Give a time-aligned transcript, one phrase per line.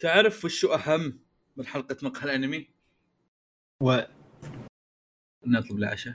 [0.00, 1.18] تعرف وشو أهم
[1.56, 2.68] من حلقة مقهى الأنمي؟
[3.82, 4.00] و
[5.46, 6.14] نطلب العشاء.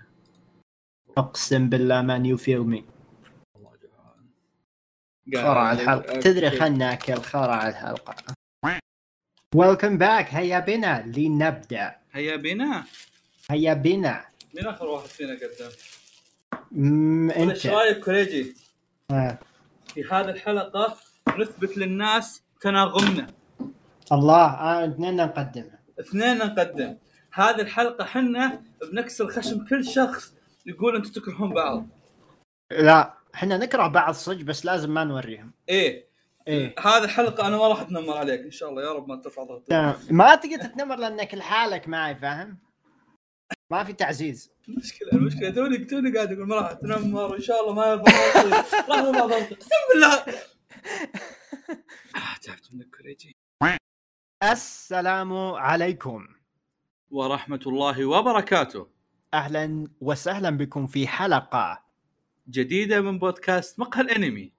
[1.17, 2.86] أقسم بالله man you feel me
[3.53, 3.77] والله
[5.27, 6.19] جوعان خرع الحلقة.
[6.19, 7.21] تدري خلنا ناكل.
[7.21, 8.15] خرع الحلقة.
[9.55, 11.95] welcome back هيا بنا لنبدأ.
[12.11, 12.86] هيا بنا.
[13.49, 14.25] هيا بنا.
[14.54, 15.71] مين آخر واحد فينا قدم؟
[17.31, 17.52] أنت.
[17.52, 18.55] إيش رأيك كوريجي؟
[19.11, 19.39] آه.
[19.93, 20.97] في هذه الحلقة
[21.38, 23.27] نثبت للناس تناغمنا
[24.11, 26.97] الله آه، اثنين نقدمها اثنين نقدم.
[27.33, 30.33] هذه الحلقة حنا بنكسر خشم كل شخص
[30.65, 31.87] يقول أنتم تكرهون بعض.
[32.72, 35.52] لا إحنا نكره بعض صدق بس لازم ما نوريهم.
[35.69, 36.05] إيه.
[36.47, 36.75] إيه.
[36.80, 38.83] هذه الحلقة أنا ما راح أتنمر عليك إن شاء الله.
[38.83, 39.94] يا رب ما ترفع ضغطي.
[40.13, 42.58] ما تقدر تتنمر لأنك لحالك معي فاهم؟
[43.72, 44.52] ما في تعزيز.
[44.67, 48.49] المشكلة المشكلة توني توني قاعد أقول ما راح أتنمر إن شاء الله ما يرفع ضغطي
[48.89, 50.16] راح يرفع ضغطي أقسم بالله.
[52.16, 53.35] آه، تعبت منك كوريجي
[54.44, 56.28] السلام عليكم.
[57.12, 58.88] ورحمة الله وبركاته.
[59.33, 61.83] أهلا وسهلا بكم في حلقة
[62.50, 64.52] جديدة من بودكاست مقهى الأنمي.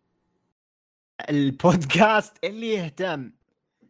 [1.31, 3.33] البودكاست اللي يهتم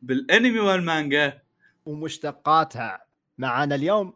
[0.03, 1.43] بالأنمي والمانجا.
[1.87, 3.07] ومشتقاتها.
[3.39, 4.15] معنا اليوم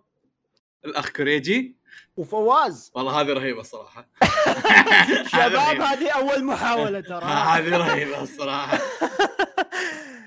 [0.85, 1.77] الأخ كوريجي
[2.17, 2.91] وفواز.
[2.95, 4.07] والله هذه رهيبة الصراحه
[5.33, 7.25] شباب هذه أول محاولة ترى.
[7.55, 8.79] هذه رهيبة الصراحه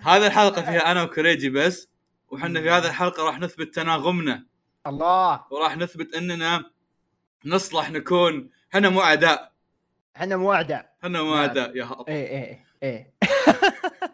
[0.03, 1.89] هذه الحلقة فيها أنا وكوريجي بس
[2.29, 4.45] وحنا في هذه الحلقة راح نثبت تناغمنا.
[4.87, 5.43] الله.
[5.51, 6.71] وراح نثبت إننا
[7.45, 9.53] نصلح نكون إحنا مو أعداء.
[10.17, 11.39] إحنا موعده إحنا مو نعم.
[11.39, 13.13] أعداء يا الله إيه إيه إيه.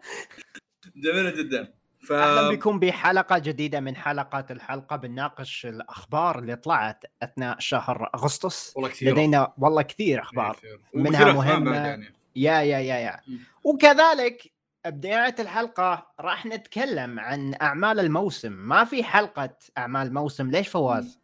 [1.03, 1.73] جميلة جدا.
[2.01, 8.73] ف أهلا بكم بحلقة جديدة من حلقات الحلقة بنناقش الأخبار اللي طلعت أثناء شهر أغسطس.
[8.75, 10.55] والله كثير لدينا والله كثير أخبار.
[10.55, 10.79] كثير.
[10.93, 11.59] منها.
[11.59, 12.13] بعد يعني.
[12.35, 13.19] yeah yeah yeah yeah.
[13.27, 13.39] مم.
[13.63, 14.51] وكذلك
[14.89, 18.51] بداية الحلقة راح نتكلم عن أعمال الموسم.
[18.51, 21.19] ما في حلقة أعمال موسم ليش فواز؟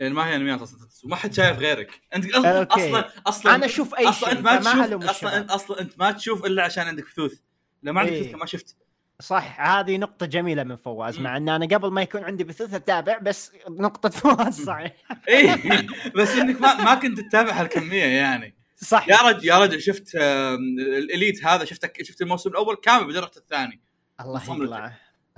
[0.00, 2.00] يعني ما هي انميات أصلا وما حد شايف غيرك.
[2.14, 2.88] أنت أصلا okay.
[2.88, 5.36] أصلا أصلا أشوف أي أصلا شيء أنت ما تشوف أصلا.
[5.36, 7.38] انت أصلا أنت ما تشوف إلا عشان عندك بثوث
[7.82, 8.28] لو ما عندك إيه.
[8.28, 8.76] بثوث ما شفت.
[9.20, 11.20] صح هذه نقطة جميلة من فواز.
[11.20, 14.92] مع أن أنا قبل ما يكون عندي بثوث أتابع بس نقطة فواز صحيح.
[15.28, 18.57] اي بس إنك ما ما كنت تتابع هالكمية يعني.
[18.80, 23.36] صح يا رجل يا رجل شفت ال Elite هذا شفت شفت الموسم الأول كامل بدرجه
[23.36, 23.80] الثاني
[24.20, 24.42] الله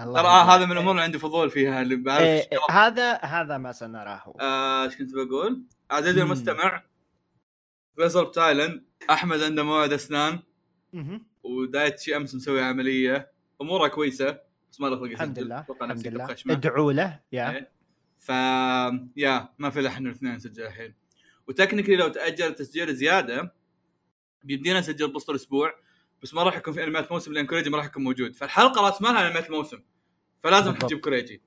[0.00, 0.54] الله ترى.
[0.54, 2.58] هذا من الأمور اللي عندي فضول فيها اللي بعرف إيه إيه،.
[2.70, 6.22] هذا هذا ما سنراه آه، إيش كنت بقول؟ عزيزي.
[6.22, 6.82] المستمع
[7.96, 10.38] فيصل بتايلاند أحمد عنده موعد أسنان
[10.92, 11.26] مهم.
[11.42, 14.40] ودايتشي أمس مسوي عملية أموره كويسة
[14.72, 15.38] بس ما له خلق الحمد.
[15.38, 17.70] لله الحمد لله ادعوا له يا إيه.
[18.18, 18.28] ف
[19.16, 20.94] yeah ما في إحنا الاثنين نسجل الحين
[21.48, 23.54] و technically لو تأجل التسجيل زيادة
[24.44, 25.74] بيدينا نسجل بوسط الأسبوع
[26.22, 28.34] بس ما راح يكون في انميات موسم لأن كوريجي ما راح يكون موجود.
[28.34, 29.82] فالحلقة راس مالها انميات الموسم
[30.40, 30.74] فلازم.
[30.82, 31.42] نجيب كوريجي.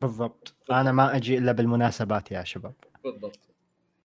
[0.00, 0.54] بالضبط.
[0.70, 2.74] أنا ما أجي إلا بالمناسبات يا شباب.
[3.04, 3.40] بالضبط.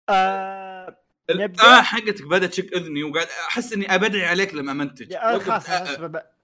[0.10, 0.98] آه
[1.32, 5.16] نبدأ؟ الآن حقتك بدأت تشك أذني وقاعد أحس إني أبدعي عليك لما منتج.
[5.16, 5.70] خلاص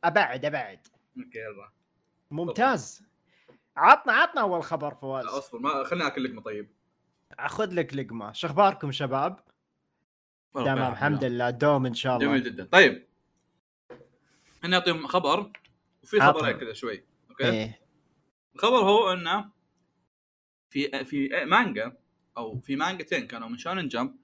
[0.03, 0.87] أبعد أبعد.
[1.17, 1.69] okay يلا.
[2.31, 3.03] ممتاز.
[3.77, 5.25] عطنا عطنا أول خبر فواز.
[5.25, 6.69] أصبر ما خليني اكل لقمه طيب
[7.39, 8.31] أخذ لك لقمة.
[8.31, 9.39] شو اخباركم شباب
[10.53, 11.49] تمام الحمد لله.
[11.49, 12.27] دوم إن شاء الله.
[12.27, 12.65] جميل جدا.
[12.65, 13.07] طيب.
[14.63, 15.51] أنا اعطيهم خبر
[16.03, 16.19] وفي.
[16.19, 17.03] خبرين كذا شوي.
[17.29, 17.79] okay؟ إيه.
[18.55, 19.49] الخبر هو إنه
[20.69, 21.97] في في مانجا
[22.37, 24.15] أو في مانجتين كانوا من Shonen Jump.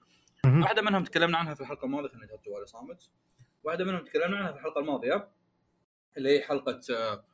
[0.46, 3.10] واحدة منهم تكلمنا عنها في الحلقة الماضية خليني اجهز جوالي صامت.
[3.64, 5.28] واحدة منهم تكلمنا عنها في الحلقة الماضية
[6.18, 7.26] اللي هي حلقة آه،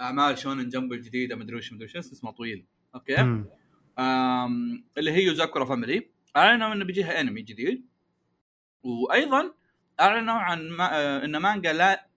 [0.00, 2.66] أعمال Shonen Jump الجديدة مدري وش مدري وش اسمه طويل.
[2.94, 3.46] okay؟ مم.
[4.98, 6.10] اللي هي Yozakura Family.
[6.36, 7.86] اعلنوا إنه بيجيها أنمي جديد.
[8.82, 9.54] وأيضا
[10.00, 12.08] اعلنوا عن ما آه، إن مانجا لا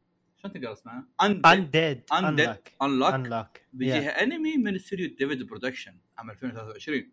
[0.41, 2.55] شلون تقرأ اسمها؟ Undead Undead.
[2.81, 7.11] Unluck Unluck بيجيها أنمي من استوديو David Production عام 2023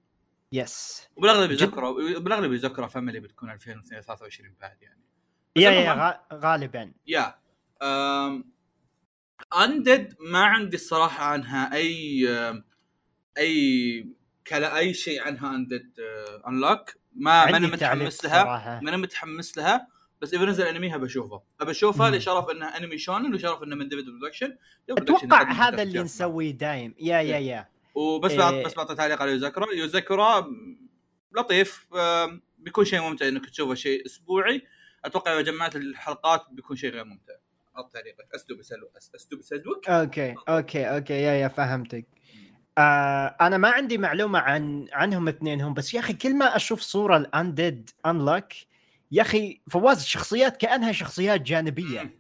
[0.52, 5.02] yes وبالأغلب جد- يذكروا بالاغلب يذكروا Family بتكون 2023 بعد يعني.
[5.56, 6.92] yeah yeah غالبا.
[7.06, 7.34] yeah
[9.64, 12.28] Undead ما عندي الصراحة عنها أي
[13.38, 14.17] أي
[14.48, 15.90] clue أي شيء عنها Undead
[16.48, 18.42] Unluck ما ماني تعليق متحمس لها.
[18.44, 18.80] صراحة.
[18.82, 19.88] ماني متحمس لها.
[20.20, 22.10] بس اذا نزل انميها بشوفه ابى اشوفها.
[22.10, 24.56] لشرف انها انمي شونن وشرف إنه من David Production
[24.90, 26.94] أتوقع هذا اللي نسويه دايم.
[26.98, 27.68] yeah yeah yeah.
[27.94, 28.64] وبس إيه.
[28.64, 29.66] بس بعطي تعليق على Yozakura.
[29.74, 30.46] Yozakura
[31.36, 31.88] لطيف.
[32.58, 34.62] بيكون شيء ممتع إنك تشوفه شيء أسبوعي.
[35.04, 37.32] أتوقع إذا جمعت الحلقات بيكون شيء غير ممتع.
[38.34, 39.88] اسلوب يسلو أس- اسلوب يسلوك.
[39.88, 41.12] okay okay okay.
[41.14, 42.06] yeah yeah فهمتك.
[42.78, 47.16] آه أنا ما عندي معلومة عن عنهم اثنينهم بس يا أخي كل ما أشوف صورة
[47.16, 48.44] ال Undead Unluck
[49.12, 52.18] يا أخي فواز الشخصيات كأنها شخصيات جانبية.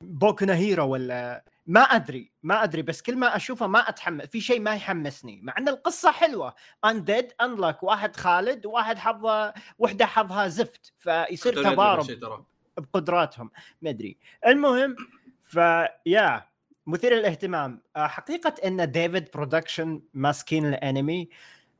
[0.00, 4.60] Boku Hero ولا ما أدري ما أدري بس كل ما أشوفه ما أتحمس في شيء
[4.60, 6.54] ما يحمسني مع إن القصة حلوة.
[6.84, 12.44] Undead Unluck واحد خالد وواحد حظه وحدة حظها زفت فيصير تضارب.
[12.76, 13.50] بقدراتهم
[13.82, 14.16] ما أدري.
[14.46, 14.96] المهم
[15.42, 16.51] ف yeah
[16.86, 17.82] مثير للاهتمام.
[17.96, 21.28] آه، حقيقة أن David Production ماسكين الأنمي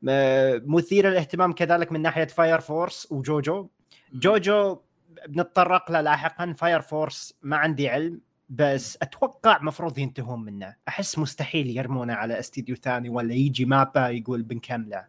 [0.09, 3.69] آه، مثير للاهتمام كذلك من ناحية Fire Force و JoJo.
[4.13, 4.81] JoJo
[5.27, 10.75] بنتطرق له لاحقا Fire Force ما عندي علم بس أتوقع مفروض ينتهون منه.
[10.87, 15.05] أحس مستحيل يرمونه على استديو ثاني ولا يجي مابا يقول بنكمله.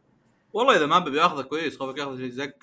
[0.53, 2.55] والله إذا ما بياخذه كويس خوفك ياخذ زق.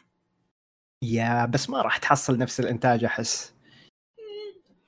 [1.03, 3.53] yeah بس ما راح تحصل نفس الإنتاج أحس.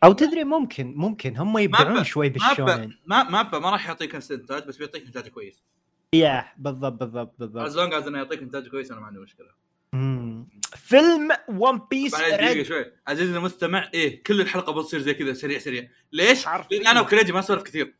[0.03, 4.67] أو تدري ممكن ممكن هم يبدعون شوي بالشونن ما ما ما راح يعطيك نفس الانتاج
[4.67, 5.63] بس بيعطيك انتاج كويس.
[6.13, 9.47] yeah بالضبط بالضبط as بالضبط long as إنه يعطيك انتاج كويس أنا ما عندي مشكلة.
[9.93, 10.47] مم.
[10.75, 12.85] فيلم One Piece دقيقة شوي.
[13.07, 15.89] عزيزي المستمع إيه كل الحلقة بتصير زي كذا سريع سريع.
[16.11, 17.95] ليش؟ لأن أنا وكريجي ما نسولف كثير.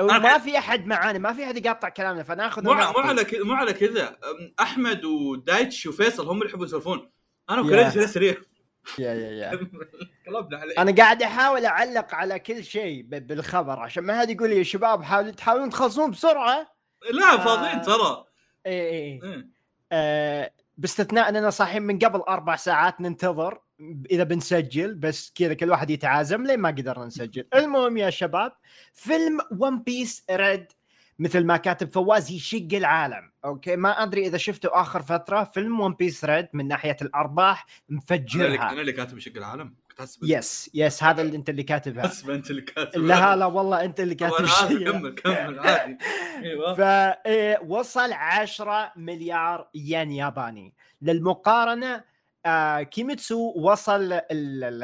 [0.00, 3.72] وما في أحد معانا ما في أحد يقاطع كلامنا فناخذ مو على كذا مو على
[3.72, 4.18] كذا.
[4.60, 7.10] أحمد ودايتش وفيصل هم اللي يحبون يسولفون.
[7.50, 7.60] أنا.
[7.60, 8.36] وكريجي سريع سريع.
[8.98, 9.50] yeah yeah yeah.
[10.26, 14.58] قلبنا عليه أنا قاعد أحاول أعلق على كل شيء بالخبر عشان ما حد يقول لي
[14.58, 16.76] يا شباب حاولوا تحاولون تخلصون بسرعة.
[17.10, 18.24] لا فاضيين ترى.
[18.66, 19.48] اي اي إيه.
[19.92, 23.60] آه باستثناء إننا صاحيين من قبل أربع ساعات ننتظر
[24.10, 27.46] إذا بنسجل بس كذا كل واحد يتعازم لين ما قدرنا نسجل.
[27.54, 28.52] المهم يا شباب
[28.92, 30.72] فيلم One Piece Red
[31.18, 33.32] مثل ما كاتب فواز يشق العالم.
[33.44, 37.76] okay؟ ما أدري إذا شفتوا آخر فترة فيلم One Piece Red من ناحية الأرباح أنا
[37.88, 38.72] اللي مفجرها.
[38.72, 42.50] أنا اللي كاتب شق العالم؟ أحسب yes yes هذا اللي أنت اللي كاتبها حسب أنت
[42.50, 44.90] اللي كاتب لا لا والله أنت اللي كاتب أنا آسف، شيء.
[44.92, 45.98] كمل كمل عادي.
[46.42, 46.74] أيوه.
[47.58, 50.74] فوصل 10 مليار ين ياباني.
[51.02, 52.04] للمقارنة
[52.46, 54.12] آه كيميتسو وصل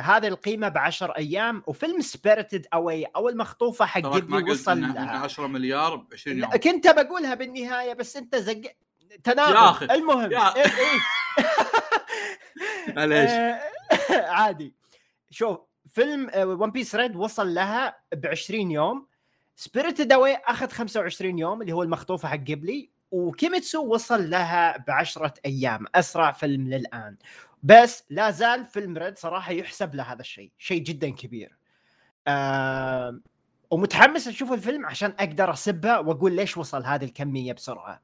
[0.00, 4.94] هذه القيمة ب 10 أيام وفيلم Spirited Away أو المخطوفة حق قلت وصل إنه- إنه
[4.94, 6.50] لها 10 مليار ب 20 يوم.
[6.50, 8.62] كنت بقولها بالنهاية بس أنت زق
[9.24, 9.82] تناقض.
[9.90, 9.94] yeah.
[9.94, 10.98] المهم يا- إيه إيه.
[12.96, 13.30] معليش.
[13.30, 13.60] آه،
[14.38, 14.74] عادي.
[15.30, 19.06] شوف فيلم One Piece Red وصل لها ب 20 يوم.
[19.56, 25.34] Spirited Away أخذ 25 يوم اللي هو المخطوفة حق قبلي وكيميتسو وصل لها ب 10
[25.46, 27.16] أيام أسرع فيلم للآن.
[27.62, 31.56] بس لا زال فيلم Red صراحة يحسب له هذا الشيء شيء جدا كبير
[32.26, 33.20] آه
[33.70, 38.02] ومتحمس أشوف الفيلم عشان أقدر أسبه وأقول ليش وصل هذه الكمية بسرعة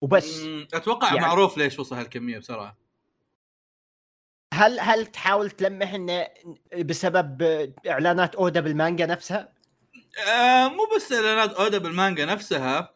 [0.00, 0.40] وبس
[0.74, 2.76] أتوقع يعني- معروف ليش وصل هالكمية بسرعة
[4.54, 6.26] هل هل تحاول تلمح إنه
[6.78, 7.42] بسبب
[7.88, 9.52] إعلانات أودا بالمانجا نفسها؟
[10.28, 12.94] آه مو بس إعلانات أودا بالمانجا نفسها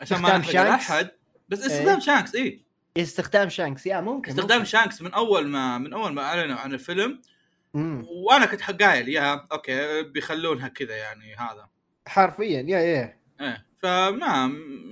[0.00, 1.10] عشان ما نحرق؟ احد
[1.48, 2.00] بس استخدام إيه.
[2.00, 2.65] شانكس اي
[3.02, 3.86] استخدام شانكس.
[3.86, 7.22] yeah ممكن استخدام شانكس من أول ما من أول ما أعلنوا عن الفيلم.
[7.74, 8.06] ممكن.
[8.08, 11.68] وأنا كنت قايل yeah okay بيخلونها كذا يعني هذا.
[12.06, 13.18] حرفيا yeah yeah.
[13.40, 14.46] إيه فما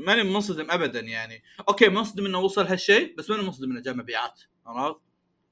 [0.06, 1.42] ماني منصدم ابدا يعني.
[1.68, 5.00] okay منصدم إنه وصل هالشيء بس ماني منصدم إنه جاء مبيعات عرفت؟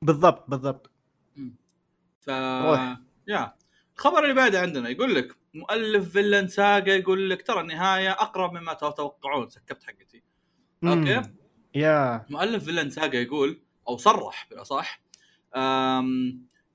[0.02, 0.90] بالضبط بالضبط.
[2.20, 2.96] ف روح.
[3.28, 3.56] yeah.
[3.96, 8.72] الخبر اللي بعده عندنا يقول لك مؤلف Vinland Saga يقول لك ترى النهاية أقرب مما
[8.72, 10.22] تتوقعون سكبت حقتي.
[10.84, 11.41] okay؟ مم.
[11.74, 12.26] yeah.
[12.30, 15.02] مؤلف Vinland Saga يقول أو صرح بالأصح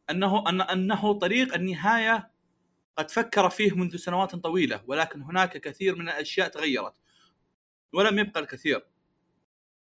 [0.09, 2.31] أنه أن أنه طريق النهاية
[2.97, 6.94] قد فكر فيه منذ سنوات طويلة ولكن هناك كثير من الأشياء تغيرت.
[7.94, 8.85] ولم يبقى الكثير.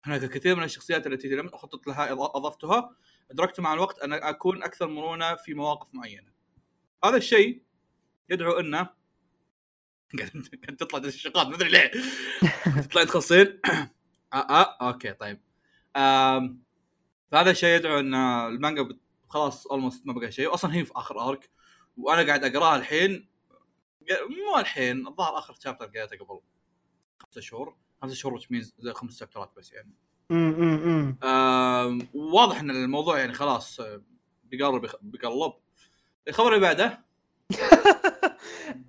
[0.05, 2.97] هناك الكثير من الشخصيات التي لم أخطط لها أضفتها.
[3.31, 6.33] أدركت مع الوقت أن أكون أكثر مرونة في مواقف معينة.
[7.05, 7.63] هذا الشيء
[8.29, 8.89] يدعو انه
[10.19, 11.91] قاعد تطلع الشقات ما أدري ليه.
[12.83, 13.61] تطلع تخصين
[14.33, 15.41] آه, آه أوكي طيب.
[15.97, 16.63] آم
[17.33, 18.89] فهذا الشيء يدعو إن المانجا
[19.29, 21.51] خلاص almost ما بقى شيء أصلا هي في آخر arc
[21.97, 23.29] وأنا قاعد أقرأها الحين
[24.11, 26.41] مو الحين الظاهر آخر chapter قريته قبل
[27.19, 27.77] خمسة شهور.
[28.03, 29.91] خمسة شهور means زي خمس شابترات بس يعني.
[30.31, 31.19] مم، مم، مم.
[31.29, 34.03] آم، واضح إن الموضوع يعني خلاص آه،
[34.45, 34.87] بيقرب.
[35.03, 35.53] بيقلب
[36.29, 37.06] الخبر اللي بعده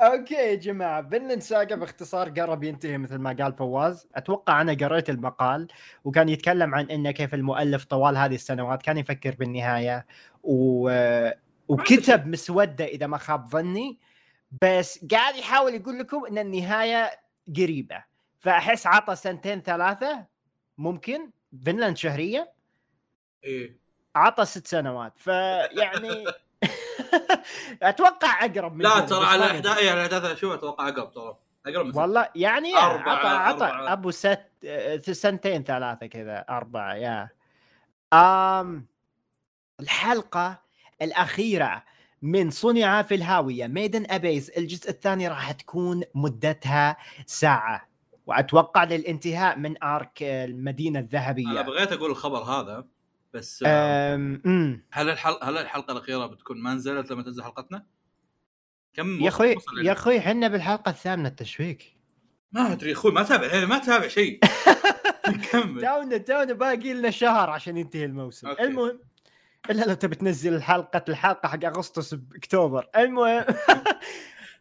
[0.01, 4.07] okay يا جماعة Vinland Saga باختصار قرب ينتهي مثل ما قال فواز.
[4.15, 5.67] أتوقع أنا قريت المقال
[6.03, 10.05] وكان يتكلم عن إنه كيف المؤلف طوال هذه السنوات كان يفكر بالنهاية
[10.43, 10.91] و...
[11.67, 13.99] وكتب مسودة إذا ما خاب ظني
[14.61, 17.11] بس قاعد يحاول يقول لكم إن النهاية
[17.55, 18.03] قريبة.
[18.39, 20.25] فأحس عطى سنتين ثلاثة
[20.77, 21.31] ممكن؟
[21.65, 22.53] فنلاند شهرية؟
[23.43, 23.77] إيه.
[24.15, 25.13] عطى ست سنوات.
[25.17, 26.25] فيعني
[27.83, 29.45] أتوقع أقرب من لا ترى بس على.
[29.45, 31.37] احداث يعني الاحداث شوف أتوقع أقرب ترى.
[31.65, 33.65] أقرب من والله يعني أربعة- عطى عطى.
[33.65, 37.29] أبو ست آه، سنتين ثلاثة كذا أربعة يا.
[38.13, 38.85] آم
[39.79, 40.61] الحلقة
[41.01, 41.83] الأخيرة
[42.21, 47.87] من صنع في الهاوية ميدن ابيز الجزء الثاني راح تكون مدتها ساعة.
[48.25, 51.51] وأتوقع للانتهاء من أرك المدينة الذهبية.
[51.51, 52.85] أنا بغيت أقول الخبر هذا.
[53.37, 54.83] بس أم...
[54.91, 57.85] هل الحلقة هل الحلقة الأخيرة بتكون ما نزلت لما تنزل حلقتنا؟
[58.93, 61.77] كم يا أخوي يا؟ أخوي إحنا بالحلقة الثامنة التشويق.
[62.51, 64.39] ما أدري أخوي ما تابع يعني ما تابع شيء.
[65.51, 65.81] كمل.
[65.81, 68.47] تونا تونا باقي لنا شهر عشان ينتهي الموسم.
[68.47, 68.63] okay.
[68.63, 68.99] المهم
[69.69, 72.89] إلا لو تبي تنزل الحلقة الحلقة حق أغسطس بأكتوبر.
[72.97, 73.45] المهم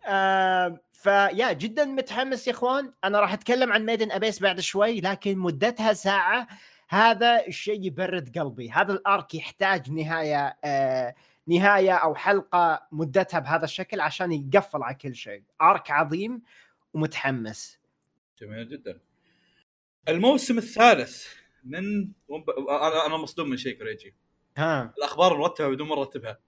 [0.93, 2.93] ف yeah جدا متحمس يا إخوان.
[3.05, 6.47] أنا راح أتكلم عن Made in Abyss بعد شوي لكن مدتها ساعة.
[6.89, 8.71] هذا الشيء يبرد قلبي.
[8.71, 11.15] هذا ال arc يحتاج نهاية آه
[11.47, 15.43] نهاية أو حلقة مدتها بهذا الشكل عشان يقفل على كل شيء.
[15.63, 16.43] أرك عظيم
[16.95, 17.79] ومتحمس.
[18.41, 19.01] جميل جدا.
[20.09, 21.27] الموسم الثالث
[21.65, 22.51] من ومب...
[22.51, 24.15] أنا أنا مصدوم من شيء كريجي
[24.57, 24.95] ها.
[24.99, 26.39] الأخبار مرتبة بدون ما نرتبها.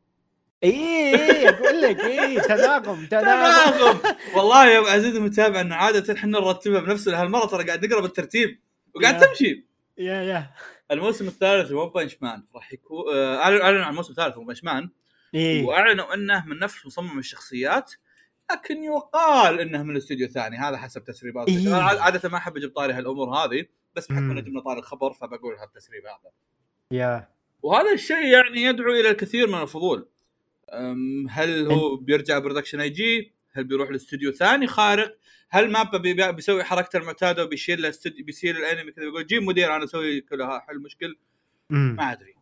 [0.65, 0.71] إي
[1.15, 3.99] إي أقول لك إي تناغم تناغم.
[4.37, 8.61] والله يا ابو عزيز المتابع إن عادة إحنا نرتبها بنفسنا هالمره ترى قاعد نقرأ بالترتيب
[8.95, 9.21] وقاعد.
[9.21, 9.68] تمشي.
[9.99, 10.51] يا يا.
[10.91, 12.45] الموسم الثالث One Punch Man.
[12.55, 14.91] راح يكون آه، اعلنوا اعلنوا عن الموسم الثالث One Punch Man.
[15.35, 17.93] اي وأعلنوا إنه من نفس مصمم الشخصيات
[18.51, 20.57] لكن يقال إنه من الاستوديو ثاني.
[20.57, 21.49] هذا حسب تسريبات.
[21.49, 21.75] إيه.
[21.75, 24.31] عادة ما أحب أجيب طاري هالأمور هذه بس بحكم.
[24.31, 26.33] انه جبنا طاري الخبر فبقول هالتسريب هذا.
[26.91, 27.29] yeah.
[27.63, 30.09] وهذا الشيء يعني يدعو إلى الكثير من الفضول.
[31.31, 35.19] هل هو بيرجع Production I.G؟ هل بيروح لاستوديو ثاني خارق؟
[35.51, 39.77] هل MAPPA بي- بيسوي حركته المعتادة وبيشيل له استوديو بيصير الانمي كذا؟ يقول جيب مدير
[39.77, 41.17] أنا أسوي كلها حل مشكل.
[41.71, 41.97] مم.
[41.99, 42.35] ما أدري.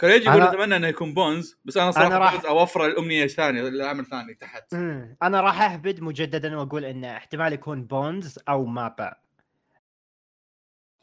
[0.00, 3.68] كوريجي يقول أتمنى إنه يكون Bones بس أنا صراحة أنا راح- Bones أوفر الأمنية الثانية
[3.68, 4.74] العمل الثاني تحت.
[4.74, 5.16] مم.
[5.22, 9.14] أنا راح أهبد مجددا وأقول انه احتمال يكون Bones أو MAPPA.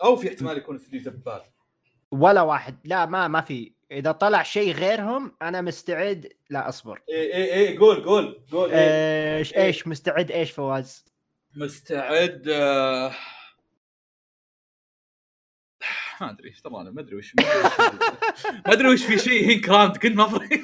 [0.04, 1.42] أو في احتمال يكون استوديو زبال.
[2.12, 2.78] ولا واحد.
[2.86, 3.72] لا ما ما في.
[3.92, 6.34] إذا طلع شيء غيرهم أنا مستعد.
[6.50, 7.02] لا أصبر.
[7.10, 8.72] اي اي اي قول قول قول.
[8.72, 9.38] إيه.
[9.38, 11.06] إيش إيش مستعد؟ إيش فواز؟
[11.56, 13.12] مستعد آه،
[16.22, 17.44] ما أدري إيش ترى أنا ما أدري وش ما
[18.68, 20.62] ما أدري وش في شيء هين كرامت كنت مفري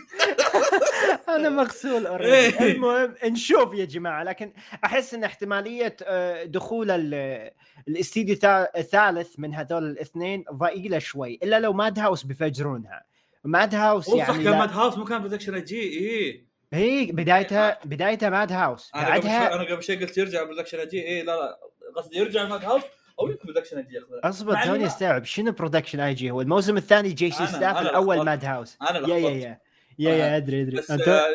[1.30, 2.08] أنا مغسول.
[2.08, 2.60] إيه.
[2.72, 4.54] المهم نشوف يا جماعة لكن
[4.86, 7.52] أحس إن احتمالية آه، دخول ال-
[7.88, 13.04] الاستديو الثا- الثالث من هذول الاثنين ضئيلة شوي إلا لو ماد هاوس بيفجرونها
[13.44, 17.80] ماد هاوس هو صح يعني كان ماد هاوس مو كان برودكشن جي اي هي بدايتها
[17.86, 21.08] بدايتها ماد هاوس أنا قبل شوي بعدها أنا قبل شوي قلت يرجع برودكشن اي جي
[21.08, 21.60] اي لا لا
[21.96, 22.84] قصدي يرجع Madhouse
[23.20, 27.32] أو يمكن Production I.G أصبر توني استوعب شنو Production I.G هو؟ الموسم الثاني J.C.
[27.32, 28.26] Staff الأول.
[28.26, 29.60] Madhouse أنا yeah yeah yeah.
[30.00, 30.78] yeah yeah أدري أدري.
[30.78, 31.26] بس أنت- آه،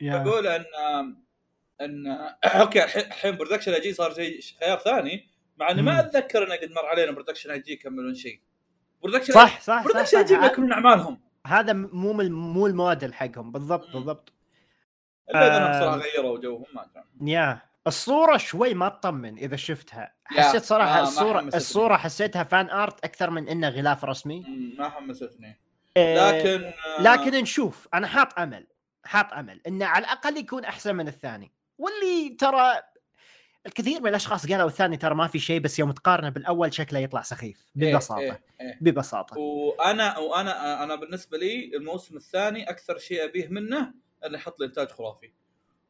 [0.00, 0.16] يا.
[0.22, 0.64] بقول أن
[1.80, 2.06] أن
[2.44, 5.82] okay الحين Production I.G صار زي خيار ثاني مع إني.
[5.82, 8.40] ما أتذكر انه قد مر علينا Production I.G يكملون شيء.
[9.02, 10.34] Production صح صح Production I.G.
[10.34, 11.20] يكملون أعمالهم.
[11.46, 13.52] هذا مو من- مو الموديل حقهم.
[13.52, 13.92] بالضبط.
[13.92, 14.32] بالضبط.
[15.30, 15.78] الا اذا.
[15.78, 17.32] بصراحة غيروا جوهم ما أدري.
[17.32, 20.14] يا الصورة شوي ما تطمن إذا شفتها.
[20.24, 21.60] حسيت صراحة ما الصورة حمستني.
[21.60, 24.44] الصورة حسيتها فان ارت أكثر من إنه غلاف رسمي.
[24.78, 25.60] ما حمستني.
[25.96, 27.88] آه، لكن آه، لكن نشوف.
[27.94, 28.66] أنا حاط أمل.
[29.04, 29.60] حاط أمل.
[29.66, 31.52] انه على الأقل يكون أحسن من الثاني.
[31.78, 32.72] واللي ترى
[33.66, 37.22] الكثير من الأشخاص قالوا الثاني ترى ما في شيء بس يوم تقارنه بالأول شكله يطلع
[37.22, 37.70] سخيف.
[37.82, 38.20] إيه، ببساطة.
[38.20, 38.78] إيه، إيه.
[38.80, 39.38] ببساطة.
[39.38, 44.88] وأنا وأنا أنا بالنسبة لي الموسم الثاني أكثر شيء أبيه منه انه يحط لي إنتاج
[44.88, 45.32] خرافي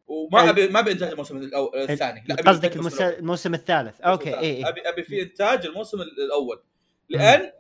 [0.07, 1.51] وما ال- ابي ما أبي إنتاج الموسم.
[1.75, 2.77] الثاني لا قصدك.
[3.01, 4.39] الموسم الثالث okay.
[4.39, 6.63] اي اي ابي أبي في إنتاج الموسم الأول
[7.09, 7.53] لأن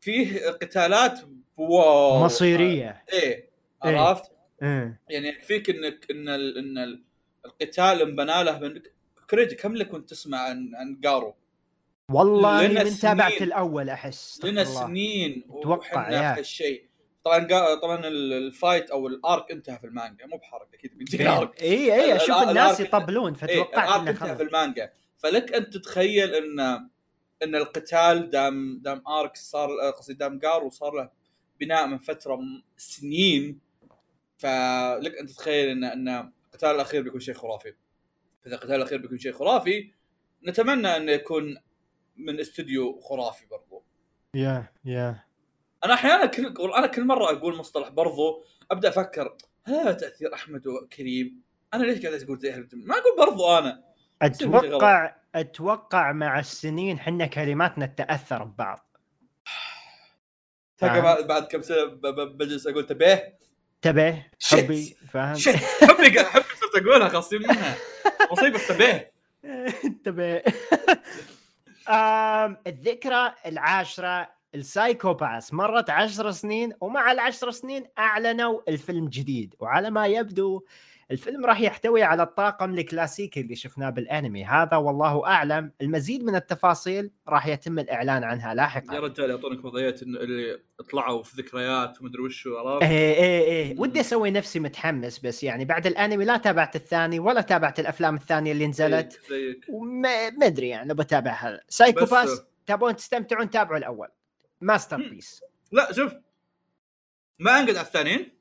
[0.00, 1.20] فيه قتالات
[1.56, 3.50] wow مصيرية إيه
[3.84, 3.98] إيه.
[3.98, 4.32] عرفت؟
[4.62, 5.00] إيه.
[5.08, 6.58] يعني يكفيك انك إن ال...
[6.58, 7.02] إن ال...
[7.44, 8.82] القتال انبنى له من
[9.30, 11.34] كريج كم لك كنت تسمع عن عن جارو
[12.10, 13.42] والله من تابعت.
[13.42, 14.64] الأول أحس لنا.
[14.64, 16.34] سنين وحنا yeah.
[16.34, 16.84] في هالشيء
[17.24, 20.26] طبعا قا- طبعا ال- ال fight أو ال arc انتهى في المانجا.
[20.26, 21.62] مو بحرق أكيد بيجي ال arc.
[21.62, 24.36] اي اي أشوف ال- الناس يطبلون إيه، فتوقعت ال arc إنه انتهى خلاص.
[24.36, 24.92] في المانجا.
[25.18, 26.60] فلك أن تتخيل إن
[27.42, 31.10] إن القتال دام دام arc صار قصدي دام جارو صار له
[31.60, 32.40] بناء من فترة
[32.76, 33.60] سنين
[34.38, 36.08] فلك أن تتخيل إن إن
[36.46, 37.74] القتال الأخير بيكون شيء خرافي.
[38.46, 39.90] إذا القتال الأخير بيكون شيء خرافي
[40.48, 41.56] نتمنى إنه يكون
[42.16, 43.82] من استوديو خرافي برضو.
[44.34, 45.24] يا يا
[45.84, 51.40] أنا أحيانا كل أنا كل مرة أقول مصطلح برضو أبدأ أفكر هذا تأثير أحمد وكريم؟
[51.74, 53.84] أنا ليش قاعد أقول زي؟ ما أقول برضو أنا.
[54.22, 58.90] أتوقع أتوقع مع السنين حنا كلماتنا تأثر ببعض.
[60.78, 61.26] تلقى.
[61.26, 61.84] بعد- كم سنة
[62.24, 63.38] بجلس أقول تبيه؟
[64.44, 64.54] Shit.
[64.54, 65.34] حبي فاهم
[65.80, 67.76] حبي حبي صرت أقولها خاصين منها.
[68.32, 68.58] مصيبه
[70.04, 70.44] تبيه.
[71.88, 79.54] آم، الذكرى العاشرة السايكوباس مرت عشر سنين ومع العشر سنين أعلنوا الفيلم جديد.
[79.60, 80.64] وعلى ما يبدو
[81.10, 84.44] الفيلم راح يحتوي على الطاقم الكلاسيكي اللي شفناه بالأنمي.
[84.44, 85.72] هذا والله أعلم.
[85.80, 90.58] المزيد من التفاصيل راح يتم الإعلان عنها يا لاحقا رجال يعطونك وضعيات اللي
[90.90, 93.80] طلعوا في ذكريات ومدري وشو عرفت؟ إيه إيه مم.
[93.80, 98.52] ودي أسوي نفسي متحمس بس يعني بعد الأنمي لا تابعت الثاني ولا تابعت الأفلام الثانية
[98.52, 99.20] اللي نزلت.
[99.82, 100.08] ما
[100.42, 104.08] أدري يعني بتابع هذا Psycho-Pass تبون تستمتعون تابعوا الأول.
[104.64, 104.96] master.
[104.96, 106.12] piece لا شوف
[107.38, 108.34] ما انقد على الثانيين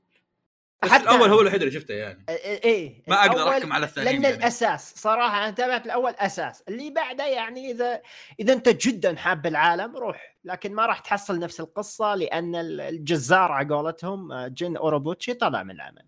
[0.83, 4.13] بس حتى- الأول هو الوحيد اللي شفته يعني إيه إيه، ما أقدر أحكم على الثانيين
[4.13, 4.35] لأن يعني.
[4.37, 8.01] الأساس صراحة أنا تابعت الأول أساس اللي بعده يعني إذا
[8.39, 13.51] إذا أنت جدا حاب العالم روح لكن ما راح تحصل نفس القصة لأن ال- الجزار
[13.51, 16.05] على قولتهم آه، جن أوروبوتشي طلع من العمل.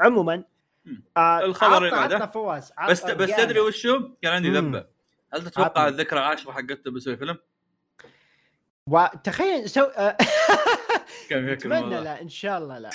[0.00, 0.44] عموما.
[1.16, 2.26] آه الخبر اللي بعده.
[2.26, 3.36] فواز بس بس.
[3.36, 4.50] تدري وشو؟ كان عندي.
[4.50, 4.86] ذبة
[5.34, 5.88] هل تتوقع.
[5.88, 7.38] الذكرى العاشره حقته بيسوي فيلم؟
[8.90, 9.80] وتخيل سو...
[9.80, 10.16] آه،
[11.30, 12.00] كان أتمنى.
[12.00, 12.90] لا إن شاء الله لا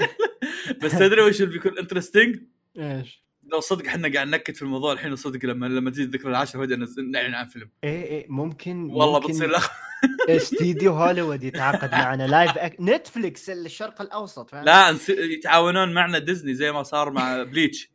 [0.82, 2.40] بس تدري وش اللي بيكون interesting؟
[2.78, 6.60] إيش لو صدق إحنا قاعد ننكت في الموضوع الحين صدق لما لما تجي الذكرى العاشره
[6.60, 9.70] فجأة نعلن عن فيلم إيه إيه ممكن والله ممكن بتصير لخ...
[10.28, 12.76] استديو هوليوود يتعاقد معنا live ac...
[12.80, 17.90] Netflix الشرق الأوسط؟ لا يتعاونون معنا ديزني زي ما صار مع Bleach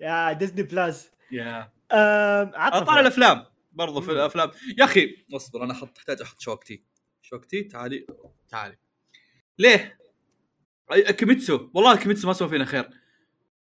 [0.00, 1.70] يا Disney Plus يا.
[1.92, 2.98] عطنا طالع فواز.
[2.98, 4.12] الأفلام برضو في.
[4.12, 6.84] الأفلام يا أخي اصبر أنا أحط أحتاج أحط شوكتي
[7.22, 8.06] شوكتي تعالي
[8.48, 8.78] تعالي
[9.58, 9.98] ليه؟
[10.92, 12.90] كيميتسو والله كيميتسو ما سوى فينا خير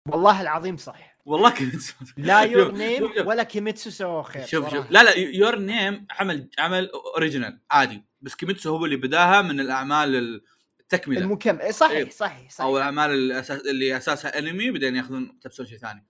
[0.08, 3.26] والله العظيم صح والله كيميتسو لا Your Name.
[3.26, 4.70] ولا كيميتسو سووا خير شوف.
[4.70, 9.60] شوف لا لا Your Name عمل عمل original عادي بس كيميتسو هو اللي بداها من
[9.60, 10.42] الأعمال
[10.80, 12.10] التكملة المكمل إيه، صحيح إيه.
[12.10, 16.06] صحيح صحيح أو الأعمال الأساس اللي أساسها انمي بعدين ياخذون يقتبسون شيء ثاني.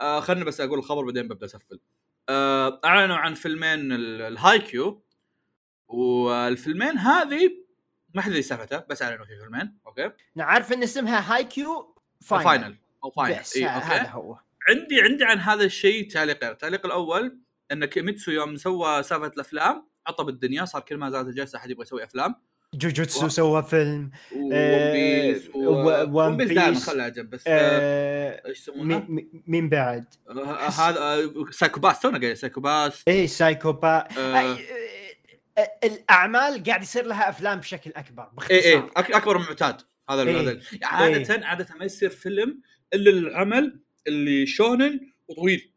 [0.00, 1.80] آه خلني بس أقول الخبر بعدين ببدأ أسفل.
[2.28, 5.04] آه أعلنوا عن فيلمين ال- الهايكيو
[5.88, 7.50] والفيلمين هذه
[8.14, 12.44] ما حد يدري سالفته بس أعلنوا في فيلمين أوكي؟ نعرف إن اسمها هاي كيو final,
[12.44, 12.76] final.
[13.04, 14.38] أو final بس إي ه- أوكي؟ هذا هو.
[14.68, 17.38] عندي عندي عن هذا الشيء تعليقين، التعليق الأول
[17.72, 21.82] إن كيميتسو يوم سوى سالفة الأفلام عطب الدنيا صار كل ما زادت الجلسة أحد يبغى
[21.82, 22.34] يسوي أفلام.
[22.74, 24.10] جوجوتسو سوى فيلم
[24.52, 26.86] آه، One One Piece دائما Piece.
[26.90, 28.48] خلها جنب بس آه، آه...
[28.48, 29.06] إيش يسمونه؟
[29.46, 30.04] مين- بعد؟
[30.78, 34.18] هذا Psycho-Pass تونا قايل Psycho-Pass إيه سايكوبا آه.
[34.18, 34.58] آه،
[35.58, 39.80] آه، الأعمال قاعد يصير لها أفلام بشكل أكبر باختصار اي اي أكبر من معتاد
[40.10, 40.40] هذا إيه.
[40.40, 42.60] هذا عادة عادة ما يصير فيلم
[42.94, 45.71] إلا العمل اللي شونن وطويل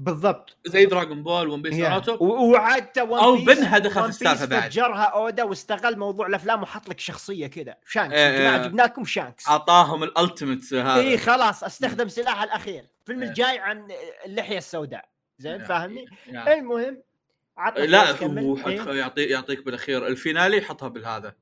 [0.00, 0.56] بالضبط.
[0.66, 1.74] زي Dragon Ball One Piece.
[1.74, 4.62] ناروتو وحتى One Piece- بنها دخل في السالفة بعد.
[4.70, 8.56] فجرها أودا واستغل موضوع الأفلام وحط لك شخصية كذا شانكس إيه، إيه.
[8.62, 11.00] جبنا لكم شانكس أعطاهم الالتيميت هذا.
[11.00, 12.84] اي خلاص أستخدم سلاح الأخير.
[13.02, 13.22] الفيلم.
[13.22, 13.88] الجاي عن
[14.26, 15.08] اللحية السوداء.
[15.38, 16.04] زين فاهمني.
[16.28, 17.02] المهم
[17.76, 18.10] لا.
[18.24, 18.80] هو إيه.
[18.98, 20.06] يعطي يعطيك بالأخير.
[20.06, 21.34] الفينالي حطها بالهذا.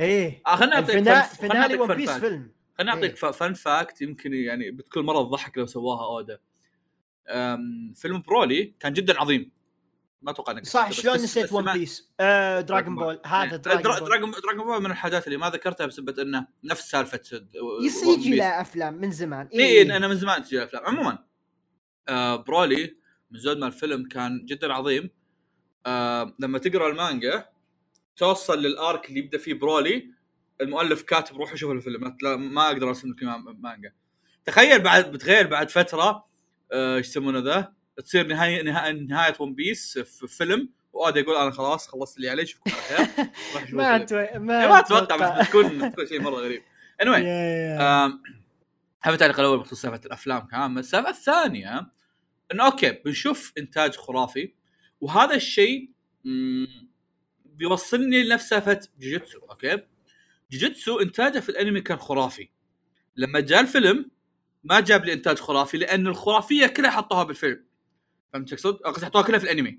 [0.00, 0.42] إيه.
[0.46, 2.52] آه خليني أعطيك الفنا- فن- فينالي ون بيس فاكت فيلم.
[2.78, 2.92] خليني.
[2.92, 6.38] أعطيك ف- فن فاكت يمكن يعني بتكون مرة تضحك لو سواها أودا.
[7.94, 9.50] فيلم برولي كان جدا عظيم.
[10.22, 12.72] ما أتوقع إنك صح شلون نسيت ون بيس آه Ball.
[12.72, 16.46] بول هذا دراغون درا- بول دراجون Dragon Ball من الحاجات اللي ما ذكرتها بسبب انه
[16.64, 17.20] نفس سالفة
[17.84, 19.46] يصير يجي له أفلام من زمان.
[19.54, 19.96] اي إيه.
[19.96, 20.84] أنا من زمان تجي أفلام.
[20.86, 21.18] عموما
[22.08, 22.96] آه برولي
[23.30, 25.10] من زود ما الفيلم كان جدا عظيم.
[25.86, 27.48] آه لما تقرأ المانجا
[28.16, 30.10] توصل لل arc اللي يبدأ فيه برولي
[30.60, 32.16] المؤلف كاتب روحوا شوفوا الفيلم.
[32.22, 33.22] لا ما أقدر أرسم لك
[33.58, 33.92] مانجا
[34.44, 36.27] تخيل بعد بتخيل بعد فترة آه،
[36.72, 37.72] إيش يسمونه ذا؟
[38.04, 42.42] تصير نهايه نهايه, نهاية One Piece في فيلم واودا يقول أنا خلاص خلصت اللي علي
[42.42, 43.26] اشوفكم على خير.
[43.72, 44.20] ما الفيلم.
[44.20, 46.62] أتوقع ما, أتوقع بس بتكون بتكون شيء مرة غريب.
[47.02, 48.04] Anyway يا.
[48.06, 48.22] آم،
[49.02, 51.86] هذا التعليق الأول بخصوص سالفة الأفلام كامل السالفه الثانية
[52.52, 54.52] إنه أوكي بنشوف إنتاج خرافي
[55.00, 55.90] وهذا الشيء
[57.44, 59.78] بيوصلني لنفس سالفة جوجيتسو أوكي؟
[60.50, 62.48] جوجيتسو إنتاجه في الأنمي كان خرافي.
[63.16, 64.10] لما جاء الفيلم
[64.64, 67.64] ما جاب لي إنتاج خرافي لأن الخرافية كلها حطوها بالفيلم.
[68.32, 69.78] فهمت أقصد؟ قصدي حطوها كلها في الأنمي.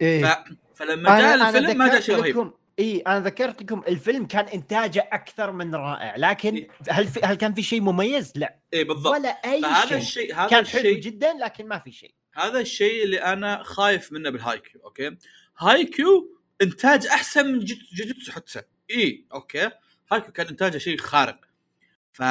[0.00, 0.24] إيه.
[0.24, 0.36] ف...
[0.74, 2.52] فلما جاء الفيلم ما جاء شيء رهيب.
[2.78, 6.68] اي أنا ذكرت لكم الفيلم كان إنتاجه أكثر من رائع لكن إيه.
[6.90, 8.58] هل في هل كان في شيء مميز؟ لا.
[8.74, 9.14] اي بالضبط.
[9.14, 9.98] ولا أي فهذا شيء.
[9.98, 12.14] الشيء هذا كان حلو الشيء جدا لكن ما في شيء.
[12.34, 15.16] هذا الشيء اللي أنا خايف منه بالهايكيو أوكي؟
[15.58, 19.70] هايكيو إنتاج أحسن من جوج- جوجوتسو حتى اي أوكي؟
[20.12, 21.40] هايكيو كان إنتاجه شيء خارق.
[22.12, 22.22] ف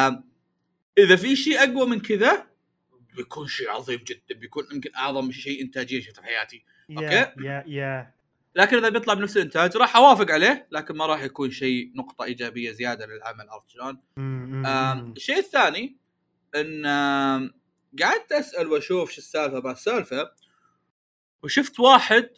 [0.98, 2.48] إذا في شيء أقوى من كذا
[3.16, 6.64] بيكون شيء عظيم جدا بيكون يمكن أعظم شيء إنتاجية شفته في حياتي.
[6.90, 7.46] يا أوكي.
[7.46, 8.14] يا يا.
[8.56, 12.72] لكن إذا بيطلع بنفس الإنتاج راح أوافق عليه لكن ما راح يكون شيء نقطة إيجابية
[12.72, 14.02] زيادة للعمل عرفت شلون؟
[15.18, 15.98] الشيء الثاني
[16.56, 16.86] إن
[18.02, 20.32] قعدت أسأل وأشوف شو السالفة ما السالفة
[21.44, 22.30] وشفت واحد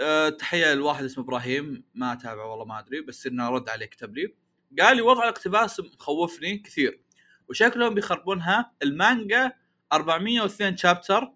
[0.00, 4.16] أه تحية لواحد اسمه إبراهيم ما أتابعه والله ما أدري بس إنه رد عليه كتب
[4.16, 4.34] لي.
[4.80, 7.00] قال لي وضع الاقتباس مخوفني كثير.
[7.48, 8.72] وشكلهم بيخربونها.
[8.82, 9.52] المانجا
[9.92, 11.32] 402 شابتر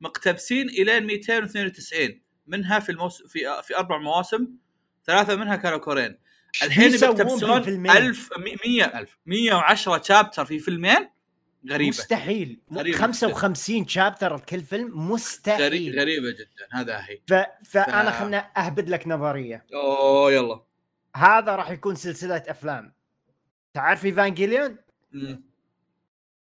[0.00, 3.22] مقتبسين الين 292 منها في الموس...
[3.22, 4.48] في في أربع مواسم
[5.06, 6.18] ثلاثة منها كانوا كورين.
[6.62, 8.30] الحين بيقتبسون بالفيلمين؟ 1000
[8.66, 11.08] 100 1000 110 شابتر في فيلمين.
[11.70, 11.88] غريبة.
[11.88, 12.60] مستحيل.
[12.72, 15.10] غريبة 55 شابتر كل فيلم.
[15.12, 16.00] مستحيل.
[16.00, 16.66] غريبة جدا.
[16.72, 17.18] هذا هي.
[17.28, 17.34] ف...
[17.70, 19.66] فانا ف- خلنا أهبد لك نظرية.
[19.74, 20.60] أوه يلا.
[21.16, 22.92] هذا راح يكون سلسلة أفلام.
[23.74, 24.76] تعرف إيفانجيليون.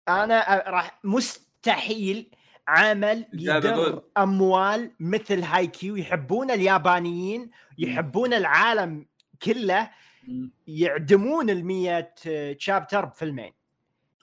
[0.09, 2.31] أنا راح مستحيل
[2.69, 9.07] عمل يدر أموال مثل هاي كيو يحبون اليابانيين يحبون العالم
[9.43, 9.91] كله.
[10.67, 12.13] يعدمون ال 100
[12.59, 13.53] chapter بفيلمين.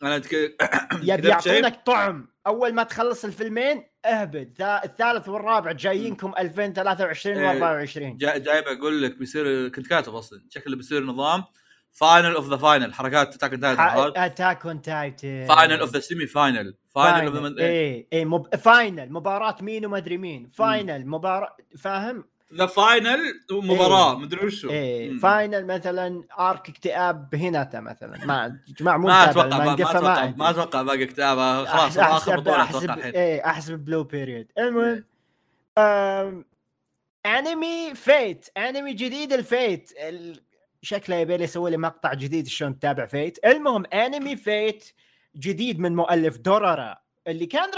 [0.04, 0.34] أنا تك...
[1.04, 2.28] يبي؟ يعطونك طعم.
[2.48, 4.54] أول ما تخلص الفيلمين اهبد.
[4.58, 7.60] ثا- الثالث والرابع جايينكم 2023 إيه.
[7.86, 10.42] و24 جاي جايب أقول لك بيصير كنت كاتب أصلا.
[10.50, 11.44] شكله بيصير نظام
[11.92, 16.28] final of the final حركات Attack on Titan Attack on Titan final of the semi
[16.28, 18.56] final final of the اي اي مب...
[18.56, 20.48] final مباراة مين وما أدري مين.
[20.48, 23.20] final مباراة فاهم؟ the final
[23.52, 24.70] مباراة مدري وشو.
[24.72, 25.20] مم.
[25.20, 28.26] final مثلا arc اكتئاب هيناتا مثلا.
[28.26, 30.34] ما جماعة مو ما أتوقع ما, ما أتوقع.
[30.38, 33.14] ما أتوقع باقي كتابه خلاص آخر بطولة أتوقع الحين.
[33.14, 35.04] إيه احسب Blue Period المهم.
[37.26, 40.47] انمي فيت انمي جديد الفيت ال...
[40.82, 44.94] شكله يبي لي يسوي لي مقطع جديد شلون تتابع فيت المهم انمي فيت
[45.36, 47.70] جديد من مؤلف دورارا اللي كان.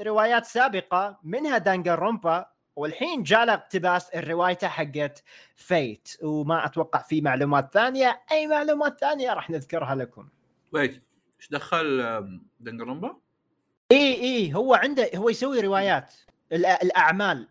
[0.00, 5.22] روايات سابقة منها دانجانرونبا والحين جاء له اقتباس الروايته حقت
[5.56, 8.22] فيت وما أتوقع في معلومات ثانية.
[8.32, 10.28] أي معلومات ثانية راح نذكرها لكم.
[10.72, 11.02] ويت
[11.38, 13.16] إيش دخل Danganronpa؟
[13.92, 16.14] إي إي هو عنده هو يسوي روايات.
[16.52, 17.48] الأعمال.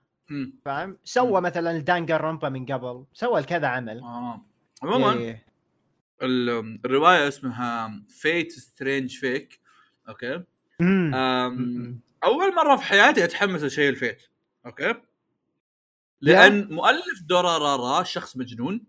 [0.66, 1.42] فاهم؟ سوى.
[1.42, 3.06] مثلا Danganronpa من قبل.
[3.14, 4.00] سوى كذا عمل.
[4.00, 4.42] آه.
[4.84, 5.46] عموما إيه.
[6.22, 9.60] ال- الرواية اسمها Fate/strange Fake
[10.10, 10.44] أوكي.
[12.24, 14.24] أول مرة في حياتي أتحمس لشيء ال Fate
[14.66, 14.94] أوكي
[16.22, 18.84] لأن مؤلف Durarara شخص مجنون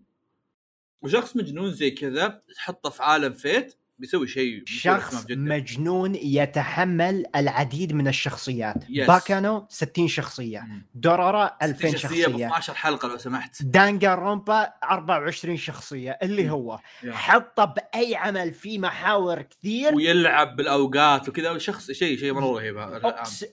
[1.01, 8.07] وشخص مجنون زي كذا تحطه في عالم Fate بيسوي شيء شخص مجنون يتحمل العديد من
[8.07, 8.83] الشخصيات.
[8.83, 9.07] Yes.
[9.07, 10.59] Baccano 60 شخصية.
[10.59, 10.85] مم.
[10.95, 13.63] Durarara 2000 شخصية ب شخصيه 12 حلقة لو سمحت.
[13.63, 16.19] Danganronpa 24 شخصية.
[16.23, 16.49] اللي.
[16.49, 17.13] هو yeah.
[17.13, 19.95] حطه بأي عمل في محاور كثير.
[19.95, 22.77] ويلعب بالأوقات وكذا شخص شيء شيء مرة رهيب.
[22.77, 23.07] هذا.
[23.07, 23.45] أقس...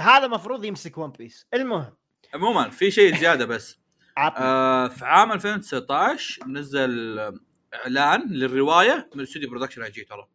[0.00, 1.92] هذا مفروض يمسك One Piece المهم.
[2.34, 3.78] عموما في شيء زيادة بس.
[4.18, 7.18] آه في عام 2019 نزل
[7.74, 10.26] إعلان للرواية من استوديو Production I.G ترى.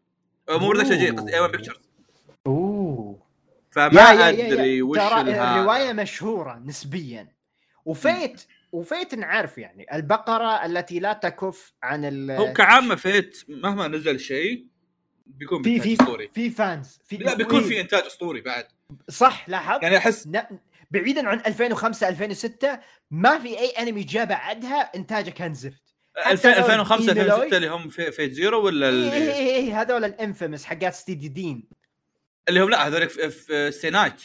[0.49, 1.89] مو Production I.G قصدي A-1 Pictures
[2.47, 3.19] أوه.
[3.71, 4.83] فما yeah yeah yeah أدري yeah.
[4.83, 7.27] وش ترى الها- الرواية مشهورة نسبيا.
[7.85, 13.43] و Fate و Fate نعرف يعني البقرة التي لا تكف عن ال هو كعامة Fate
[13.49, 14.65] مهما نزل شيء
[15.27, 16.29] بيكون في في أسطوري.
[16.33, 18.65] في fans في لا بيكون في إنتاج أسطوري بعد.
[19.09, 20.41] صح لاحظ؟ يعني احس ن...
[20.91, 22.79] بعيدا عن 2005 2006
[23.11, 25.86] ما في أي أنمي جاء بعدها انتاجه كان زفت حتى 2000 لو
[26.17, 30.65] 2005 إيميلوي- 2006 اللي هم في فيت زيرو ولا اي اي اي إيه، هذول الانفيمس
[30.65, 31.63] حقات ستيدي دين.
[32.49, 34.21] اللي هم لا هذول في, ستي نايت.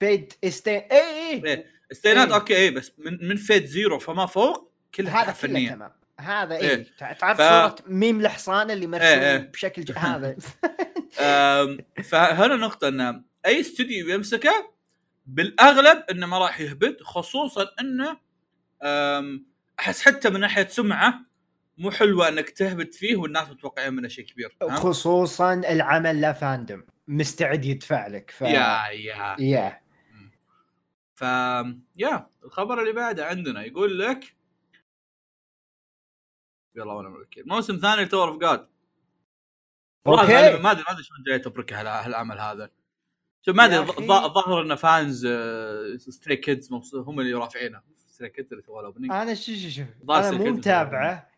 [0.00, 1.66] فيد استي اي اي إيه.
[1.92, 2.34] ستي نايت إيه.
[2.34, 5.92] أوكي إيه بس من من فيت زيرو فما فوق كلها هذا فنيه تمام.
[6.20, 6.70] هذا إيه.
[6.70, 9.50] اي تع- تعرف ف- صورة ميم الحصان اللي مرسوم إيه، إيه.
[9.52, 9.92] بشكل ج...
[9.96, 10.36] هذا.
[12.04, 14.72] فهنا نقطة إن أي استوديو يمسكه
[15.26, 18.16] بالأغلب إنه ما راح يهبط خصوصا إنه
[19.80, 21.20] أحس حتى من ناحية سمعة
[21.78, 27.64] مو حلوة إنك تهبط فيه والناس متوقعين منه شيء كبير؟ خصوصا العمل له fandom مستعد
[27.64, 28.40] يدفع لك ف...
[28.40, 29.36] yeah yeah.
[29.38, 29.80] yeah.
[31.14, 31.22] ف
[31.96, 34.36] يا الخبر اللي بعده عندنا يقول لك
[36.76, 38.68] يلا وأنا أقول لك موسم ثاني ل Tower of God
[40.06, 40.32] أوكي.
[40.32, 42.70] ما أدري ما أدري شلون جاي تبرك على هالعمل هذا.
[43.46, 45.26] شوف ما أدري ظهر إن fans
[45.96, 47.82] Stray Kids هم اللي رافعينه.
[48.52, 51.28] اللي سووا ال opening أنا شو شو شو أنا مو متابعة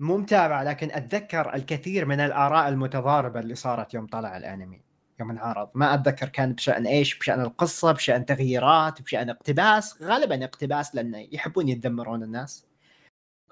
[0.00, 4.80] مو متابعة لكن أتذكر الكثير من الآراء المتضاربة اللي صارت يوم طلع الأنمي
[5.20, 10.94] يوم انعرض ما أتذكر كان بشأن إيش بشأن القصة بشأن تغييرات بشأن اقتباس غالبا اقتباس
[10.94, 12.66] لأنه يحبون يدمرون الناس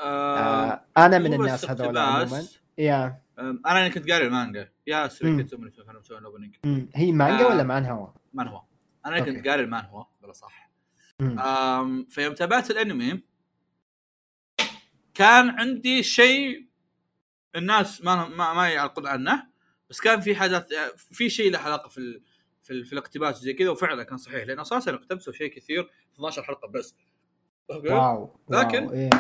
[0.01, 0.39] آه
[0.71, 2.43] آه أنا من الناس هذول عموما.
[2.79, 5.09] yeah أنا كنت قاري المانجا yeah
[6.19, 6.89] ال opening مم.
[6.95, 7.49] هي مانجا آه.
[7.49, 8.63] ولا مانهوا؟ مانهوا
[9.07, 9.49] أنا كنت.
[9.49, 10.63] قاري المانهوا بلا صح مم.
[10.63, 10.72] آم،
[12.09, 13.23] فيوم تابعت الانمي
[15.15, 16.67] كان عندي شيء
[17.57, 19.47] الناس ما ما, ما يعلقون عنه
[19.91, 22.23] بس كان في حاجات في شيء له علاقة في ال...
[22.63, 22.85] في, ال...
[22.85, 26.95] في الاقتباس زي كذا وفعلا كان صحيح لأن أساسا اقتبسوا شيء كثير 12 حلقة بس
[27.69, 28.93] wow لكن- wow.
[28.93, 29.11] إيه.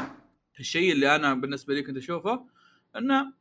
[0.61, 2.47] الشيء اللي أنا بالنسبة لي كنت أشوفه
[2.97, 3.33] إنه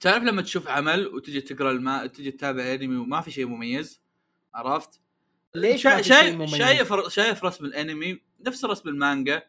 [0.00, 4.00] تعرف لما تشوف عمل وتجي تقرأ الما تجي تتابع انمي وما في شيء مميز
[4.54, 5.00] عرفت؟
[5.60, 9.42] ليش شا- شايف؟ شايف شايف رسم الانمي نفس رسم المانجا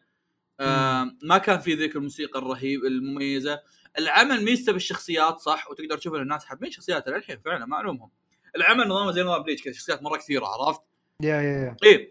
[0.60, 3.60] آه ما كان في ذيك الموسيقى الرهيب المميزة
[3.98, 8.10] العمل ميزته بالشخصيات صح وتقدر تشوف إن الناس حابين شخصياتها للحين فعلا ما ألومهم
[8.56, 10.80] العمل نظامه زي نظام Bleach كذا شخصيات مرة كثيرة عرفت؟
[11.22, 12.10] yeah yeah yeah إيه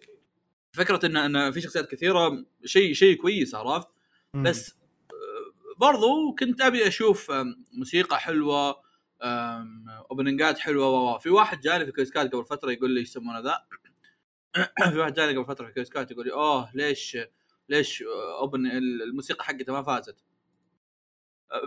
[0.73, 3.87] فكرة ان إن في شخصيات كثيرة شيء شيء كويس عرفت؟
[4.33, 4.43] مم.
[4.43, 4.69] بس
[5.11, 8.81] آه، برضو كنت أبي أشوف آم، موسيقى حلوة
[10.11, 11.19] openingات حلوة و-.
[11.19, 13.57] في واحد جاني في Quiescat قبل فترة يقول لي إيش يسمونه ذا
[14.91, 17.17] في واحد جاني قبل فترة في Quiescat يقول لي أوه ليش
[17.69, 18.03] ليش
[18.39, 20.15] opening الموسيقى حقته ما فازت؟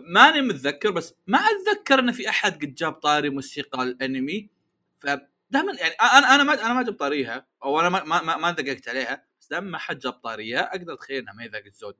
[0.08, 4.50] ماني متذكر بس ما أتذكر إن في أحد قد جاب طاري موسيقى الأنمي.
[4.98, 8.88] فدائما يعني أنا أنا ما أنا ما جبت طاريها أو أنا ما ما, ما دققت
[8.88, 10.70] عليها بس دام ما حد جاب طاريها.
[10.70, 11.94] أقدر اتخيل انها ما هي ذاك الزود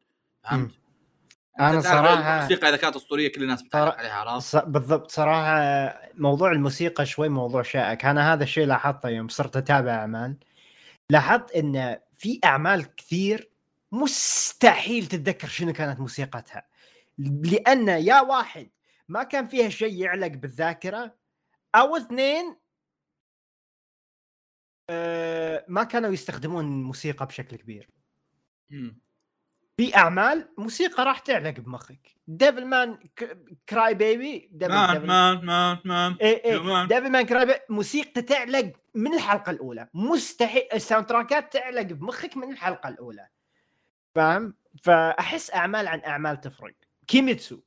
[0.44, 0.70] فهمت؟
[1.60, 5.10] أنا صراحة الموسيقى إذا كانت أسطورية كل الناس بتعرف عليها عرفت؟ ص- بالضبط.
[5.10, 5.60] صراحة
[6.14, 8.04] موضوع الموسيقى شوي موضوع شائك.
[8.04, 10.36] أنا هذا الشيء لاحظته يوم صرت أتابع اعمال
[11.10, 13.50] لاحظت إن في أعمال كثير
[13.92, 16.66] مستحيل تتذكر شنو كانت موسيقتها
[17.18, 18.70] لأن يا واحد
[19.08, 21.16] ما كان فيها شيء يعلق بالذاكرة
[21.74, 22.56] أو اثنين
[24.90, 27.90] آه، ما كانوا يستخدمون الموسيقى بشكل كبير.
[29.76, 32.16] في أعمال موسيقى راح تعلق بمخك.
[32.26, 32.98] Devilman
[33.68, 36.16] Crybaby مان مان مان مان.
[36.20, 36.88] إيه إيه كمان.
[36.88, 39.88] Devilman Cry موسيقته تعلق من الحلقة الأولى.
[39.94, 43.28] مستحيل ال soundtrackات تعلق بمخك من الحلقة الأولى.
[44.14, 46.74] فاهم؟ فأحس أعمال عن أعمال تفرق.
[47.06, 47.60] Kimetsu.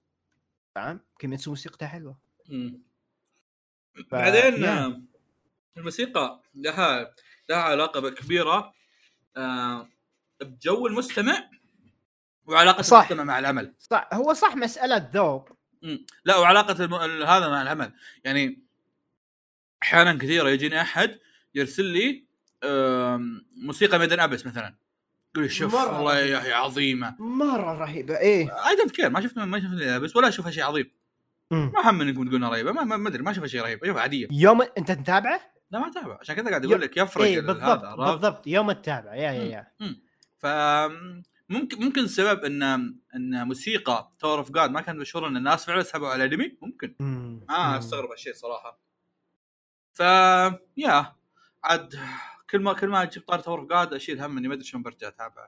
[0.75, 2.17] فاهم؟ Kimetsu موسيقته حلوة.
[2.49, 2.81] مم.
[3.95, 4.65] ف- بعدين
[5.77, 7.13] الموسيقى لها
[7.49, 8.73] لها علاقة كبيرة
[10.41, 11.49] بجو المستمع.
[12.47, 12.97] وعلاقة صح.
[12.97, 13.73] المستمع مع العمل.
[13.79, 14.09] صح.
[14.13, 15.49] هو صح مسألة ذوق.
[16.25, 16.95] لا وعلاقة الم...
[16.95, 17.91] ال- هذا مع العمل.
[18.23, 18.65] يعني
[19.83, 21.19] أحيانا كثيرة يجيني أحد
[21.55, 22.25] يرسل لي
[23.57, 24.75] موسيقى Made in Abyss مثلا.
[25.35, 27.15] يقول شوف والله يا أخي عظيمة.
[27.19, 28.17] مرة رهيبة.
[28.17, 28.67] إيه.
[28.69, 30.91] I don't care ما شفت ما شفت Abyss ولا أشوفها شيء عظيم.
[31.51, 31.71] مم.
[31.75, 32.71] ما هم انكم تقولون رهيبة.
[32.71, 33.83] ما أدري ما أشوفها شيء رهيب.
[33.83, 34.27] أشوفها عادية.
[34.31, 36.17] يوم أنت متابعه؟ لا ما أتابع.
[36.21, 38.47] عشان كذا قاعد أقول لك يفرق إيه ال- بالضبط؟ بالضبط.
[38.47, 39.95] يوم تتابع yeah yeah yeah.
[40.37, 40.45] ف
[41.49, 42.63] ممكن ممكن السبب ان
[43.15, 46.95] إن موسيقى Tower of God ما كانت مشهورة إن الناس فعلا سحبوا على الأنمي ممكن
[46.99, 47.45] مم.
[47.49, 47.73] ما مم.
[47.77, 48.79] استغرب هالشيء صراحة
[49.93, 49.99] ف
[50.77, 51.15] yeah
[51.63, 51.99] عاد
[52.49, 54.83] كل ما كل ما أجيب طار Tower of God أشيل هم إني ما أدري شلون
[54.83, 55.47] برجع أتابع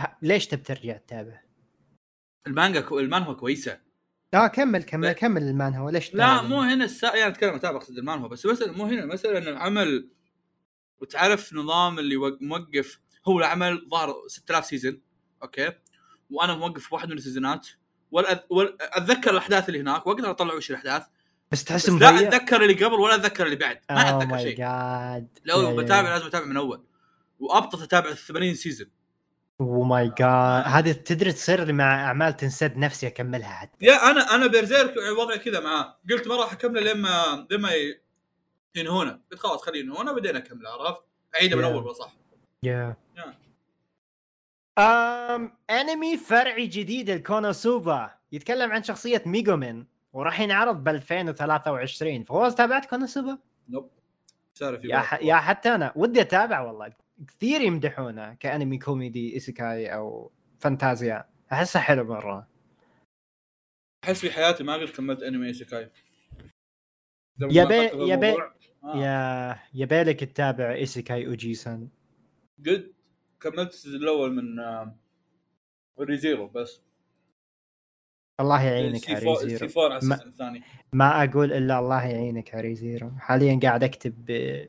[0.00, 1.40] ه- ليش تبي ترجع تتابع؟
[2.46, 2.98] المانجا كو...
[2.98, 3.80] المانهوا كويسة
[4.34, 5.12] آه كمل كمل لا.
[5.12, 7.16] كمل المانهوا ليش لا؟ مو هنا السا...
[7.16, 10.08] يعني أتكلم اتابع اقصد المانهوا بس مثلا مو هنا ان العمل
[11.00, 15.00] وتعرف نظام اللي وق- موقف هو العمل ظهر 6000 season
[15.44, 15.72] okay.
[16.30, 17.68] وأنا موقف واحد من السيزونات.
[18.10, 18.38] ولا أذ...
[18.50, 20.06] ولا أتذكر الأحداث اللي هناك.
[20.06, 21.02] واقدر اطلع وش الأحداث؟
[21.52, 23.80] بس تحس بس لا أتذكر اللي قبل ولا أتذكر اللي بعد.
[23.90, 24.58] ما اوه أتذكر شيء.
[25.44, 26.84] لو بتابع لازم أتابع من أول.
[27.40, 28.90] وابطل أتابع ال 80 season
[29.60, 33.86] oh my God هذه تدري تصير لي مع أعمال تنسد نفسي أكملها حتى.
[33.86, 35.98] yeah أنا أنا Berserk وضعي كذا معاه.
[36.10, 37.70] قلت ما راح أكمله لما لما
[38.74, 39.20] ينهونه.
[39.32, 41.02] قلت خلاص خليه ينهونه بعدين أكمله عرفت؟
[41.34, 41.64] أعيده من.
[41.64, 42.12] أول صح
[42.62, 43.43] yeah yeah.
[44.78, 52.86] أم أنمي فرعي جديد الكونوسوبا يتكلم عن شخصية ميجومين وراح ينعرض ب 2023 فوز تابعت
[52.86, 53.90] كونوسوبا؟ nope.
[54.84, 55.22] yeah ح...
[55.22, 56.92] yeah حتى أنا ودي أتابع والله.
[57.28, 61.24] كثير يمدحونه كأنمي كوميدي ايسيكاي أو فانتازيا.
[61.52, 62.48] أحسه حلو مرة.
[64.04, 65.90] أحس في حياتي ما قد كملت أنمي ايسيكاي
[67.40, 68.36] يبي- يبي-
[68.84, 68.96] آه.
[68.96, 71.88] yeah يبالك تتابع ايسيكاي اوجيسان
[72.66, 72.93] قد
[73.44, 74.94] كملت ال season الأول من آه،
[76.00, 76.82] ريزيرو بس.
[78.40, 80.62] الله يعينك فور- ريزيرو على ما- الثاني.
[80.92, 84.68] ما أقول إلا الله يعينك يا ريزيرو حاليا قاعد أكتب آه،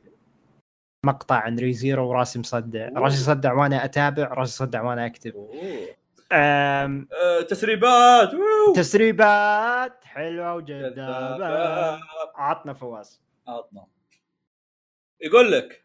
[1.05, 2.89] مقطع عن ريزيرو وراسي مصدع.
[2.89, 5.35] راسي مصدع وأنا أتابع راسي مصدع وأنا أكتب.
[5.35, 5.87] أوه.
[6.31, 7.07] أم...
[7.13, 8.73] آه، تسريبات ووو.
[8.75, 12.01] تسريبات حلوة وجذابة.
[12.35, 13.21] عطنا فواز.
[13.47, 13.87] عطنا.
[15.21, 15.84] يقول لك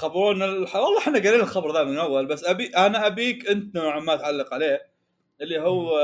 [0.00, 0.76] خبرونا الح...
[0.76, 4.54] والله إحنا قايلين الخبر ذا من أول بس ابي أنا أبيك أنت نوعا ما تعلق
[4.54, 4.92] عليه
[5.40, 5.98] اللي هو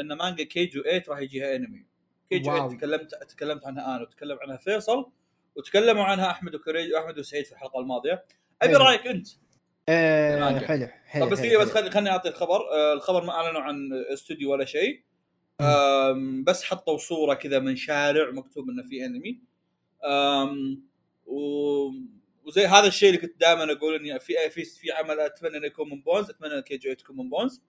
[0.00, 1.86] إن مانجا كيجو 8 راح يجيها انمي
[2.30, 2.72] كيجو 8 wow.
[2.72, 5.10] تكلمت تكلمت عنها أنا وتكلم عنها فيصل
[5.56, 8.24] وتكلموا عنها أحمد وكريج واحمد وسعيد في الحلقة الماضية
[8.62, 8.84] أبي حلو.
[8.84, 9.28] رأيك أنت.
[9.88, 10.66] مانجا.
[10.66, 13.90] حلو حلو طب بس حلو، دقيقه بس خليني أعطي الخبر آه، الخبر ما أعلنوا عن
[14.12, 15.02] استوديو ولا شيء
[16.46, 19.40] بس حطوا صورة كذا من شارع مكتوب إنه في انمي
[21.26, 21.38] و...
[22.46, 25.90] وزي هذا الشيء اللي كنت دائما أقول إني في في في عمل أتمنى إنه يكون
[25.90, 27.62] من بونز أتمنى كي جي تكون من بونز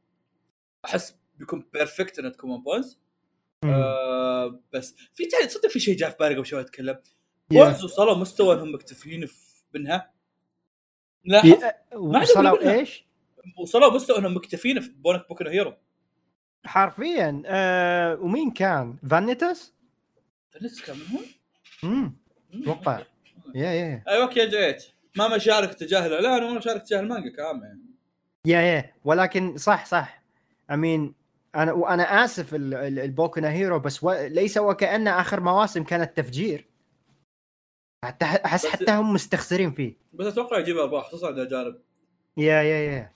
[0.86, 3.00] أحس بيكون perfect إنه تكون من بونز.
[3.64, 7.00] آه بس في تصدق في شيء جاء في بالي قبل شوي أتكلم
[7.44, 7.56] Yeah.
[7.58, 10.14] بونز وصلوا مستوى إنهم مكتفيين في- منها
[11.32, 12.72] عندهم وصلوا.
[12.74, 13.06] إيش؟
[13.60, 15.74] وصلوا مستوى إنهم مكتفين في بوكو هيرو
[16.66, 19.74] حرفيا آه ومين كان؟ فانيتاس؟
[20.52, 21.26] فلس كان منهم؟
[21.84, 22.18] امم
[22.54, 23.04] أتوقع
[23.56, 24.84] yeah yeah أيوه okay جيت.
[25.18, 27.80] ما مشارك تجاه الاعلان وما مشارك تجاه المانجا كامل يعني.
[28.48, 28.94] yeah yeah.
[29.06, 30.24] ولكن صح صح.
[30.72, 31.14] امين
[31.56, 34.12] أنا وأنا آسف ال- ال- البوكو هيرو بس و...
[34.12, 36.66] ليس وكأن آخر مواسم كانت تفجير.
[38.06, 39.94] حتى أحس حتى هم مستخسرين فيه.
[40.14, 41.76] بس أتوقع يجيب أرباح خصوصا على جانب
[42.38, 43.12] yeah yeah yeah.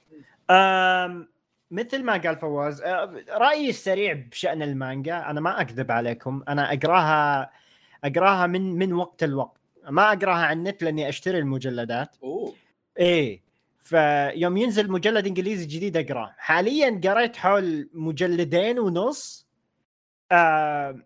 [0.49, 1.27] أم
[1.71, 2.83] مثل ما قال فواز
[3.29, 7.51] رأيي السريع بشأن المانجا أنا ما أكذب عليكم أنا أقراها
[8.03, 9.56] أقراها من من وقت الوقت
[9.87, 12.15] ما أقرأها على النت لأني أشتري المجلدات.
[12.23, 12.55] أوه.
[12.99, 13.41] إيه
[13.79, 16.35] فيوم ينزل مجلد إنجليزي جديد أقرأه.
[16.37, 19.47] حاليا قريت حول مجلدين ونص.
[20.31, 20.99] آه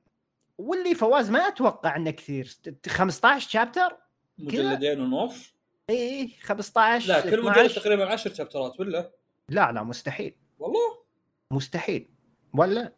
[0.58, 2.58] واللي فواز ما أتوقع إنه كثير.
[2.88, 3.98] 15 شابتر؟
[4.38, 5.54] مجلدين ونص؟
[5.90, 7.82] اي 15 لا كل مجلد 12.
[7.82, 9.12] تقريبا 10 شابترات ولا؟
[9.50, 10.36] لا لا مستحيل.
[10.60, 11.04] والله؟
[11.52, 12.10] مستحيل.
[12.54, 12.94] ولا؟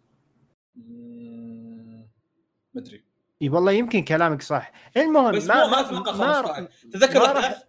[2.73, 3.03] مدري.
[3.43, 4.71] إي والله يمكن كلامك صح.
[4.97, 6.67] المهم بس ما ما أتوقع ما 15.
[6.93, 7.63] تذكر ما الأحداث؟ رح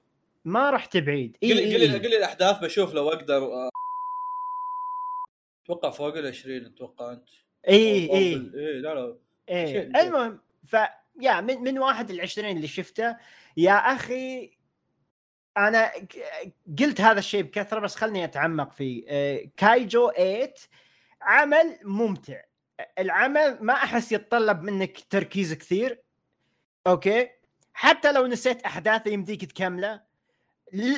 [0.45, 0.71] ما
[1.43, 1.99] اي قل إي قل إي.
[1.99, 3.69] قل الأحداث بشوف لو أقدر آه،
[5.65, 7.29] أتوقع فوق ال 20 أتوقع أنت.
[7.69, 8.51] اي إي.
[8.55, 9.17] إيه لا لا.
[9.67, 10.77] شيء- المهم ف
[11.21, 13.17] يا من من واحد ل 20 اللي شفته
[13.57, 14.51] يا أخي
[15.57, 15.91] أنا
[16.79, 19.05] قلت هذا الشيء بكثرة بس خلني أتعمق فيه.
[19.09, 20.55] آه، كايجو 8
[21.23, 22.41] عمل ممتع.
[22.99, 26.03] العمل ما أحس يتطلب منك تركيز كثير.
[26.87, 27.29] okay؟
[27.73, 30.01] حتى لو نسيت أحداثه يمديك تكمله.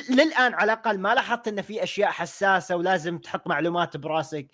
[0.09, 4.47] للآن على الأقل ما لاحظت إن في أشياء حساسة ولازم تحط معلومات براسك.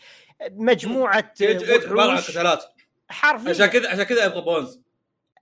[0.52, 2.64] مجموعة كيج 8 عباره عن وحوش قتالات
[3.10, 3.50] حرفيا.
[3.50, 4.80] عشان كذا عشان كذا أبغى بونز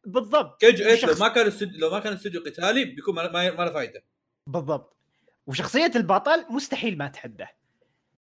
[0.06, 0.62] بالضبط.
[0.62, 3.64] كيج 8 لو ما كان استوديو لو ما كان استوديو قتالي بيكون ما ما ما
[3.64, 4.04] له فائده
[4.48, 4.98] بالضبط.
[5.48, 7.48] وشخصية البطل مستحيل ما تحبه.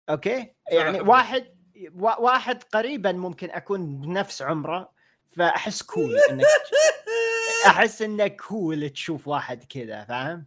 [0.10, 1.02] okay؟ يعني.
[1.02, 1.59] واحد وا-
[1.96, 4.92] واحد قريبا ممكن أكون بنفس عمره
[5.38, 6.46] فأحس cool إنك
[7.68, 10.46] أحس انه cool تشوف واحد كذا فاهم؟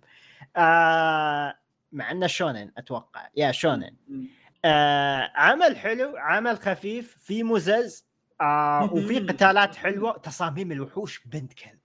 [0.57, 1.55] آه
[1.93, 3.29] مع إنه شونن أتوقع.
[3.37, 3.97] yeah شونن.
[4.65, 8.07] آه عمل حلو عمل خفيف في مزز
[8.41, 11.79] آه وفي قتالات حلوة تصاميم الوحوش بنت كلب.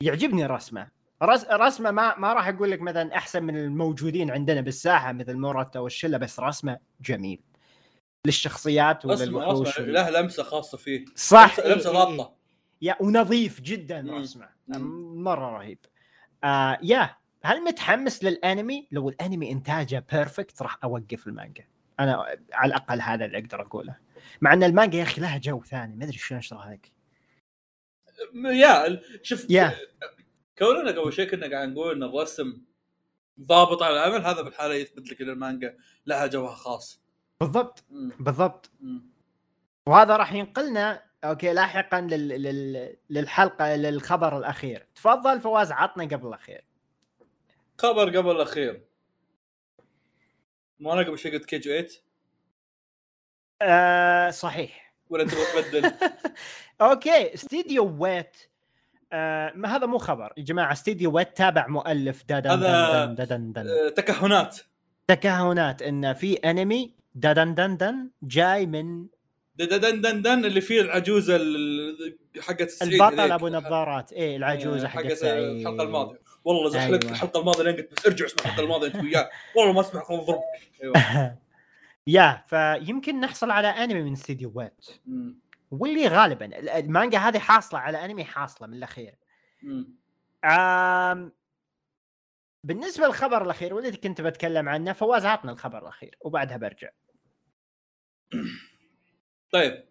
[0.00, 0.88] يعجبني رسمه
[1.22, 1.44] رس...
[1.44, 6.18] رسمه ما ما راح أقول لك مثلا أحسن من الموجودين عندنا بالساحة مثل موراتا والشلة
[6.18, 7.40] بس رسمة جميل.
[8.26, 11.04] للشخصيات وللوحوش رسمه له لمسة خاصة فيه.
[11.14, 11.60] صح.
[11.60, 12.04] لمسه لمسة إيه، إيه،.
[12.04, 12.36] ضابطه
[12.82, 14.06] يا ونظيف جدا.
[14.10, 15.22] رسمه مم.
[15.24, 15.78] مرة رهيب.
[16.44, 21.64] آه يا هل متحمس للأنمي؟ لو الأنمي إنتاجه perfect راح أوقف المانجا.
[22.00, 23.96] أنا على الأقل هذا اللي أقدر أقوله.
[24.40, 26.92] مع أن المانجا يا أخي لها جو ثاني ما أدري شلون أشرح لك.
[28.34, 29.76] yeah شوف yeah.
[30.58, 32.62] كوننا قبل شوي كنا قاعد نقول إن الرسم
[33.40, 37.01] ضابط على العمل هذا بالحالة يثبت لك إن المانجا لها جوها خاص.
[37.46, 37.84] بالضبط.
[38.20, 38.70] بالضبط.
[39.88, 42.28] وهذا راح ينقلنا okay لاحقا لل...
[42.28, 42.96] لل...
[43.10, 44.86] للحلقة للخبر الأخير.
[44.94, 46.64] تفضل فواز عطنا قبل الأخير.
[47.78, 48.84] خبر قبل الأخير.
[50.80, 51.88] ما أنا قبل شوي قلت كيج 8
[53.62, 54.94] آه صحيح.
[55.10, 55.92] ولا تبغى تبدل؟
[56.80, 58.36] أوكي استديو ويت
[59.12, 60.32] آه ما هذا مو خبر.
[60.36, 63.68] يا جماعة استديو ويت تابع مؤلف ددن هذا- دن دن دن دن.
[63.68, 64.58] آه، تكهنات.
[65.06, 69.06] تكهنات إن في أنمي ددن دن دن جاي من
[69.56, 73.32] دن دن دن دن اللي فيه العجوزة ال- حقت سعيد البطل.
[73.32, 76.20] أبو نظارات إيه العجوزة آه، حقت الحلقة الماضية.
[76.44, 77.14] والله زحلقت أيوة.
[77.14, 80.16] الحلقة الماضية لين قلت بس ارجع اسمع الحلقة الماضية انت وياه والله ما اسمع خل
[80.24, 80.40] ضربك
[80.82, 80.94] أيوه.
[82.06, 85.38] يا فيمكن نحصل على أنمي من استديو ويت مم.
[85.70, 89.14] واللي غالبا ال- المانجا هذه حاصلة على أنمي حاصلة من الأخير.
[90.44, 91.32] آم
[92.64, 96.88] بالنسبة للخبر الأخير والذي كنت بتكلم عنه فواز عطنا الخبر الأخير وبعدها برجع.
[99.52, 99.84] طيب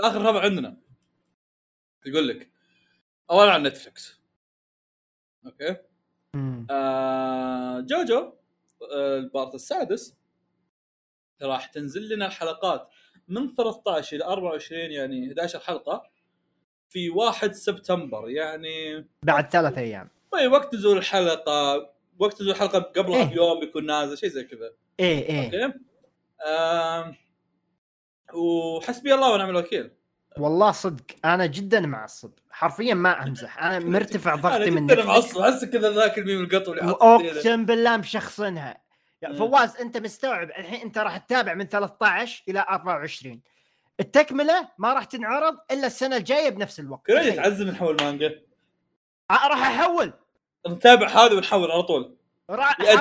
[0.00, 0.76] آخر خبر عندنا.
[2.06, 2.50] يقول لك
[3.30, 4.20] اولا عن نتفلكس
[5.46, 5.76] okay؟
[6.70, 8.32] آه جوجو
[8.92, 10.16] آه ال part السادس
[11.42, 12.88] راح تنزل لنا الحلقات
[13.28, 16.10] من 13 إلى 24 يعني 11 حلقة
[16.88, 20.08] في 1 سبتمبر يعني بعد ثلاث أيام.
[20.32, 23.34] طيب وقت نزول الحلقة وقت نزول الحلقة قبلها إيه.
[23.34, 24.72] بيوم بيكون نازل شيء زي كذا.
[25.00, 25.44] إيه إيه.
[25.66, 25.78] okay؟
[26.48, 27.14] آم،
[28.34, 29.90] وحسبي الله ونعم الوكيل.
[30.38, 33.62] والله صدق أنا جدا معصب حرفيا ما أمزح.
[33.62, 35.04] أنا مرتفع ضغطي من أنا.
[35.04, 36.82] معصب احس كذا ذاك الميم القطو اللي.
[36.82, 38.82] اقسم بالله مشخصنها.
[39.22, 39.32] يا.
[39.32, 43.40] فواز أنت مستوعب؟ الحين أنت راح تتابع من 13 إلى 24
[44.00, 47.06] التكملة ما راح تنعرض إلا السنة الجاية بنفس الوقت.
[47.06, 47.36] كريدت تخيل.
[47.36, 48.42] تعزم نحول مانجا.
[49.30, 50.12] راح أحول.
[50.68, 52.16] نتابع هذا ونحول على طول.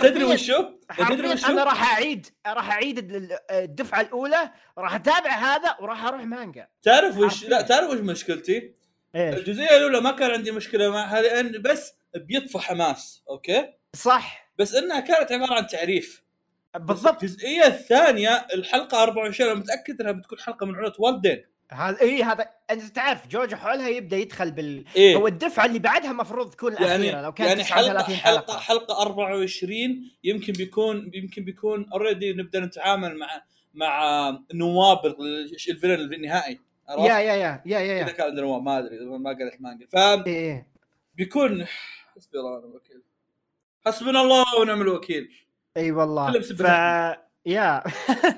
[0.01, 0.63] تدري وشو؟
[1.09, 6.21] تدري وشو؟ أنا راح اعيد راح أعيد ال- الدفعة الأولى راح أتابع هذا وراح أروح
[6.21, 7.43] مانجا تعرف وش.
[7.43, 8.73] لا تعرف وش مشكلتي؟
[9.15, 14.75] إيش الجزئية الأولى ما كان عندي مشكلة معها لأن بس بيطفى حماس أوكي؟ صح بس
[14.75, 16.23] إنها كانت عبارة عن تعريف
[16.75, 22.23] بالضبط الجزئية الثانية الحلقة 24 أنا متأكد إنها بتكون حلقة من عروض والدين هذا اي
[22.23, 25.15] هذا أنت تعرف جوجو حولها يبدأ يدخل بال إيه.
[25.15, 28.59] هو الدفعة اللي بعدها المفروض تكون الأخيرة يعني لو كان يعني حلقه 39 حلقه حلقة
[28.59, 33.41] حلقه 24 يمكن بيكون يمكن بيكون already نبدأ نتعامل مع
[33.73, 36.59] مع نواب ال- villain النهائي؟
[36.89, 38.13] يا يا يا يا يا, إذا يا.
[38.13, 39.87] كان عندنا نواب ما أدري ما قريت المانجا
[40.27, 40.67] إيه.
[41.15, 41.65] فبيكون
[42.15, 43.01] حسبي الله ونعم الوكيل.
[43.85, 45.31] حسبنا الله ونعم الوكيل.
[45.77, 46.41] إي والله.
[46.41, 46.61] ف
[47.45, 47.83] yeah.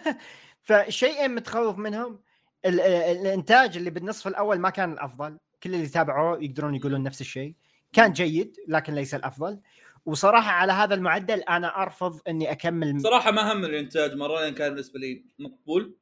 [0.68, 2.20] فشيئين متخوف منهم.
[2.66, 2.80] ال...
[2.80, 5.38] ال- الإنتاج اللي بالنصف الأول ما كان الأفضل.
[5.64, 7.55] كل اللي تابعوه يقدرون يقولون نفس الشيء.
[7.93, 9.59] كان جيد لكن ليس الأفضل.
[10.05, 14.70] وصراحة على هذا المعدل أنا أرفض إني أكمل صراحة ما هم الإنتاج مرة لأن كان
[14.70, 15.95] بالنسبة لي مقبول.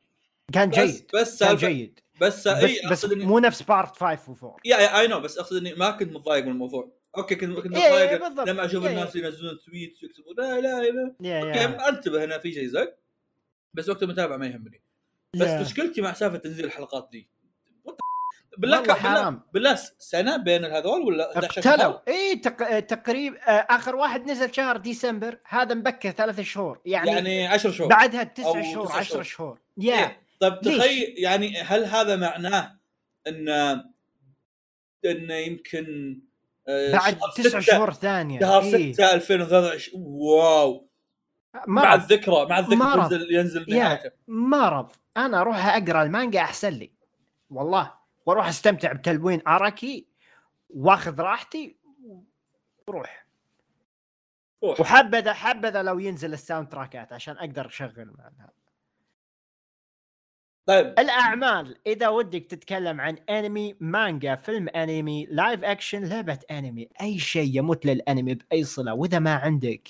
[0.53, 1.99] كان بس جيد بس كان جيد.
[2.21, 5.73] بس بس, اي بس مو نفس part 5 و4 yeah I know بس أقصد إني
[5.73, 6.91] ما كنت متضايق من الموضوع.
[7.17, 8.49] أوكي كنت كنت إيه، إيه، متضايق بالضبط.
[8.49, 12.51] لما أشوف إيه، الناس ينزلون tweets ويكتبون لا لا لا yeah أوكي أنتبه هنا في
[12.51, 12.97] شيء زق
[13.73, 14.81] بس وقت المتابعة ما يهمني.
[15.35, 15.67] بس.
[15.67, 17.29] مشكلتي مع سالفة تنزيل الحلقات دي
[18.57, 19.41] بالله حرام.
[19.53, 22.79] بالله سنة بين هذول ولا 11 اقتلوا؟ اي تق...
[22.79, 27.89] تقريب آه، آخر واحد نزل شهر ديسمبر هذا مبكر ثلاث شهور يعني, يعني 10 شهور
[27.89, 29.23] بعدها تسع شهور تسع 10 شهور.
[29.23, 30.21] شهور يا إيه.
[30.39, 32.79] طيب؟ تخيل يعني هل هذا معناه
[33.27, 33.49] إن
[35.05, 36.19] إن يمكن
[36.67, 38.93] آه، بعد تسع شهور ثانية شهر إيه.
[38.93, 40.90] 6 2023 واو
[41.55, 43.13] مع مرض الذكرى مع الذكرى مرض.
[43.13, 43.65] ينزل ينزل.
[43.69, 46.91] نهايته مرض أنا أروح أقرأ المانجا أحسن لي.
[47.49, 47.93] والله.
[48.25, 50.07] وأروح أستمتع بتلوين أراكي
[50.69, 51.77] وأخذ راحتي
[52.87, 53.27] وروح.
[54.63, 54.79] روح.
[54.79, 58.51] وحبذا حبذا لو ينزل الساوند تراكات عشان أقدر أشغل معناها.
[60.65, 60.85] طيب.
[60.99, 61.77] الأعمال.
[61.87, 67.85] إذا ودك تتكلم عن أنمي مانجا فيلم أنمي لايف اكشن لعبة أنمي أي شيء يمت
[67.85, 69.89] للأنمي بأي صلة وإذا ما عندك.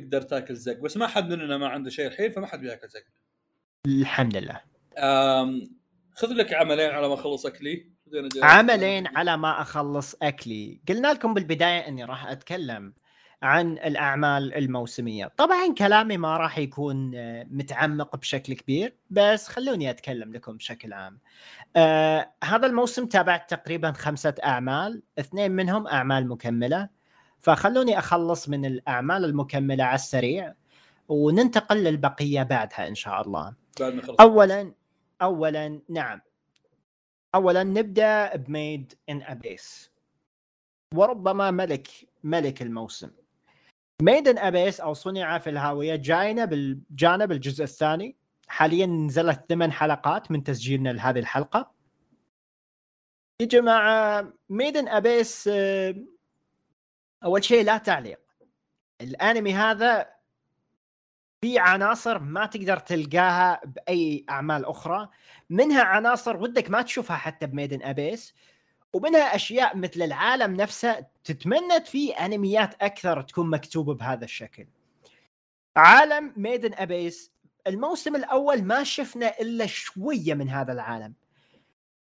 [0.00, 0.80] تقدر تاكل زق.
[0.80, 3.04] بس ما حد مننا ما عنده شيء الحين فما حد بياكل زق.
[3.86, 4.60] الحمد لله.
[6.12, 7.90] خذ لك عملين على ما اخلص أكلي.
[8.42, 10.80] عملين على ما أخلص أكلي.
[10.88, 12.94] قلنا لكم بالبداية إني راح أتكلم
[13.42, 15.26] عن الأعمال الموسمية.
[15.36, 21.18] طبعا كلامي ما راح يكون آه، متعمق بشكل كبير بس خلوني أتكلم لكم بشكل عام.
[21.76, 26.95] آه هذا الموسم تابعت تقريبا خمسة أعمال اثنين منهم أعمال مكملة
[27.46, 30.54] فخلوني أخلص من الأعمال المكملة على السريع
[31.08, 33.54] وننتقل للبقية بعدها إن شاء الله.
[33.80, 34.72] بعد ما خلص اولا
[35.22, 36.20] اولا نعم.
[37.34, 39.90] اولا نبدأ بميد إن أبيس.
[40.94, 41.88] وربما ملك
[42.24, 43.10] ملك الموسم.
[44.02, 48.16] ميد إن أبيس أو صنع في الهاوية جاينا بالجانب الجزء الثاني.
[48.48, 51.72] حاليا نزلت ثمان حلقات من تسجيلنا لهذه الحلقة.
[53.42, 55.50] يا جماعة ميد إن أبيس
[57.24, 58.20] أول شيء لا تعليق.
[59.00, 60.16] الأنمي هذا
[61.40, 65.08] في عناصر ما تقدر تلقاها بأي أعمال أخرى
[65.50, 68.34] منها عناصر ودك ما تشوفها حتى بميدن أبيس
[68.92, 74.66] ومنها أشياء مثل العالم نفسه تتمنى في أنميات أكثر تكون مكتوبة بهذا الشكل.
[75.76, 77.32] عالم ميدن أبيس
[77.66, 81.14] الموسم الأول ما شفنا إلا شوية من هذا العالم.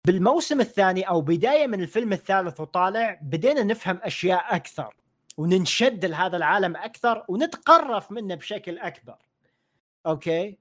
[0.08, 4.96] بالموسم الثاني أو بداية من الفيلم الثالث وطالع بدينا نفهم أشياء أكثر.
[5.42, 9.16] وننشد لهذا العالم أكثر ونتقرف منه بشكل أكبر.
[10.06, 10.58] أوكي؟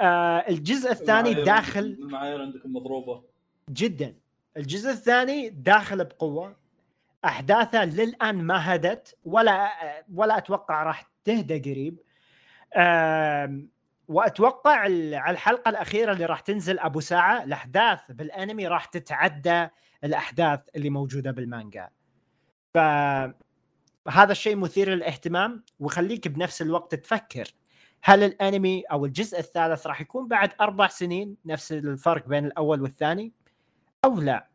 [0.00, 3.22] آه الجزء الثاني داخل المعايير عندكم مضروبة.
[3.70, 4.14] جدا.
[4.56, 6.56] الجزء الثاني داخل بقوة.
[7.24, 9.70] أحداثه للآن ما هدت ولا
[10.14, 11.98] ولا أتوقع راح تهدى قريب.
[12.76, 13.68] آم،
[14.08, 19.68] وأتوقع على الحلقة الأخيرة اللي راح تنزل أبو ساعة الأحداث بالأنمي راح تتعدى
[20.04, 21.88] الأحداث اللي موجودة بالمانجا.
[22.74, 22.78] ف
[24.08, 27.54] هذا الشيء مثير للاهتمام ويخليك بنفس الوقت تفكر.
[28.02, 33.32] هل الانمي أو الجزء الثالث راح يكون بعد أربع سنين نفس الفرق بين الأول والثاني؟
[34.04, 34.48] أو لا.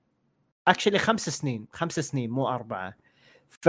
[0.67, 1.67] اكشلي خمس سنين.
[1.71, 2.93] خمس سنين مو أربعة.
[3.49, 3.65] ف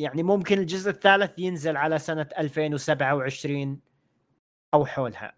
[0.00, 3.80] يعني ممكن الجزء الثالث ينزل على سنة 2027
[4.74, 5.34] أو حولها.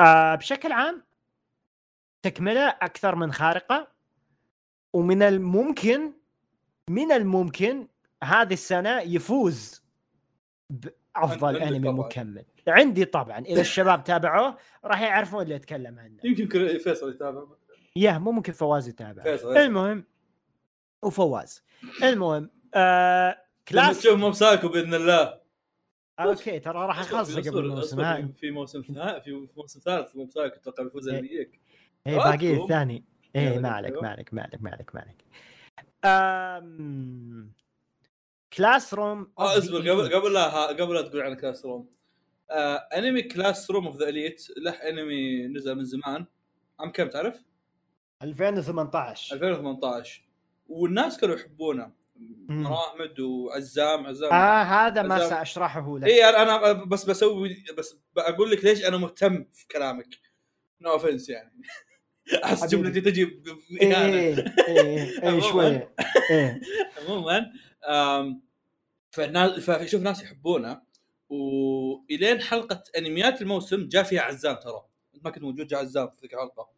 [0.00, 1.02] آه بشكل عام
[2.22, 3.92] تكملة أكثر من خارقة
[4.92, 6.12] ومن الممكن
[6.90, 7.88] من الممكن
[8.24, 9.82] هذه السنة يفوز
[10.70, 11.88] بافضل أنمي.
[11.88, 12.44] مكمل.
[12.68, 13.38] عندي طبعا.
[13.38, 16.18] إذا الشباب تابعوه راح يعرفون اللي أتكلم عنه.
[16.24, 17.42] يمكن فيصل يتابع.
[17.96, 19.22] يا مو ممكن فواز يتابع.
[19.22, 19.56] فيصل.
[19.56, 20.04] المهم
[21.02, 21.62] وفواز.
[22.02, 25.40] المهم آه كلاس تشوف مو سايكو بإذن الله.
[26.20, 30.82] أوكي ترى راح أصبر- قبل الموسم في موسم ثاني في موسم ثالث مو سايكو أتوقع
[30.82, 31.50] بيفوز إيه.
[32.06, 32.62] اي باقي أوكي.
[32.62, 33.04] الثاني.
[33.36, 33.60] اي يلا.
[33.60, 34.02] ما عليك.
[34.02, 35.24] ما عليك ما عليك ما عليك.
[36.06, 37.52] أم...
[38.52, 41.88] Classroom آه اصبر قبل قبل لا قبل لا تقول عن Classroom
[42.50, 46.26] آه انمي Classroom of the Elite له انمي نزل من زمان.
[46.80, 47.42] عام كم تعرف؟
[48.22, 50.22] 2018 2018
[50.68, 51.92] والناس كانوا يحبونه.
[52.48, 54.32] مراحمد وعزام عزام.
[54.32, 55.28] آه هذا ما.
[55.28, 56.04] سأشرحه لك.
[56.04, 60.08] اي أنا بس بسوي بس بقول لك ليش أنا مهتم في كلامك.
[60.80, 61.62] no offense يعني.
[62.44, 62.76] أحس حبيبي.
[62.82, 64.14] جملتي تجي ب- ب- اي إهانة.
[64.68, 65.40] اي اي عموماً.
[65.50, 65.94] شوية
[66.30, 66.60] إيه
[66.98, 67.52] عموما
[69.60, 70.82] فشوف ناس يحبونه
[71.28, 76.16] وإلين حلقة أنميات الموسم جاء فيها عزام ترى أنت ما كنت موجود جاء عزام في
[76.22, 76.68] ذيك الحلقة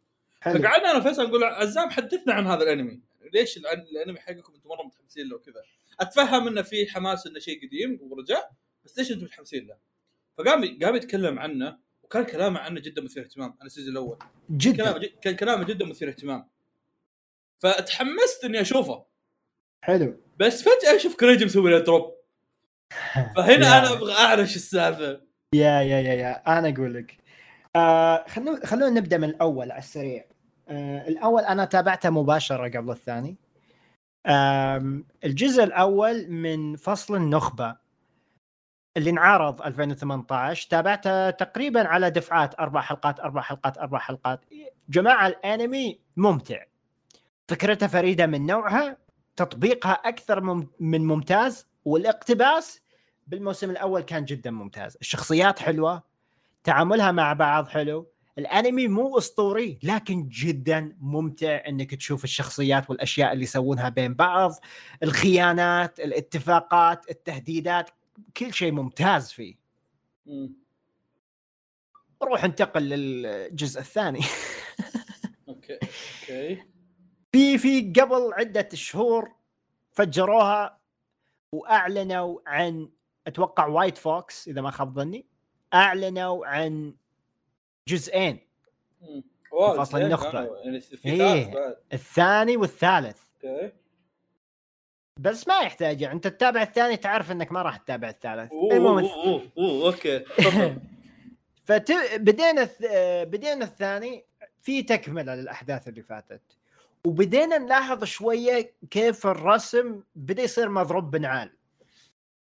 [0.41, 3.01] فقعدنا أنا وفيصل نقول عزام حدثنا عن هذا الأنمي
[3.33, 5.61] ليش الان- الأنمي حقكم أنتم مرة متحمسين له وكذا
[5.99, 8.43] أتفهم انه في حماس إنه شيء قديم ورجع
[8.85, 9.75] بس ليش أنتم متحمسين له؟
[10.37, 11.77] فقام قام يتكلم عنه
[12.09, 14.17] وكان كلامه عنه جدا مثير اهتمام أنا ال season الأول.
[14.51, 14.77] جدا.
[14.83, 16.47] كلامه كان كلامه جدا مثير اهتمام.
[17.63, 19.05] فتحمست إني أشوفه.
[19.85, 20.19] حلو.
[20.39, 22.13] بس فجأة أشوف كريجي مسوي له drop.
[23.35, 23.79] فهنا.
[23.79, 25.21] أنا أبغى أعرف شو السالفة.
[25.55, 26.59] يا يا يا يا.
[26.59, 27.17] أنا أقول لك.
[27.75, 30.25] آه خلونا خلونا نبدأ من الأول على السريع.
[30.67, 33.37] آه الأول أنا تابعته مباشرة قبل الثاني.
[34.27, 37.88] آم الجزء الأول من فصل النخبة.
[38.97, 44.45] اللي انعرض 2018 تابعته تقريبا على دفعات أربع حلقات أربع حلقات أربع حلقات.
[44.89, 46.63] جماعة الأنمي ممتع.
[47.47, 48.97] فكرته فريدة من نوعها
[49.35, 50.41] تطبيقها أكثر
[50.79, 52.81] من ممتاز والاقتباس
[53.27, 54.97] بالموسم الأول كان جدا ممتاز.
[55.01, 56.03] الشخصيات حلوة
[56.63, 58.07] تعاملها مع بعض حلو.
[58.37, 64.51] الأنمي مو أسطوري لكن جدا ممتع إنك تشوف الشخصيات والأشياء اللي يسوونها بين بعض.
[65.03, 67.89] الخيانات الاتفاقات التهديدات
[68.37, 69.55] كل شيء ممتاز فيه.
[70.25, 70.53] مم.
[72.23, 74.19] روح انتقل للجزء الثاني.
[75.49, 76.63] أوكي أوكي.
[77.31, 79.35] في في قبل عدة شهور
[79.91, 80.79] فجروها
[81.51, 82.89] وأعلنوا عن
[83.27, 85.25] أتوقع وايت فوكس إذا ما خاب ظني
[85.73, 86.95] أعلنوا عن
[87.87, 88.39] جزئين.
[89.77, 89.97] فصل.
[90.31, 91.77] كانوا، يعني إيه.
[91.93, 93.19] الثاني والثالث.
[93.45, 93.71] أوكي.
[95.19, 98.51] بس ما يحتاج يعني انت تتابع الثاني تعرف انك ما راح تتابع الثالث.
[98.51, 100.25] أوه المهم أوه أوه أوكي.
[101.67, 101.91] فت...
[102.17, 102.85] بدينا الث...
[103.29, 104.25] بدينا الثاني
[104.61, 106.41] في تكملة للأحداث اللي فاتت.
[107.05, 111.51] وبدينا نلاحظ شوية كيف الرسم بدأ يصير مضروب بنعال.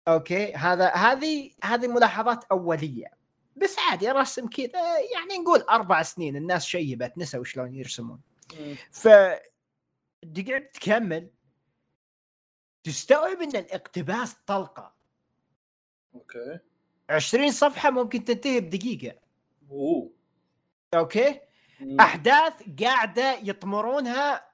[0.08, 3.12] أوكي؟ هذا هذه هذه ملاحظات أولية.
[3.56, 4.70] بس عادي رسم كذا
[5.14, 8.20] يعني نقول أربع سنين الناس شيبت نسوا شلون يرسمون.
[8.92, 9.08] ف
[10.36, 11.30] تقعد تكمل.
[12.84, 14.94] تستوعب إن الاقتباس طلقة.
[16.16, 16.60] أوكي.
[17.10, 19.16] 20 صفحة ممكن تنتهي بدقيقة.
[19.72, 20.12] أوه.
[20.94, 21.40] أوكي؟
[21.80, 22.00] مم.
[22.02, 22.54] أحداث
[22.84, 24.46] قاعدة يطمرونها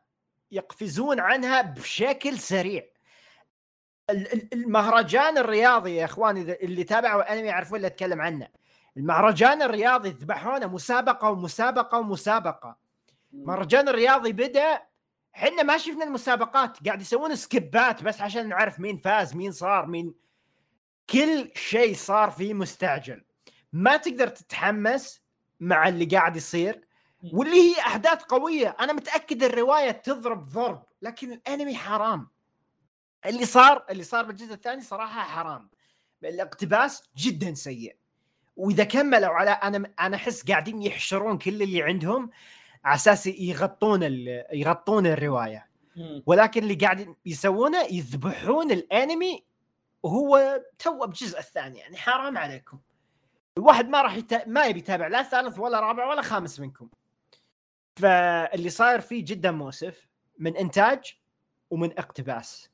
[0.52, 2.84] يقفزون عنها بشكل سريع.
[4.10, 8.48] ال- ال- المهرجان الرياضي يا اخوان إذا اللي تابعوا الانمي يعرفون اللي أتكلم عنه.
[8.98, 12.78] المهرجان الرياضي ذبحونا مسابقة ومسابقة ومسابقة.
[13.34, 14.82] المهرجان الرياضي بدأ
[15.38, 20.14] إحنا ما شفنا المسابقات قاعد يسوون skipات بس عشان نعرف مين فاز مين صار مين.
[21.10, 23.24] كل شيء صار فيه مستعجل.
[23.74, 25.22] ما تقدر تتحمس
[25.60, 26.88] مع اللي قاعد يصير
[27.34, 28.76] واللي هي أحداث قوية.
[28.80, 32.28] أنا متأكد الرواية تضرب ضرب لكن الأنمي حرام.
[33.26, 35.70] اللي صار اللي صار بالجزء الثاني صراحة حرام.
[36.24, 37.96] الاقتباس جدا سيء.
[38.56, 42.30] وإذا كملوا على أنا أنا أحس قاعدين يحشرون كل اللي عندهم.
[42.84, 44.04] على أساس يغطون
[44.52, 45.68] يغطون الرواية.
[46.26, 49.44] ولكن اللي قاعد يسوونه يذبحون الانمي
[50.04, 52.80] وهو تو بالجزء الثاني يعني حرام عليكم.
[53.58, 54.48] الواحد ما راح يتا...
[54.48, 56.90] ما يبي يتابع لا ثالث ولا رابع ولا خامس منكم.
[57.96, 60.08] فاللي صاير فيه جدا مؤسف
[60.40, 61.18] من إنتاج
[61.70, 62.70] ومن اقتباس.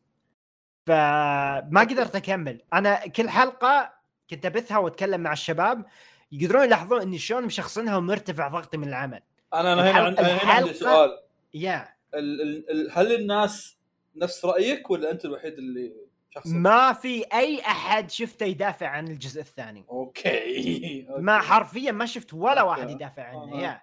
[0.87, 2.61] فما قدرت أكمل.
[2.73, 3.93] أنا كل حلقة
[4.29, 5.85] كنت أبثها وأتكلم مع الشباب
[6.31, 9.21] يقدرون يلاحظون إني شلون مشخصنها ومرتفع ضغطي من العمل.
[9.53, 11.19] أنا أنا هنا الحلقة- عندي هنا عندي الحلقة- سؤال.
[11.53, 11.93] يا.
[12.13, 13.77] ال ال ال هل الناس
[14.15, 15.93] نفس رأيك ولا أنت الوحيد اللي
[16.29, 19.85] شخص؟ ما في أي أحد شفته يدافع عن الجزء الثاني.
[19.89, 21.07] أوكي.
[21.17, 22.93] ما حرفيا ما شفت ولا واحد أوكي.
[22.93, 23.61] يدافع عنه أها.
[23.61, 23.81] yeah.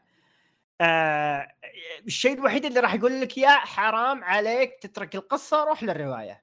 [0.80, 1.48] آه
[2.06, 6.42] الشيء الوحيد اللي راح يقول لك اياه حرام عليك تترك القصة روح للرواية.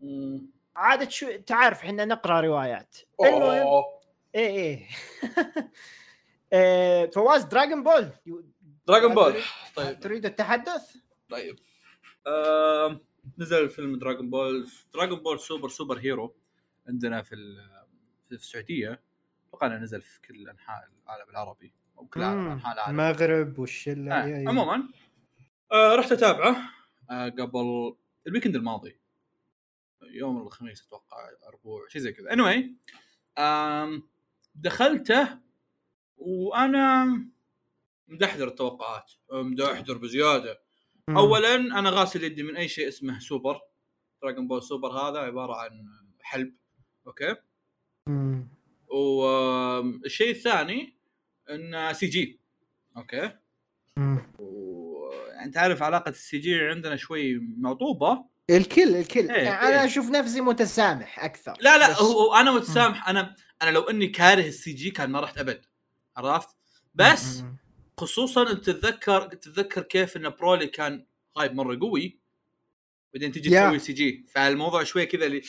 [0.00, 0.46] مم.
[0.76, 2.96] عادة شو تعرف إحنا نقرأ روايات.
[3.24, 3.84] المهم.
[4.34, 4.86] إيه إيه.
[6.52, 8.10] آه، فواز دراغون بول
[8.86, 9.34] دراغون بول
[9.76, 10.00] طيب.
[10.00, 10.96] تريد التحدث؟
[11.28, 11.56] طيب.
[12.26, 13.00] آم،
[13.38, 16.36] نزل فيلم دراغون بول دراغون بول سوبر super hero
[16.88, 17.36] عندنا في
[18.28, 19.02] في السعودية.
[19.48, 23.00] أتوقع إنه نزل في كل أنحاء العالم العربي أو كل أنحاء العالم.
[23.00, 24.14] المغرب والشلة.
[24.14, 24.48] آه.
[24.48, 24.88] عموما.
[25.72, 26.56] آه رحت أتابعه
[27.10, 27.94] آه قبل
[28.26, 28.98] ال weekend الماضي.
[30.02, 31.16] يوم الخميس أتوقع
[31.48, 32.30] أربوع شيء زي كذا.
[32.30, 32.64] Anyway
[33.38, 34.08] آم
[34.54, 35.45] دخلته
[36.16, 37.18] وأنا
[38.08, 40.60] مدحدر التوقعات مدحدر بزيادة.
[41.08, 43.60] اولا أنا غاسل يدي من أي شيء اسمه سوبر.
[44.22, 45.86] دراجون بول سوبر هذا عبارة عن
[46.22, 46.54] حلب
[47.06, 47.36] okay؟
[48.06, 48.48] مم.
[48.88, 50.96] والشيء الثاني
[51.50, 52.40] انه CG
[52.96, 53.30] okay؟
[53.96, 54.18] مم.
[55.32, 58.24] يعني تعرف علاقة ال CG عندنا شوي معطوبة.
[58.50, 59.30] الكل الكل.
[59.30, 59.84] إيه، أنا إيه.
[59.84, 61.54] أشوف نفسي متسامح أكثر.
[61.60, 63.08] لا لا بس- هو هو أنا متسامح.
[63.08, 65.66] أنا أنا لو إني كاره ال CG كان ما رحت أبد.
[66.16, 66.56] عرفت
[66.94, 67.44] بس.
[67.98, 71.06] خصوصا انت تتذكر تتذكر كيف إن برولي كان
[71.36, 72.18] hype مرة قوي
[73.14, 73.66] بعدين تجي يا.
[73.66, 75.42] تسوي CG فالموضوع شوي كذا اللي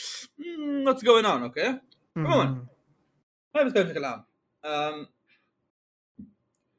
[0.86, 1.80] what's going on okay
[2.18, 2.68] عموماً.
[3.56, 4.26] هاي بتكلم بشكل عام.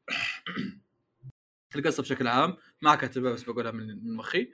[1.76, 4.50] القصة بشكل عام ما كاتبها بس بقولها من مخي.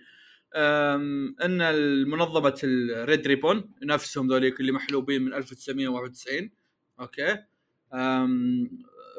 [1.44, 6.50] إن المنظمة الريد ريبون نفسهم ذوليك اللي محلوبين من 1991
[7.00, 7.44] okay.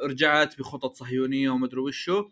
[0.04, 2.30] رجعت بخطط صهيونية ومدري وشو.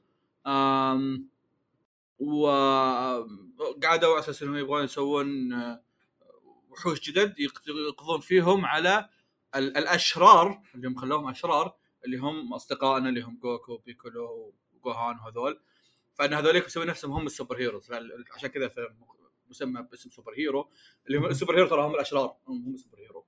[2.19, 5.83] وقعدوا على أساس إنهم يبغون يسوون آه،
[6.69, 9.09] وحوش جدد يق- يقضون فيهم على
[9.55, 15.59] ال- الأشرار اللي هم خلوهم أشرار اللي هم أصدقائنا اللي هم جوكو بيكولو وجوهان وهذول.
[16.13, 17.91] فإن هذوليك يسوي نفسهم هم ال superheroes.
[18.35, 18.71] عشان كذا
[19.49, 20.69] مسمى باسم superhero.
[21.07, 23.25] اللي هم ال superhero ترى هم الأشرار هم ال superhero.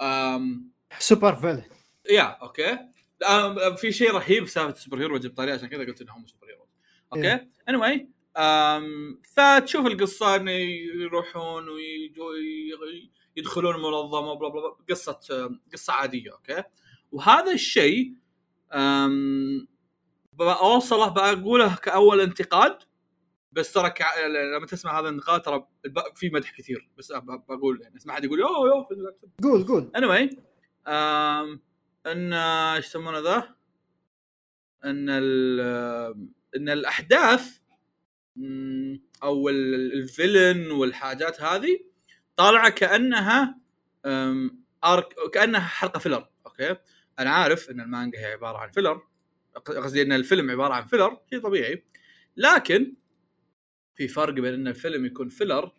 [0.00, 1.64] أم super villain.
[2.10, 2.78] yeah okay.
[3.76, 6.66] في شيء رهيب سالفه ال superhero جبت طريقه عشان كذا قلت إنهم superhero
[7.12, 7.50] okay؟ إيه.
[7.68, 8.08] anyway
[9.32, 15.20] فتشوف القصة إنه يروحون ويجوا ي- يدخلون منظمه blah blah blah قصة
[15.72, 16.62] قصة عادية okay؟
[17.12, 18.14] وهذا الشيء
[20.32, 22.78] بوصله بقوله كأول انتقاد
[23.52, 25.66] بس ترى كع- لما تسمع هذا النقاط ترى
[26.14, 27.12] في مدح كثير بس
[27.48, 28.88] بقول يعني اسمع حد يقول أوه يوه
[29.42, 29.90] قول قول.
[29.96, 30.34] Anyway
[30.86, 31.58] um,
[32.06, 33.54] أن إيش يسمونه ذا؟
[34.84, 35.08] أن
[36.56, 37.58] أن الأحداث
[39.22, 41.80] أو ال- ال villain والحاجات هذه
[42.36, 43.58] طالعة كأنها
[44.84, 46.76] arc كأنها حلقة filler okay
[47.18, 49.02] أنا عارف أن المانجا هي عبارة عن filler
[49.54, 51.84] قصدي أن الفيلم عبارة عن filler شيء طبيعي
[52.36, 52.94] لكن
[53.94, 55.72] في فرق بين أن الفيلم يكون filler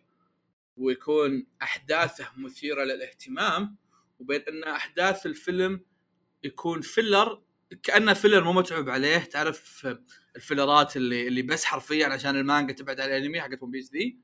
[0.76, 3.76] ويكون أحداثه مثيرة للاهتمام
[4.18, 5.80] وبين أن أحداث الفيلم
[6.44, 7.42] يكون filler
[7.82, 9.18] كأنه filler مو متعوب عليه.
[9.18, 9.88] تعرف
[10.36, 14.18] الفيلرات اللي اللي بس حرفيا عشان المانجا تبعد عن الانمي حقت ون بيس ذي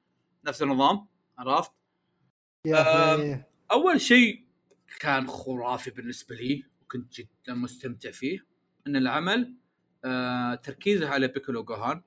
[0.44, 1.06] نفس النظام
[1.38, 1.72] عرفت؟
[3.72, 4.46] أول شيء
[5.00, 8.46] كان خرافي بالنسبة لي وكنت جدا مستمتع فيه
[8.86, 9.54] إن العمل
[10.04, 12.02] آه تركيزه على بيكولو جوهان.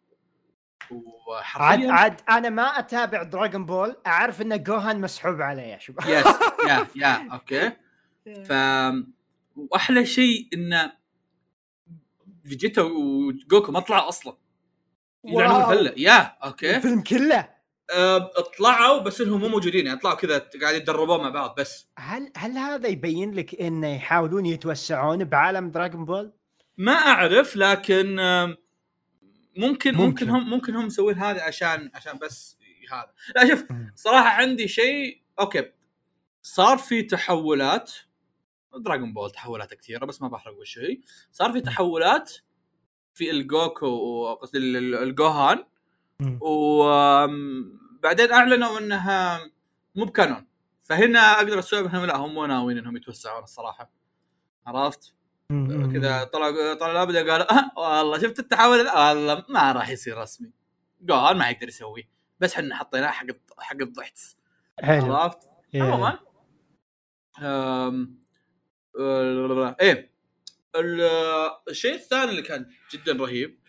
[0.91, 6.09] عاد وحرفيا عاد أنا ما أتابع دراغون بول أعرف إن جوهان مسحوب عليه يا شباب.
[6.09, 6.25] yes
[6.67, 7.71] yeah yeah okay
[8.45, 8.51] ف
[9.55, 10.91] وأحلى شيء إن
[12.45, 14.37] فيجيتا وجوكو ما طلعوا أصلا
[15.25, 15.69] يلعنون wow.
[15.71, 17.55] هلا yeah okay الفيلم كله
[18.57, 22.57] طلعوا بس إنهم مو موجودين يعني طلعوا كذا قاعد يتدربون مع بعض بس هل هل
[22.57, 26.33] هذا يبين لك انه يحاولون يتوسعون بعالم دراغون بول؟
[26.77, 28.15] ما أعرف لكن
[29.57, 30.29] ممكن ممكن, ممكن.
[30.29, 32.57] هم ممكن هم مسوين هذا عشان عشان بس
[32.91, 33.65] هذا لا شوف.
[33.95, 35.71] صراحة عندي شيء okay
[36.41, 37.91] صار في تحولات
[38.78, 41.01] دراغون بول تحولات كثيرة بس ما بحرق وش هي
[41.32, 42.34] صار في تحولات
[43.13, 45.65] في الجوكو وقصدي ال- ال- الجوهان.
[46.41, 49.39] وبعدين أعلنوا إنها
[49.95, 50.47] مو ب canon
[50.82, 53.91] فهنا أقدر استوعب إنهم لا هم مو ناويين إنهم يتوسعون الصراحة
[54.67, 55.13] عرفت؟
[55.93, 60.51] كذا طلع طلع الابدا قال أه والله شفت التحول؟ والله ما راح يصير رسمي
[61.01, 62.09] جوهان ما يقدر يسويه
[62.39, 63.26] بس إحنا حطيناه حق
[63.59, 64.13] حق الضحك
[64.84, 65.39] حلو عرفت؟
[65.76, 65.84] إيه.
[65.84, 66.19] عموما
[69.81, 70.11] إيه.
[70.75, 71.01] ال-
[71.69, 73.59] الشيء الثاني اللي كان جدا رهيب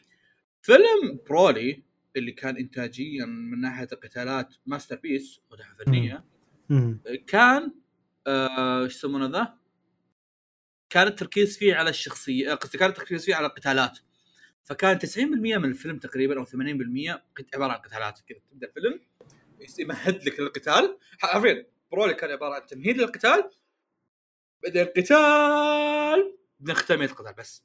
[0.62, 1.83] فيلم برولي
[2.16, 6.24] اللي كان انتاجيا من ناحية القتالات masterpiece متحف فنيه.
[7.27, 7.72] كان
[8.27, 9.59] آه، إيش يسمونه ذا؟
[10.91, 13.99] كان التركيز فيه على الشخصية قصدي كان التركيز فيه على القتالات.
[14.64, 18.20] فكان 90% من الفيلم تقريبا أو 80% قت- عبارة عن قتالات.
[18.29, 19.01] كذا تبدأ الفيلم
[19.79, 20.99] يمهد لك للقتال.
[21.18, 23.51] حرفيا برولي كان عبارة عن تمهيد للقتال
[24.67, 27.62] بعدين قتال نختم القتال بس.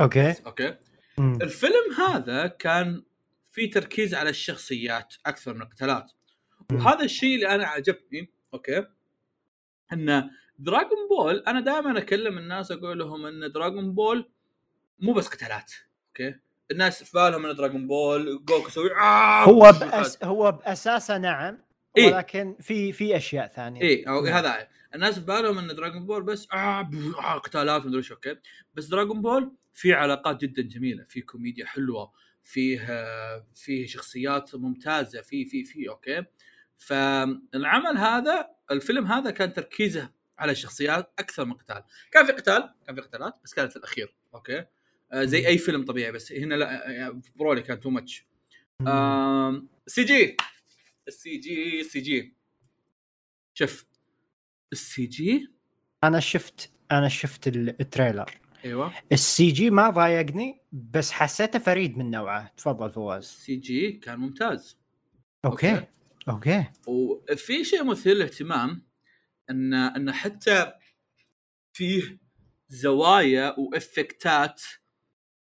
[0.00, 0.34] okay.
[0.46, 0.76] okay.
[1.18, 1.38] مم.
[1.42, 3.02] الفيلم هذا كان
[3.50, 6.12] في تركيز على الشخصيات أكثر من القتالات.
[6.72, 8.86] وهذا الشيء اللي أنا عجبني okay
[9.92, 14.30] إن دراغون بول أنا دائما أكلم الناس أقول لهم إن دراغون بول
[14.98, 15.72] مو بس قتالات
[16.08, 16.34] okay.
[16.70, 19.44] الناس في بالهم إن دراغون بول جوكو يسوي آه!
[19.44, 21.58] هو بأس هو بأساسه نعم
[21.96, 22.14] إيه.
[22.14, 23.82] ولكن في في أشياء ثانية.
[23.82, 24.26] اي نعم.
[24.26, 24.68] هذا.
[24.94, 28.36] الناس في بالهم إن دراغون بول بس آه, آه قتالات مدري إيش okay.
[28.74, 32.12] بس دراغون بول فيه علاقات جدا جميلة فيه كوميديا حلوة
[32.42, 32.86] فيه
[33.54, 36.24] فيه شخصيات ممتازة في في في okay.
[36.76, 41.82] فالعمل هذا الفيلم هذا كان تركيزه على الشخصيات أكثر من قتال.
[42.12, 44.64] كان في قتال كان في قتالات بس كانت في الأخير okay.
[45.12, 48.26] آه زي أي فيلم طبيعي بس هنا لا آه، في Broly كان too much
[49.86, 50.36] CG.
[51.08, 52.34] ال CG ال CG.
[53.54, 53.91] شوف.
[54.72, 55.48] السي جي؟
[56.04, 58.30] أنا شفت أنا شفت ال- ال trailer.
[58.64, 58.92] أيوه.
[59.12, 62.52] ال CG ما ضايقني بس حسيته فريد من نوعه.
[62.56, 63.22] تفضل فواز.
[63.22, 64.78] ال C G كان ممتاز.
[65.44, 65.84] okay.
[66.28, 66.64] okay.
[66.86, 68.82] وفي شيء مثير للاهتمام
[69.50, 70.72] ان إن حتى
[71.72, 72.18] فيه
[72.68, 74.62] زوايا وإفكتات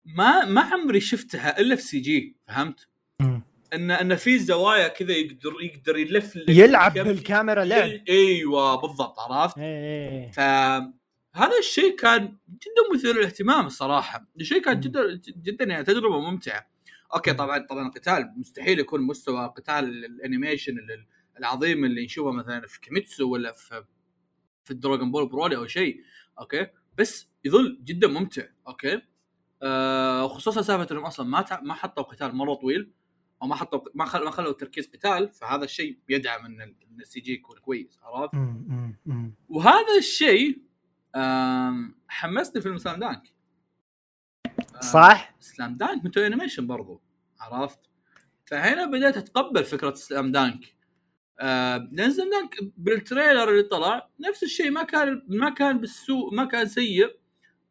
[0.04, 2.88] ما ما عمري شفتها إلا في CG فهمت؟
[3.20, 3.42] مم.
[3.74, 10.30] ان إن في زوايا كذا يقدر يقدر يلف يلعب بالكاميرا لعب إيوه بالضبط عرفت؟ إيه.
[10.30, 14.80] فهذا الشيء كان جدا مثير للاهتمام الصراحة الشيء كان.
[14.80, 16.70] جدا جدا يعني تجربة ممتعة
[17.14, 17.32] okay.
[17.32, 21.06] طبعا طبعا القتال مستحيل يكون مستوى قتال ال animation ال-
[21.38, 23.84] العظيم اللي نشوفه مثلا في كيميتسو ولا في
[24.64, 26.00] في ال Dragon Ball Broly أو شيء
[26.40, 26.66] okay
[26.98, 29.02] بس يظل جدا ممتع okay
[29.62, 32.90] آه خصوصا سالفة إنهم أصلا ما ما حطوا قتال مرة طويل
[33.42, 34.24] أو ما حطوا ما خل...
[34.24, 38.34] ما خلوا تركيز قتال فهذا الشيء يدعم إن ال CG يكون كويس عرفت؟
[39.48, 40.62] وهذا الشيء
[42.08, 43.34] حمسني فيلم Slam Dunk.
[44.80, 47.02] صح؟ Slam Dunk من Toei Animation برضو
[47.40, 47.78] عرفت؟
[48.44, 50.74] فهنا بديت اتقبل فكرة Slam Dunk.
[51.40, 56.34] آه لأن Slam Dunk بال trailer اللي طلع نفس الشيء ما كان ما كان بالسوء
[56.34, 57.18] ما كان سيء.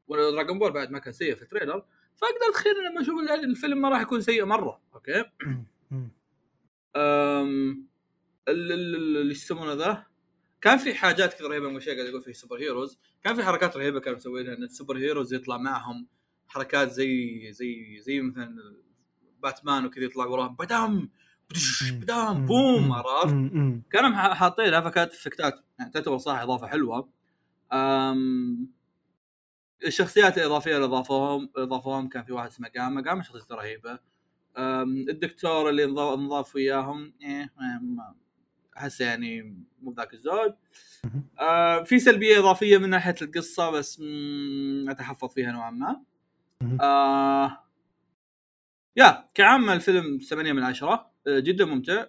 [0.07, 1.85] ولا Dragon Ball بعد ما كان سيء في ال trailer.
[2.17, 6.09] فاقدر اتخيل لما أشوف الفيلم ما راح يكون سيء مرة okay؟ مم، مم.
[6.95, 7.87] أم...
[8.47, 10.03] ال- ال- ال- اللي يسمونه ذا؟
[10.61, 13.99] كان في حاجات كذا رهيبة من قاعد يقول في Super Heroes كان في حركات رهيبة
[13.99, 16.07] كانوا مسوينها إن ال Super Heroes يطلع معهم
[16.47, 18.55] حركات زي زي زي مثلا
[19.43, 21.09] باتمان وكذا يطلع وراه بدم.
[21.91, 22.37] بدم!
[22.37, 22.91] مم، بوم!
[22.93, 23.35] عرفت.
[23.91, 27.09] كانوا حاطينها فكانت افكتات يعني تعتبر صراحة إضافة حلوة.
[27.73, 28.67] أم...
[29.85, 33.99] الشخصيات الإضافية اللي اضافوهم إضافوهم كان في واحد اسمه جاما جاما شخصيته رهيبة.
[35.09, 38.15] الدكتور اللي انضاف وياهم إيه ما- ما-
[38.77, 40.55] أحس يعني مو ذاك الزود.
[41.39, 44.01] آه في سلبية إضافية من ناحية القصة بس
[44.89, 46.01] أتحفظ فيها نوعا ما.
[46.81, 47.63] آه
[48.95, 52.05] يا كعامة الفيلم 8 من 10 آه، جدا ممتع.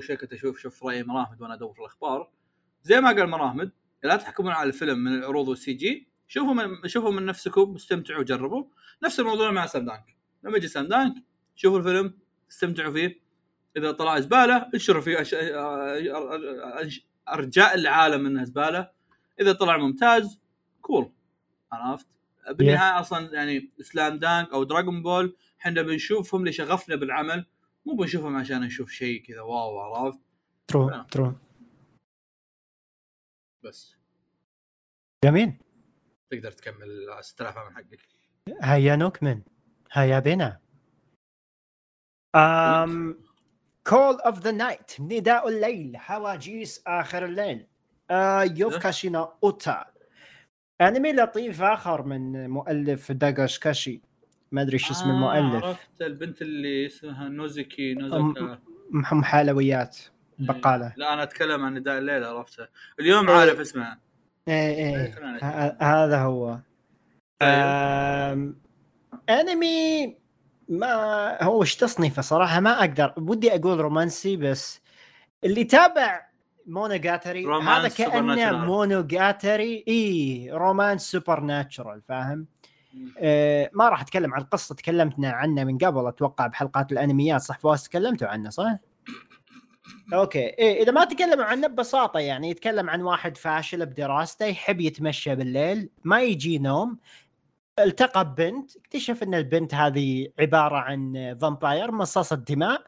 [0.00, 2.30] شوي كنت أشوف شوف رأي مراهمد وأنا أدور في الأخبار.
[2.82, 3.70] زي ما قال مراهمد
[4.04, 6.08] لا تحكمون على الفيلم من العروض والسي جي.
[6.28, 8.64] شوفوا من شوفوا من نفسكم استمتعوا وجربوا
[9.02, 11.14] نفس الموضوع مع سام دانك لما يجي سام دانك
[11.56, 12.18] شوفوا الفيلم
[12.50, 13.20] استمتعوا فيه.
[13.76, 15.34] إذا طلع زبالة انشروا فيه أش...
[15.34, 17.06] أش...
[17.28, 18.90] أرجاء العالم إنها زبالة.
[19.40, 20.40] إذا طلع ممتاز
[20.82, 21.12] cool
[21.72, 22.06] عرفت؟
[22.50, 27.46] بالنهاية أصلا يعني Slam Dunk أو Dragon Ball إحنا بنشوفهم لشغفنا بالعمل.
[27.86, 30.20] مو بنشوفهم عشان نشوف شيء كذا wow عرفت؟
[30.66, 31.02] true.
[31.10, 31.34] true
[33.62, 33.96] بس.
[35.24, 35.67] جميل.
[36.30, 38.00] تقدر تكمل 6000 من حقك.
[38.62, 39.42] هيا نكمل
[39.92, 40.60] هيا بنا
[42.36, 43.20] أم
[43.86, 45.96] Call of the Night نداء الليل.
[45.96, 47.66] هواجيس آخر الليل.
[48.10, 49.84] آه يوفكاشينا أوتا.
[50.80, 54.00] أنمي لطيف آخر من مؤلف داغاش كاشي.
[54.52, 55.64] ما أدري إيش اسم آه، المؤلف.
[55.64, 58.58] عرفت البنت اللي اسمها نوزكي نوزكا
[58.90, 59.98] محم حلويات
[60.38, 60.94] بقالة.
[60.96, 62.68] لا أنا أتكلم عن نداء الليل عرفتها
[63.00, 63.36] اليوم إيه.
[63.36, 64.07] عارف اسمها.
[64.48, 65.76] إيه إيه.
[65.80, 66.58] هذا هو.
[67.40, 68.54] طيب.
[69.30, 70.16] أنمي
[70.68, 73.14] ما هو إيش تصنيفه صراحة؟ ما أقدر.
[73.16, 74.80] ودي أقول رومانسي بس.
[75.44, 76.28] اللي تابع
[76.66, 78.64] Monogatari هذا كأنه.
[78.64, 82.46] Monogatari إي romance supernatural فاهم؟
[83.18, 86.08] آه ما راح أتكلم عن القصة تكلمتنا عنه من قبل.
[86.08, 88.76] أتوقع بحلقات الأنميات صح فواز؟ تكلمتوا عنه صح؟
[90.12, 90.38] okay.
[90.38, 95.90] إيه إذا ما تكلموا عنه ببساطة يعني يتكلم عن واحد فاشل بدراسته يحب يتمشى بالليل
[96.04, 96.98] ما يجي نوم
[97.78, 102.82] التقى ببنت اكتشف إن البنت هذه عبارة عن vampire مصاصة دماء.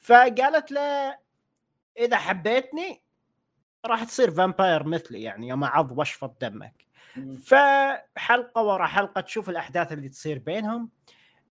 [0.00, 1.16] فقالت له
[1.98, 3.02] إذا حبيتني
[3.86, 6.86] راح تصير فامباير مثلي يعني يوم أعض واشفط دمك.
[7.44, 10.90] فحلقة ورا حلقة تشوف الأحداث اللي تصير بينهم.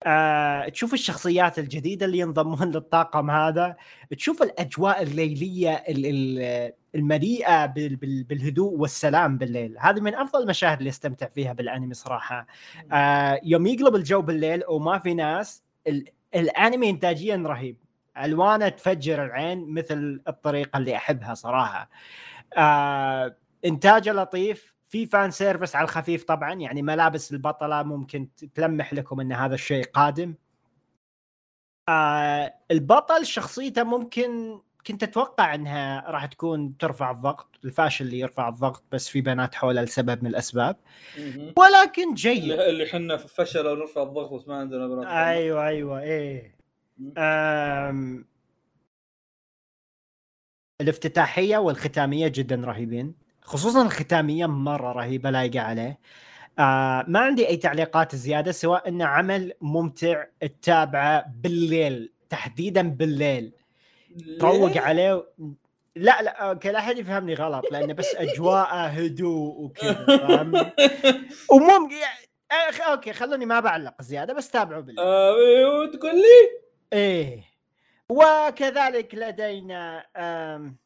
[0.07, 3.77] آه، تشوف الشخصيات الجديدة اللي ينضمون للطاقم هذا
[4.17, 9.77] تشوف الأجواء الليلية ال- ال- المليئة بال- بال- بالهدوء والسلام بالليل.
[9.79, 12.47] هذه من أفضل المشاهد اللي أستمتع فيها بالأنمي صراحة.
[12.93, 17.77] آه، يوم يقلب الجو بالليل وما في ناس ال- الأنمي انتاجيا رهيب.
[18.25, 21.91] ألوانه تفجر العين مثل الطريقة اللي أحبها صراحة.
[22.57, 24.75] آه، إنتاجه لطيف.
[24.91, 29.85] في فان سيرفيس على الخفيف طبعا يعني ملابس البطلة ممكن تلمح لكم إن هذا الشيء
[29.85, 30.35] قادم.
[31.89, 38.85] آه البطل شخصيته ممكن كنت أتوقع إنها راح تكون ترفع الضغط الفاشل اللي يرفع الضغط
[38.93, 40.77] بس في بنات حوله لسبب من الأسباب.
[41.57, 42.43] ولكن جيد.
[42.43, 46.55] اللي اللي حنا فشل ونرفع الضغط بس ما عندنا بنات أيوه أيوه إيه.
[47.19, 48.25] أم...
[50.81, 53.30] الافتتاحية والختامية جدا رهيبين.
[53.51, 55.99] خصوصا الختاميه مرة رهيبة لايقة عليه.
[56.59, 63.53] آه ما عندي أي تعليقات زيادة سواء إنه عمل ممتع تتابعه بالليل تحديدا بالليل.
[64.41, 65.25] تروق عليه و...
[65.97, 70.53] لا لا أوكي لا أحد يفهمني غلط لأنه بس أجواءه هدوء وكذا فاهم؟
[71.53, 71.97] وممكن
[72.91, 75.05] okay خلوني ما بعلق زيادة بس تابعوا بالليل.
[75.05, 75.35] آه،
[75.83, 76.61] وتقول لي؟
[76.93, 77.45] إيه.
[78.09, 80.77] وكذلك لدينا آم،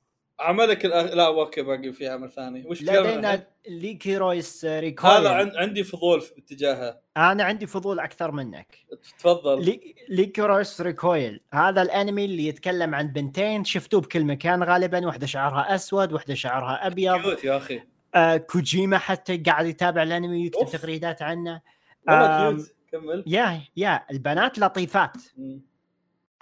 [0.41, 1.14] عملك الأخ...
[1.14, 2.66] لا okay باقي في عمل ثاني.
[2.66, 5.57] وش؟ لدينا Lycoris Recoil هذا عن...
[5.57, 8.78] عندي فضول في اتجاهها أنا عندي فضول أكثر منك.
[9.18, 9.64] تفضل.
[9.64, 9.95] لي...
[10.09, 16.12] Lycoris Recoil هذا الأنمي اللي يتكلم عن بنتين شفتوه بكل مكان غالبا واحدة شعرها أسود
[16.12, 17.20] واحدة شعرها أبيض.
[17.20, 17.82] cute يا أخي.
[18.14, 20.78] آه كوجيما حتى قاعد يتابع الأنمي ويكتب.
[20.78, 21.61] تغريدات عنه.
[22.09, 23.24] والله آم، كمل.
[23.26, 25.16] يا يا البنات لطيفات.
[25.37, 25.62] مم.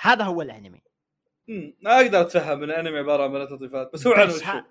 [0.01, 0.82] هذا هو الأنمي.
[1.81, 4.65] ما أقدر أتفهم إن الأنمي عبارة عن بنات لطيفات بس هو عنه وشو ه...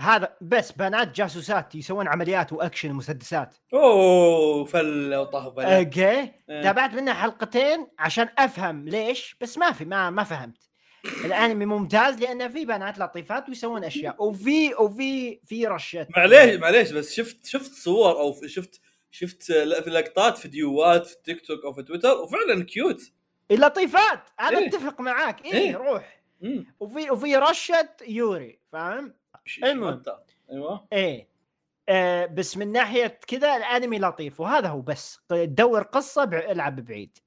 [0.00, 3.54] هذا بس بنات جاسوسات يسوون عمليات وأكشن ومسدسات.
[3.74, 6.10] أوه فلة وطهبله okay.
[6.10, 6.32] إيه.
[6.48, 10.68] تابعت منها حلقتين عشان أفهم ليش بس ما في ما ما فهمت.
[11.24, 14.24] الأنمي ممتاز لأنه في بنات لطيفات ويسوون أشياء.
[14.24, 16.06] وفي وفي في رشة.
[16.16, 19.50] معليش معليش بس شفت شفت صور أو شفت شفت
[19.86, 23.00] لقطات فيديوهات في التيك توك أو في تويتر وفعلا كيوت
[23.50, 24.68] لطيفات أنا إيه.
[24.68, 25.76] أتفق معاك إيه, إيه.
[25.76, 26.66] روح مم.
[26.80, 29.14] وفي وفي رشة yuri فاهم
[29.64, 30.02] المهم.
[30.50, 31.28] أيوه إيه
[31.88, 36.24] آه بس من ناحية كذا الأنمي لطيف وهذا هو بس تدور قصة.
[36.24, 37.18] العب بعيد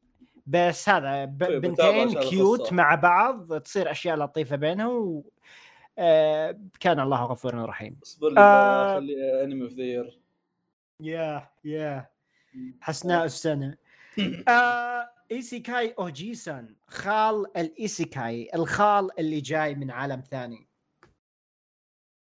[0.48, 1.26] بس هذا.
[1.26, 2.74] طيب، بنتين cute.
[2.74, 5.24] مع بعض تصير أشياء لطيفة بينهم و...
[6.00, 8.96] آه كان الله غفور رحيم اصبر لي آه.
[8.96, 10.12] خلي انمي اوف ذا
[11.00, 12.10] يا يا
[12.82, 13.78] حسناء السنة
[14.50, 20.68] آه إيسيكاي اوجيسان خال الإيسيكاي الخال اللي جاي من عالم ثاني.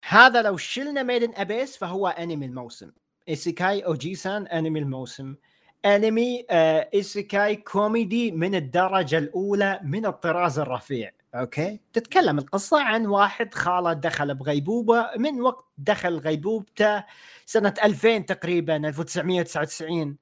[0.05, 2.93] هذا لو شلنا ميدن ابيس فهو انمي الموسم.
[3.29, 5.37] إيسيكاي اوجيسان انمي الموسم.
[5.85, 11.13] انمي آه إيسيكاي كوميدي من الدرجة الأولى من الطراز الرفيع.
[11.35, 17.05] أوكي؟ تتكلم القصة عن واحد خاله دخل بغيبوبة من وقت دخل غيبوبته
[17.47, 20.17] سنة 2000 تقريبا 1999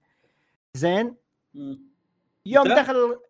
[0.74, 1.14] زين.
[2.54, 3.20] يوم؟ دخل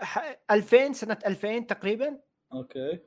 [0.00, 2.18] ح- 2000 سنة 2000 تقريبا.
[2.52, 2.98] okay.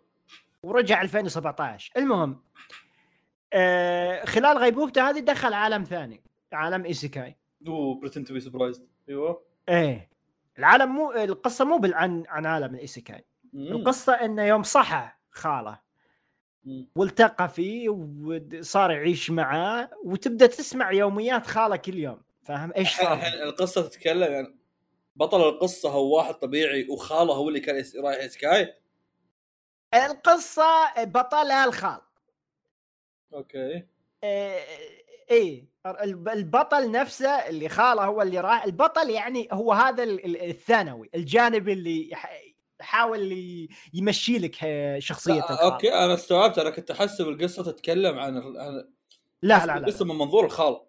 [0.63, 2.43] ورجع 2017 المهم
[3.53, 6.23] آه خلال غيبوبته هذه دخل عالم ثاني
[6.53, 7.37] عالم isekai
[7.67, 9.43] أوه pretend to be surprised أيوه.
[9.69, 10.09] إيه.
[10.59, 13.25] العالم مو القصة مو عن عن عالم ال isekai.
[13.55, 15.79] القصة إنه يوم صحى خاله.
[16.95, 22.21] والتقى فيه وصار يعيش معاه وتبدأ تسمع يوميات خاله كل يوم.
[22.43, 24.55] فاهم إيش صار؟ القصة تتكلم يعني
[25.15, 28.73] بطل القصة هو واحد طبيعي وخاله هو اللي كان رايح isekai
[29.93, 32.01] القصة بطلها الخال.
[33.33, 33.83] أوكي.
[34.23, 34.59] إيه،
[35.31, 35.73] إيه.
[36.01, 41.09] الب- البطل نفسه اللي خاله هو اللي راح البطل يعني هو هذا ال- ال- الثانوي
[41.15, 42.41] الجانب اللي يح-
[42.81, 43.31] يحاول
[43.93, 44.55] يمشي لك
[44.99, 46.57] شخصية أوكي أنا استوعبت.
[46.57, 48.85] أنا كنت احسب القصة تتكلم عن لا
[49.41, 50.05] لا لا, القصة.
[50.05, 50.81] من منظور الخال.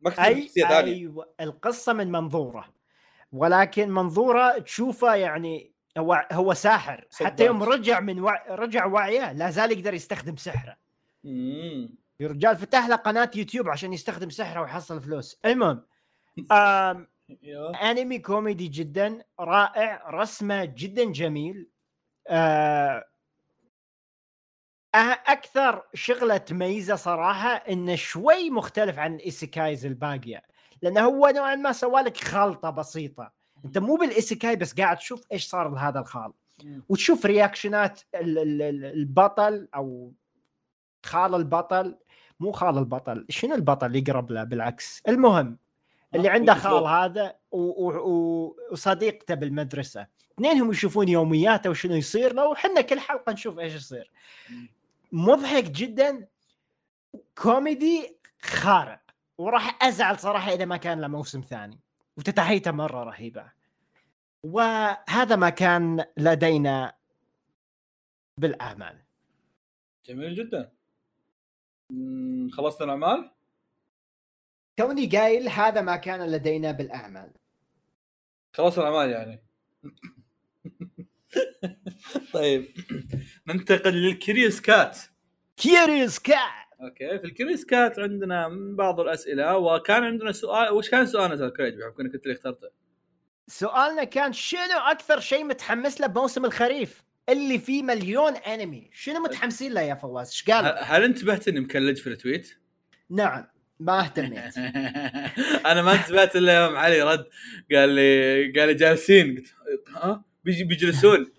[0.00, 0.78] ما كنت اي ثانية.
[0.94, 1.34] أيوه.
[1.40, 2.73] القصة من منظوره.
[3.34, 7.04] ولكن منظوره تشوفه يعني هو هو ساحر.
[7.20, 7.62] حتى يوم.
[7.62, 8.44] رجع من وع...
[8.48, 10.76] رجع وعيه لا زال يقدر يستخدم سحره.
[11.24, 15.38] امم الرجال فتح له قناة يوتيوب عشان يستخدم سحره ويحصل فلوس.
[15.44, 15.82] المهم
[16.52, 17.08] آم
[17.90, 21.68] أنمي كوميدي جدا رائع رسمه جدا جميل.
[22.28, 23.04] آه
[24.96, 30.42] أه- أكثر شغلة تميزه صراحة إنه شوي مختلف عن ال isekais الباقية.
[30.84, 33.32] لأنه هو نوعا ما سوى لك خلطة بسيطة.
[33.64, 36.32] أنت مو بال isekai بس قاعد تشوف إيش صار لهذا الخال.
[36.88, 40.12] وتشوف رياكشنات ال- ال- ال- البطل أو
[41.06, 41.96] خال البطل
[42.40, 45.02] مو خال البطل شنو البطل اللي يقرب له؟ بالعكس.
[45.08, 45.58] المهم
[46.14, 47.34] اللي عنده خال هذا
[48.72, 50.06] وصديقته بالمدرسة.
[50.34, 52.32] اثنينهم يشوفون يومياته وشنو يصير.
[52.32, 54.10] له وحنا كل حلقة نشوف إيش يصير.
[55.12, 56.26] مضحك جدا.
[57.42, 59.00] كوميدي خارق.
[59.38, 61.80] وراح أزعل صراحة إذا ما كان له موسم ثاني.
[62.16, 63.52] وتتحيته مرة رهيبة.
[64.44, 66.94] وهذا ما كان لدينا
[68.40, 69.04] بالأعمال.
[70.06, 70.72] جميل جدا.
[72.52, 73.30] خلصت الأعمال؟
[74.78, 77.32] كوني قايل هذا ما كان لدينا بالأعمال.
[78.56, 79.44] خلصت الأعمال يعني.
[82.34, 82.74] طيب.
[83.46, 84.98] ننتقل لل Curious Cat.
[85.56, 86.63] Curious Cat!
[86.84, 91.50] أوكي في ال Curious Cat عندنا بعض الأسئلة وكان عندنا سؤال وش كان سؤالنا ترى
[91.50, 92.68] كريج؟ بحكم إنك أنت اللي اخترته.
[93.46, 98.90] سؤالنا كان شنو أكثر شيء متحمس له بموسم الخريف؟ اللي فيه مليون أنمي.
[98.92, 102.54] شنو متحمسين له يا فواز؟ إيش قال؟ هل انتبهت إني مكلج في ال tweet؟
[103.10, 103.46] نعم
[103.80, 104.58] ما اهتميت.
[105.70, 107.26] أنا ما انتبهت إلا يوم علي رد
[107.72, 109.36] قال لي قال لي جالسين.
[109.36, 111.32] قلت ها؟ بيجي بيجلسون؟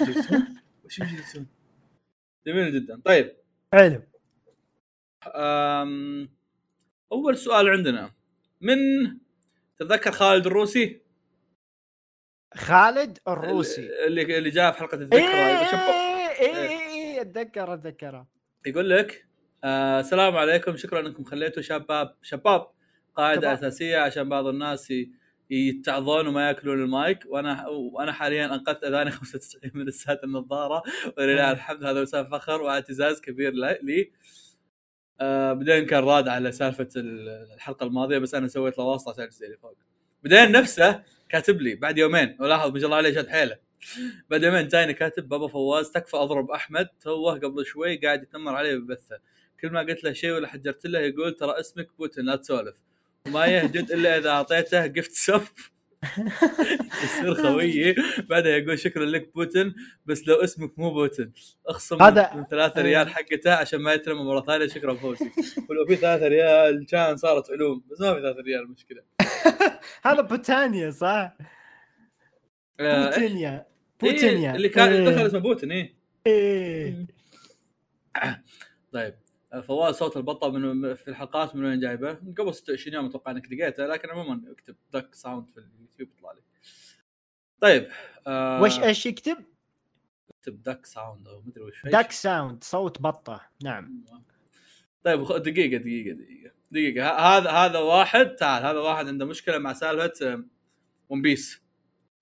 [0.00, 0.46] بيجلسون؟
[0.84, 1.46] وش بيجلسون؟
[2.46, 3.00] جميل جدا.
[3.04, 3.36] طيب.
[3.72, 4.02] حلو.
[7.12, 8.12] أول سؤال عندنا.
[8.60, 8.76] من
[9.78, 11.00] تتذكر خالد الروسي؟
[12.54, 14.04] خالد الروسي.
[14.06, 15.20] اللي اللي جاء في حلقة الذكرى
[15.70, 15.80] شوف-
[16.40, 18.26] إيه إيه أتذكر اتذكره
[18.66, 19.26] يقول لك
[19.64, 20.76] آه السلام عليكم.
[20.76, 22.66] شكرا إنكم خليتوا شباب شباب
[23.16, 23.52] قاعدة شباب.
[23.58, 24.92] أساسية عشان بعض الناس
[25.50, 27.18] يتعظون وما يأكلون المايك.
[27.26, 30.82] وأنا وأنا حاليا أنقذت أذاني 95 من السات النظارة.
[31.18, 34.10] ولله الحمد هذا وسام فخر واعتزاز كبير لي.
[35.20, 39.28] آه بعدين كان راد على سالفة ال- الحلقة الماضية بس أنا سويت له واسطة عشان
[39.46, 39.76] اللي فوق.
[40.24, 43.56] بعدين نفسه كاتب لي بعد يومين ولاحظ ما شاء الله عليه شد حيله.
[44.30, 46.88] بعد يومين جايني كاتب بابا فواز تكفى أضرب أحمد.
[47.00, 49.18] توه قبل شوي قاعد يتنمر علي ببثة.
[49.60, 52.76] كل ما قلت له شيء ولا حجرت له يقول ترى اسمك بوتين لا تسولف.
[53.26, 55.42] وما يهجد إلا إذا أعطيته gift sub
[57.04, 57.94] يصير خويي.
[58.28, 59.74] بعدها يقول شكرا لك بوتين
[60.06, 61.32] بس لو اسمك مو بوتين.
[61.66, 64.66] اخصم هذا- من ثلاثة ريال حقته عشان ما يترمى مرة ثانية.
[64.66, 65.30] شكرا فوزي.
[65.68, 69.02] ولو في ثلاثة ريال كان صارت علوم بس ما في ثلاثة ريال مشكلة.
[70.06, 71.36] هذا بوتانيا صح؟
[72.80, 73.66] آه،؟ بوتينيا.
[74.04, 74.54] إيه، بوتينيا.
[74.54, 75.08] اللي كان إيه.
[75.10, 75.94] دخل اسمه بوتين إيه.
[76.26, 77.06] إيه.
[78.92, 79.14] طيب.
[79.60, 83.52] فواز صوت البطة من في الحلقات من وين جايبه؟ من قبل 26 يوم أتوقع إنك
[83.52, 86.42] لقيته لكن عموما أكتب duck sound في اليوتيوب يطلع لك.
[87.60, 87.88] طيب
[88.26, 89.36] آه وش إيش يكتب؟
[90.38, 91.86] أكتب duck sound أو مدري وش.
[91.86, 93.40] duck sound صوت بطة.
[93.64, 94.04] نعم.
[95.04, 97.10] طيب دقيقة دقيقة دقيقة دقيقة.
[97.10, 100.44] هذا هذا واحد تعال هذا واحد عنده مشكلة مع سالفة
[101.08, 101.64] One Piece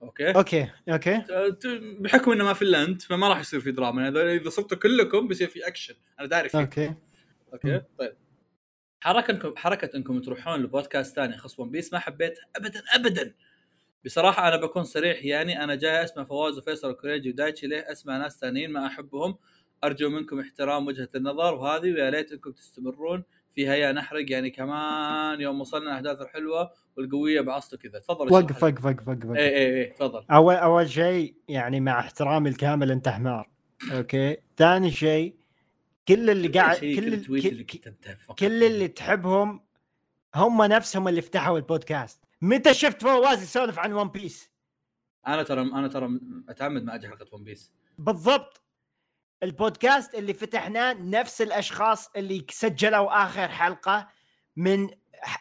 [0.03, 1.18] أوكي؟ أوكي أوكي.
[1.61, 1.66] ت-
[2.01, 4.09] بحكم إنه ما في الا انت فما راح يصير في دراما.
[4.09, 5.95] هذول إذا صرتوا كلكم بيصير في أكشن.
[6.20, 6.61] أنا داري فيه.
[6.61, 6.95] أوكي.
[7.53, 8.16] أوكي طيب.
[9.00, 13.34] حركه انكم حركه انكم تروحون لبودكاست ثاني يخص One Piece ما حبيتها ابدا ابدا.
[14.05, 18.38] بصراحة أنا بكون صريح يعني أنا جاي أسمع فواز وفيصل وكوريجي ودايتشي ليه أسمع ناس
[18.40, 19.36] ثانيين ما أحبهم.
[19.84, 23.24] أرجو منكم احترام وجهة النظر وهذه ويا ليت إنكم تستمرون
[23.55, 24.30] في هيا نحرق.
[24.30, 27.98] يعني كمان يوم وصلنا الاحداث الحلوة والقوية بعصته كذا.
[27.98, 29.36] تفضل وقف وقف وقف وقف وقف.
[29.36, 30.24] اي اي اي تفضل.
[30.30, 33.50] اول أول شيء يعني مع احترامي الكامل انت حمار.
[33.92, 35.41] أوكي؟ ثاني شيء
[36.09, 37.64] كل اللي قاعد كل اللي.
[38.38, 39.64] كل اللي تحبهم
[40.34, 42.24] هم نفسهم اللي فتحوا البودكاست.
[42.42, 44.51] متى شفت فواز يسولف عن One Piece
[45.26, 48.62] أنا ترى أنا ترى أتعمد ما أجي حلقة One Piece بالضبط.
[49.42, 54.09] البودكاست اللي فتحناه نفس الأشخاص اللي سجلوا آخر حلقة
[54.57, 54.88] من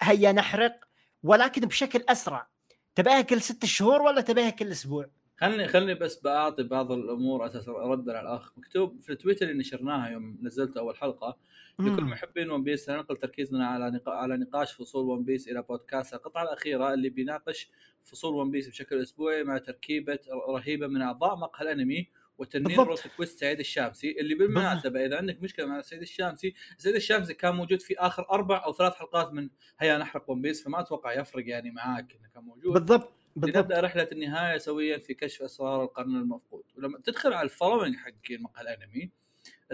[0.01, 0.79] هيا نحرق
[1.23, 2.47] ولكن بشكل أسرع.
[2.95, 5.09] تبيها كل ست شهور ولا تبيها كل أسبوع؟
[5.41, 10.09] خلني خلني بس بعطي بعض الأمور أساس ردا على الاخ مكتوب في التويتر اللي نشرناها
[10.09, 11.37] يوم نزلت أول حلقة
[11.79, 12.03] لكل.
[12.03, 14.11] محبين One Piece سننقل تركيزنا على نقا...
[14.11, 17.71] على نقاش فصول One Piece إلى بودكاست القطعة الأخيرة اللي بيناقش
[18.03, 20.19] فصول One Piece بشكل أسبوعي مع تركيبة
[20.49, 22.79] رهيبة من أعضاء مقهى الأنمي وتنين.
[22.79, 27.55] روت كويست سعيد الشامسي اللي بالمناسبة إذا عندك مشكلة مع سعيد الشامسي سعيد الشامسي كان
[27.55, 31.47] موجود في آخر أربع أو ثلاث حلقات من هيا نحرق One Piece فما أتوقع يفرق
[31.47, 32.73] يعني معاك إنه كان موجود.
[32.73, 33.20] بالضبط.
[33.35, 36.63] لنبدا رحلة النهاية سويا في كشف أسرار القرن المفقود.
[36.77, 39.09] ولما تدخل على ال following حق مقهى الأنمي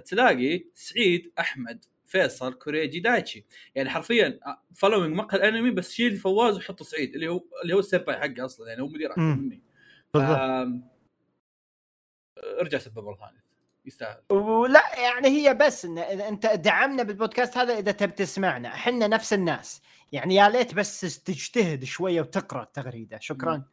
[0.05, 3.45] تلاقي سعيد أحمد فيصل كوريجي دايتشي.
[3.75, 4.39] يعني حرفيا
[4.75, 8.69] following مقهى الأنمي بس شيل فواز وحط سعيد اللي هو اللي هو السيرباي حقه أصلا
[8.69, 9.37] يعني هو مدير أحسن مم.
[9.39, 9.61] مني.
[12.59, 13.47] ارجع سبه مره ثانية
[13.85, 14.21] يستاهل.
[14.29, 18.67] ولا يعني هي بس إن أنت دعمنا بالبودكاست هذا إذا تبي تسمعنا.
[18.67, 19.81] إحنا نفس الناس.
[20.11, 23.19] يعني يا ليت بس تجتهد شوية وتقرأ التغريدة.
[23.19, 23.63] شكرا.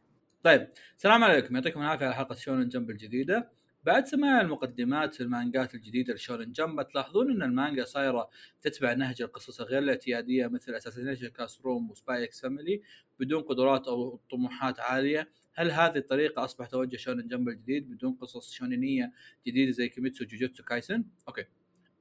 [0.43, 0.67] طيب
[0.97, 1.55] السلام عليكم.
[1.55, 3.51] يعطيكم العافية على حلقة Shonen Jump الجديدة.
[3.83, 8.29] بعد سماع المقدمات المانجات الجديدة ل Shonen Jump تلاحظون إن المانجا صايرة
[8.61, 12.81] تتبع نهج القصص غير الاعتيادية مثل Assassination Classroom و Spy x Family
[13.19, 18.51] بدون قدرات أو طموحات عالية؟ هل هذه الطريقة أصبح توجه Shonen Jump الجديد بدون قصص
[18.51, 19.11] شونينية
[19.47, 21.45] جديدة زي كيميتسو جوجوتسو كايسن okay.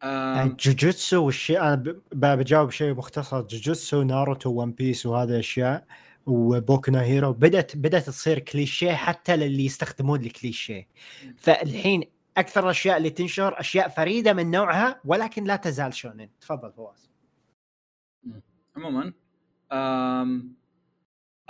[0.04, 3.40] يعني جوجوتسو والشيء أنا بجاوب شيء مختصر.
[3.40, 5.86] جوجوتسو ناروتو One Piece وهذه الأشياء
[6.26, 7.32] وبوكو نو هيرو.
[7.32, 10.88] بدأت بدأت تصير كليشيه حتى للي يستخدمون الكليشيه.
[11.36, 12.02] فالحين
[12.36, 17.10] أكثر الأشياء اللي تنشر أشياء فريدة من نوعها ولكن لا تزال شونن تفضل فواز.
[18.76, 19.12] عموما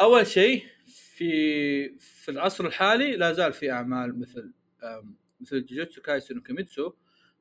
[0.01, 4.53] أول شيء في في العصر الحالي لا زال في أعمال مثل
[5.41, 6.93] مثل جوجوتسو كايسن وكيميتسو.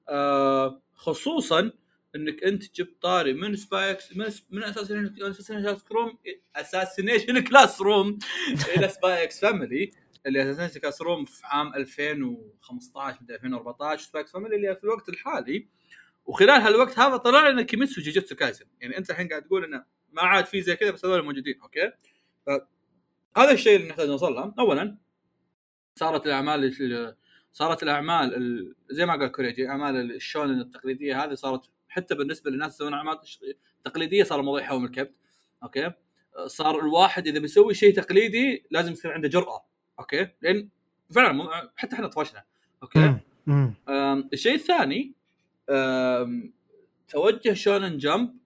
[0.09, 1.71] آه خصوصا
[2.15, 6.17] إنك أنت جبت طاري من Spy x من من Assassination Classroom
[6.55, 8.19] Assassination Classroom
[8.77, 9.91] إلى Spy x Family
[10.25, 15.67] اللي Assassination Classroom في عام 2015 مدري 2014 Spy x Family اللي في الوقت الحالي.
[16.25, 20.21] وخلال هالوقت هذا طلع لنا كيميتسو جوجوتسو كايسن يعني أنت الحين قاعد تقول إنه ما
[20.21, 21.91] عاد في زي كذا بس هذول موجودين okay؟
[23.37, 24.53] هذا الشيء اللي نحتاج نوصل له.
[24.59, 24.97] اولا
[25.95, 27.15] صارت الأعمال ال-
[27.53, 32.75] صارت الأعمال ال- زي ما قال كوريجي أعمال الشونن التقليدية هذه صارت حتى بالنسبة للناس
[32.75, 33.19] يسوون أعمال
[33.83, 35.13] تقليدية صار الموضوع يحوم الكبد
[35.63, 35.91] okay؟
[36.45, 39.65] صار الواحد إذا بيسوي شيء تقليدي لازم يصير عنده جرأة
[39.99, 40.69] okay؟ لأن
[41.15, 42.43] فعلا حتى إحنا طفشنا
[42.83, 43.17] okay؟
[44.33, 45.13] الشيء الثاني
[47.07, 48.37] توجه Shonen Jump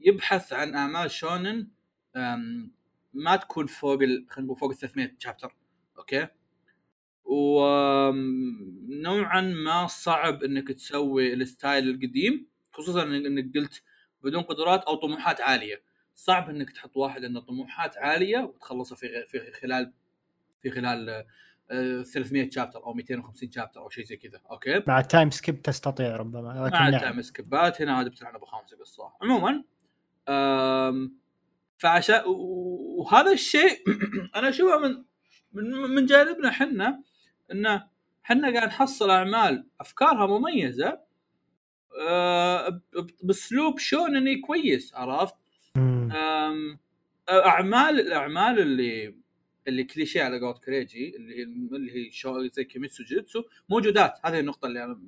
[0.00, 1.68] يبحث عن أعمال شونن
[3.14, 4.26] ما تكون فوق ال...
[4.30, 5.54] خلينا نقول فوق ال 300 chapter
[5.98, 6.26] okay؟
[7.24, 8.20] ونوعا
[9.40, 13.82] ما صعب إنك تسوي ال style القديم خصوصا إنك قلت
[14.22, 15.82] بدون قدرات أو طموحات عالية.
[16.14, 19.92] صعب إنك تحط واحد عنده طموحات عالية وتخلصه في في خلال
[20.62, 21.24] في خلال
[21.70, 24.40] آه، 300 chapter أو 250 chapter أو شيء زي كذا.
[24.50, 26.94] okay؟ مع ال time skip تستطيع ربما لكن مع نعم.
[26.94, 29.12] ال time سكيبات هنا هذا بتلعن أبو خمسه قصة.
[29.22, 29.64] عموما
[31.78, 33.82] فعشان وهذا الشيء
[34.36, 35.04] أنا أشوفه من
[35.94, 37.02] من جانبنا إحنا.
[37.54, 37.88] إنه
[38.24, 41.00] إحنا قاعد نحصل أعمال أفكارها مميزة
[42.00, 42.80] أه
[43.22, 45.34] بأسلوب شونني كويس عرفت؟
[47.30, 49.16] أعمال الأعمال اللي
[49.68, 54.18] اللي كليشيه على قولة كريجي اللي اللي هي شو زي كيميتسو جوجوتسو موجودات.
[54.24, 55.00] هذه النقطة اللي أنا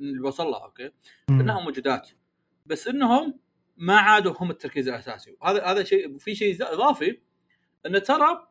[0.00, 0.90] اللي بوصل لها okay؟
[1.28, 1.40] مم.
[1.40, 2.10] إنهم موجودات.
[2.66, 3.38] بس إنهم
[3.76, 5.36] ما عادوا هم التركيز الأساسي.
[5.40, 7.20] وهذا هذا شيء في شيء إضافي
[7.86, 8.48] إن ترى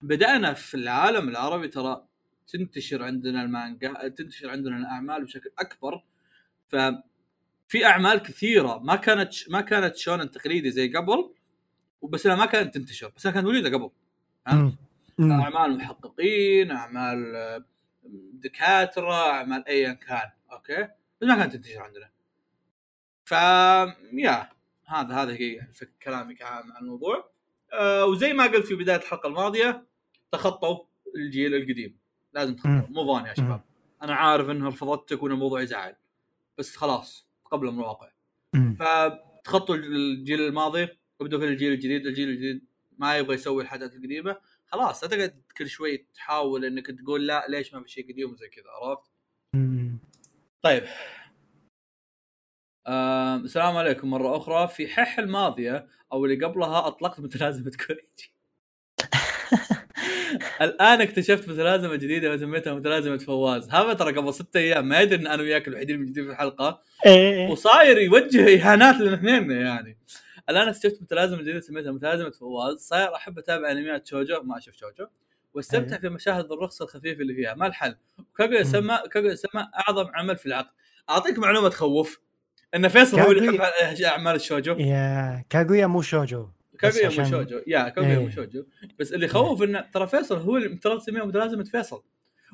[0.00, 2.07] بدأنا في العالم العربي ترى
[2.48, 6.02] تنتشر عندنا المانجا تنتشر عندنا الأعمال بشكل أكبر.
[6.68, 11.34] ففي أعمال كثيرة ما كانت ما كانت شونن تقليدي زي قبل
[12.00, 13.90] وبس ما كانت تنتشر بس كانت موجودة قبل.
[15.20, 17.34] أعمال محققين أعمال
[18.32, 20.82] دكاترة أعمال ايا كان أوكي؟
[21.20, 22.10] بس ما كانت تنتشر عندنا.
[23.24, 23.32] ف
[24.12, 24.48] يا
[24.86, 27.30] هذا هذا هي فك- كلامي عن الموضوع.
[27.72, 29.86] آه وزي ما قلت في بداية الحلقة الماضية
[30.32, 30.84] تخطوا
[31.16, 31.98] الجيل القديم.
[32.38, 32.86] لازم مم.
[32.90, 33.60] مو ظان يا شباب.
[34.02, 35.96] أنا عارف انه رفضتك وإن الموضوع يزعل.
[36.58, 38.10] بس خلاص قبل من الواقع.
[38.78, 40.88] فتخطوا الجيل الماضي
[41.20, 42.66] وابدوا في الجيل الجديد الجيل الجديد
[42.98, 44.36] ما يبغى يسوي الحاجات القديمة.
[44.66, 48.48] خلاص لا تقعد كل شوي تحاول إنك تقول لا ليش ما في شيء قديم وزي
[48.48, 49.10] كذا عرفت؟
[50.62, 50.84] طيب.
[52.86, 54.68] آه السلام عليكم مرة أخرى.
[54.68, 58.32] في الحلقة الماضية أو اللي قبلها أطلقت متلازمة كوريجي
[60.60, 63.70] الآن اكتشفت متلازمة جديدة وسميتها متلازمة فواز.
[63.70, 66.82] هذا ترى قبل ستة أيام ما يدري إن أنا وياك الوحيدين الموجودين في الحلقة.
[67.06, 69.98] إيه وصاير يوجه إهانات لنا اثنين يعني.
[70.50, 72.78] الآن اكتشفت متلازمة جديدة سميتها متلازمة فواز.
[72.78, 75.06] صاير أحب أتابع أنميات شوجو ما أشوف شوجو.
[75.54, 75.98] واستمتع.
[75.98, 77.54] في مشاهد الرقص الخفيف اللي فيها.
[77.54, 77.96] ما الحل؟
[78.38, 78.62] كاغويا.
[78.62, 80.70] سما كاغويا سما أعظم عمل في العقد.
[81.10, 82.20] أعطيك معلومة تخوف.
[82.74, 83.60] إن فيصل هو اللي يحب
[84.04, 84.74] أعمال الشوجو.
[84.74, 86.48] يا كاغويا مو شوجو.
[86.78, 87.60] كاغويا عشان- شوجو.
[87.66, 88.30] يا كاغويا إيه.
[88.30, 88.64] شوجو.
[88.98, 92.02] بس اللي يخوف إنه ترى فيصل هو اللي ترى تسميه متلازمه فيصل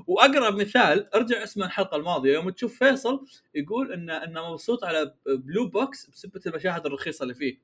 [0.07, 2.33] وأقرب مثال أرجع اسمع الحلقة الماضية.
[2.35, 7.59] يوم تشوف فيصل يقول انه إنه مبسوط على Blue Box بسبة المشاهد الرخيصة اللي فيه.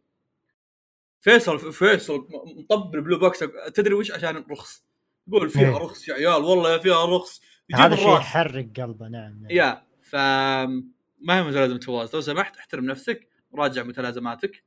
[1.21, 3.39] فيصل فيصل مطبل Blue Box.
[3.75, 4.85] تدري وش؟ عشان رخص.
[5.29, 5.77] يقول فيها إيه.
[5.77, 7.43] رخص يا عيال والله فيها رخص.
[7.75, 9.09] هذا شيء يحرق قلبه.
[9.09, 9.51] نعم نعم.
[9.51, 14.65] يا ف ما هي متلازمه فواز لو سمحت احترم نفسك راجع متلازماتك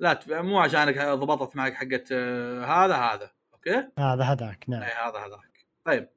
[0.00, 0.42] لا.
[0.42, 5.66] مو عشانك ضبطت معك حقت آه، هذا هذا okay؟ هذا هذاك نعم اي هذا هذاك
[5.84, 6.08] طيب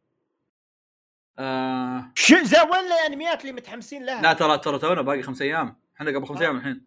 [1.39, 5.75] آه شو زي وين الأنميات اللي متحمسين لها؟ لا ترى ترى تونا باقي خمس أيام
[5.95, 6.41] إحنا قبل خمس آه.
[6.41, 6.85] أيام الحين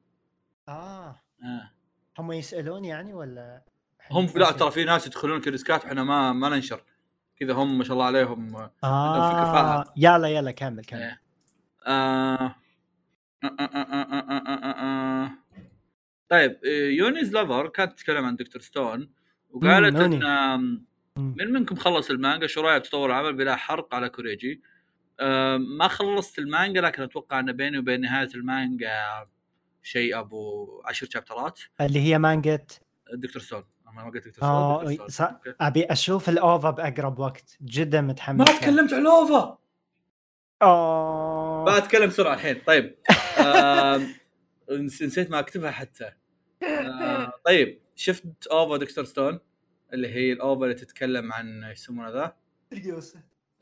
[0.68, 1.70] آه آه.
[2.18, 3.62] هم يسألون يعني ولا
[4.10, 6.84] هم لا ترى في ناس يدخلون كريسكات إحنا ما ما ننشر
[7.36, 9.84] كذا هم ما شاء الله عليهم آه فاهم.
[9.96, 11.20] يلا يلا كمل كمل إيه.
[11.86, 12.54] آه...
[13.44, 15.30] آه، آه، آه، آه، آه، آه، آه.
[16.28, 18.62] طيب آه، يونيز lover كانت تتكلم عن Dr.
[18.62, 19.10] Stone
[19.50, 19.96] وقالت.
[19.96, 20.86] إن.
[21.16, 24.62] من منكم خلص المانجا شو رأيك تطور العمل بلا حرق على كوريجي
[25.20, 29.26] آه، ما خلصت المانجا لكن أتوقع إن بيني وبين نهاية المانجا
[29.82, 32.80] شيء أبو عشر شابترات اللي هي مانجت
[33.12, 33.42] Dr.
[33.42, 34.32] Stone ما قلت Dr.
[34.32, 35.54] Stone آه okay.
[35.60, 38.58] أبي أشوف ال OVA بأقرب وقت جدا متحمس ما.
[38.58, 39.58] تكلمت عن ال OVA
[40.62, 42.94] آه بتكلم بسرعة الحين طيب
[44.70, 46.12] نسيت ما اكتبها حتى.
[46.62, 49.04] آه، طيب شفت OVA Dr.
[49.04, 49.38] Stone
[49.92, 52.36] اللي هي ال OVA اللي تتكلم عن يسمونه ذا؟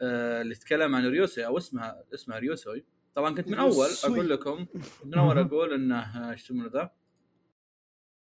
[0.01, 2.85] آه، اللي تتكلم عن ريوسي أو اسمها اسمها ريوسوي.
[3.15, 3.89] طبعا كنت من أول.
[4.05, 4.67] أقول لكم
[5.05, 6.91] من أول أقول انه آه، إيش يسمونه ذا؟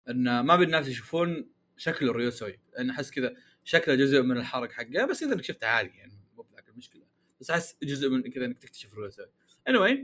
[0.10, 5.06] انه ما أبي الناس يشوفون شكل ريوسوي لأن أحس كذا شكله جزء من الحرق حقه
[5.06, 7.03] بس إذا إنك شفته عادي يعني مو بذاك المشكلة.
[7.41, 9.26] بس أحس جزء من كذا إنك تكتشف ريوسوي
[9.69, 9.97] anyway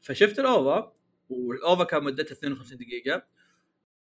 [0.00, 0.96] فشفت ال OVA
[1.32, 3.22] وال OVA كان مدتها 52 دقيقة.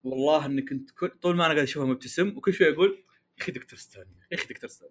[0.04, 3.04] والله إني كنت كل- طول ما أنا قاعد أشوفها مبتسم وكل شوي أقول
[3.38, 3.78] يا أخي Dr.
[3.78, 4.70] Stone يا أخي Dr.
[4.70, 4.88] Stone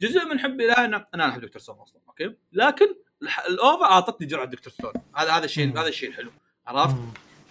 [0.00, 1.62] جزء من حبي لها أنا أنا احب Dr.
[1.62, 2.94] Stone أصلا okay؟ لكن
[3.48, 4.72] ال OVA أعطتني جرعة Dr.
[4.72, 5.72] Stone هذا هذا الشيء.
[5.80, 6.30] هذا الشيء الحلو
[6.66, 6.96] عرفت؟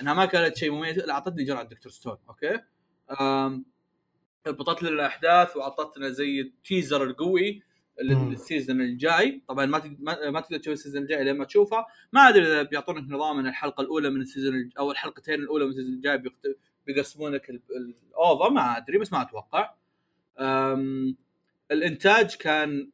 [0.02, 1.92] إنها ما كانت شيء مميز لا أعطتني جرعة Dr.
[1.92, 2.60] Stone okay؟
[4.48, 7.64] ربطت لنا الأحداث وأعطتنا زي ال teaser القوي
[8.04, 8.30] مم.
[8.32, 9.42] لل season الجاي.
[9.48, 12.62] طبعا ما تقدر ما تقدر تشوف ال season الجاي لين ما تشوفها ما أدري إذا
[12.64, 16.18] بيعطونك نظام من الحلقة الأولى من ال season أو الحلقتين الأولى من ال season الجاي
[16.18, 16.58] بيقت-
[16.88, 17.62] بيقسمون لك ال-
[18.10, 19.74] ال OVA ما أدري بس ما أتوقع.
[21.72, 22.90] الإنتاج كان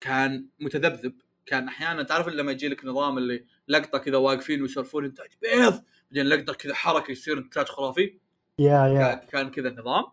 [0.00, 1.14] كان متذبذب.
[1.46, 6.26] كان أحيانا تعرف لما يجي لك نظام اللي لقطة كذا واقفين ويسولفون إنتاج بيض بعدين
[6.32, 8.18] لقطة كذا حركة يصير إنتاج خرافي.
[8.58, 10.04] yeah yeah كان- كان كذا النظام.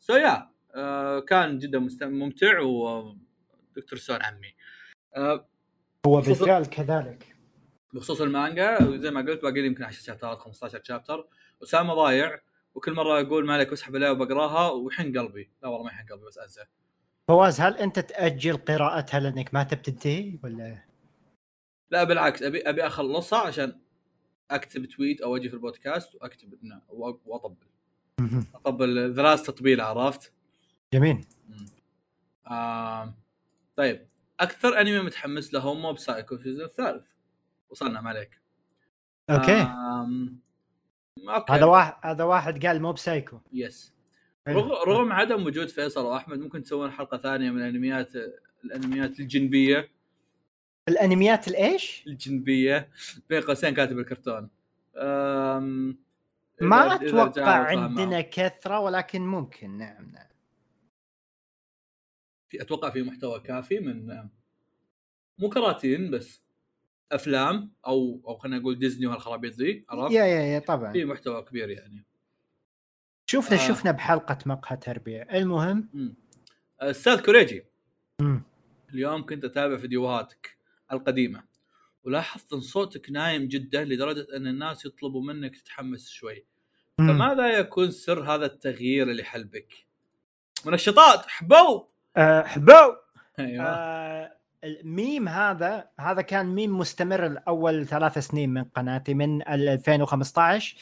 [0.00, 0.50] so yeah
[1.28, 3.98] كان جدا ممتع و Dr.
[3.98, 4.54] Stone عمي.
[5.16, 5.48] أه
[6.06, 7.36] هو بالفعل كذلك.
[7.92, 11.28] بخصوص المانجا زي ما قلت باقي لي يمكن 10 شابترات 15 شابتر.
[11.62, 12.40] أسامة ضايع
[12.74, 15.50] وكل مرة أقول ما عليك اسحب عليها وبقراها ويحن قلبي.
[15.62, 16.64] لا والله ما يحن قلبي بس أنسى.
[17.28, 20.78] فواز هل أنت تأجل قراءتها لأنك ما تبي تنتهي ولا؟
[21.90, 22.42] لا بالعكس.
[22.42, 23.80] أبي أبي أخلصها عشان
[24.50, 26.54] أكتب تويت أو أجي في البودكاست وأكتب
[27.26, 27.66] وأطبل.
[28.54, 30.32] أطبل ذراس تطبيل عرفت؟
[30.94, 31.24] جميل.
[32.46, 33.14] آه
[33.76, 34.06] طيب
[34.40, 37.04] أكثر أنمي متحمس له Mob Psycho season الثالث.
[37.70, 38.40] وصلنا ما عليك.
[39.30, 39.62] okay.
[39.62, 40.38] آم...
[41.28, 41.52] okay.
[41.52, 43.40] هذا واحد هذا واحد قال Mob Psycho.
[43.52, 43.94] yes.
[44.48, 48.12] رغم, عدم وجود فيصل وأحمد ممكن تسوون حلقة ثانية من الأنميات
[48.64, 49.90] الأنميات الجنبية.
[50.88, 52.88] الأنميات الإيش؟ الجنبية
[53.28, 54.48] بين قوسين كاتب الكرتون.
[54.96, 55.98] آم...
[56.60, 58.20] ما أتوقع عندنا.
[58.20, 59.78] كثرة ولكن ممكن.
[59.78, 60.33] نعم نعم.
[62.54, 64.28] في أتوقع في محتوى كافي من
[65.38, 66.42] مو كراتين بس
[67.12, 71.42] أفلام أو أو خلينا نقول ديزني وهالخرابيط ذي عرفت؟ يا يا يا طبعا في محتوى
[71.42, 72.04] كبير يعني
[73.26, 73.68] شفنا آه.
[73.68, 76.14] شفنا بحلقة مقهى تربيه المهم مم.
[76.80, 77.64] أستاذ كوريجي
[78.20, 78.42] مم.
[78.94, 80.58] اليوم كنت أتابع فيديوهاتك
[80.92, 81.44] القديمة
[82.04, 86.44] ولاحظت إن صوتك نايم جدا لدرجة إن الناس يطلبوا منك تتحمس شوي
[86.98, 87.08] مم.
[87.08, 89.74] فماذا يكون سر هذا التغيير اللي حلبك؟
[90.66, 92.72] منشطات حبوب حبو.
[93.38, 93.64] أيوه.
[93.66, 94.32] آه،
[94.64, 100.76] الميم هذا هذا كان ميم مستمر الأول ثلاث سنين من قناتي من 2015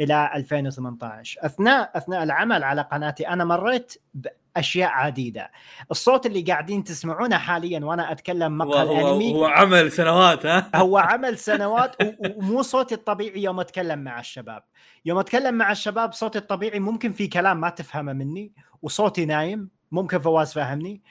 [0.00, 5.50] إلى 2018 أثناء أثناء العمل على قناتي أنا مريت بأشياء عديدة.
[5.90, 9.34] الصوت اللي قاعدين تسمعونه حاليا وأنا أتكلم مقهى هو, الأنمي.
[9.34, 11.96] هو عمل سنوات ها؟ هو عمل سنوات
[12.36, 14.62] ومو صوتي الطبيعي يوم أتكلم مع الشباب.
[15.04, 18.52] يوم أتكلم مع الشباب صوتي الطبيعي ممكن في كلام ما تفهمه مني
[18.82, 19.77] وصوتي نايم.
[19.92, 21.02] ممكن فواز فاهمني.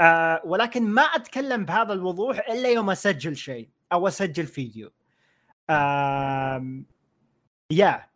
[0.00, 4.92] آه ولكن ما أتكلم بهذا الوضوح إلا يوم أسجل شيء أو أسجل فيديو.
[5.70, 6.82] آه
[7.70, 8.06] يا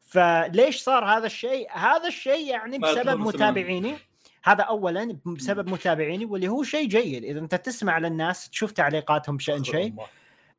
[0.00, 3.20] فليش صار هذا الشيء؟ هذا الشيء يعني بسبب.
[3.20, 3.96] متابعيني.
[4.44, 7.24] هذا اولا بسبب متابعيني واللي هو شيء جيد.
[7.24, 9.94] إذا أنت تسمع للناس تشوف تعليقاتهم بشأن شيء.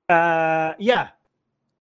[0.09, 1.16] آه يا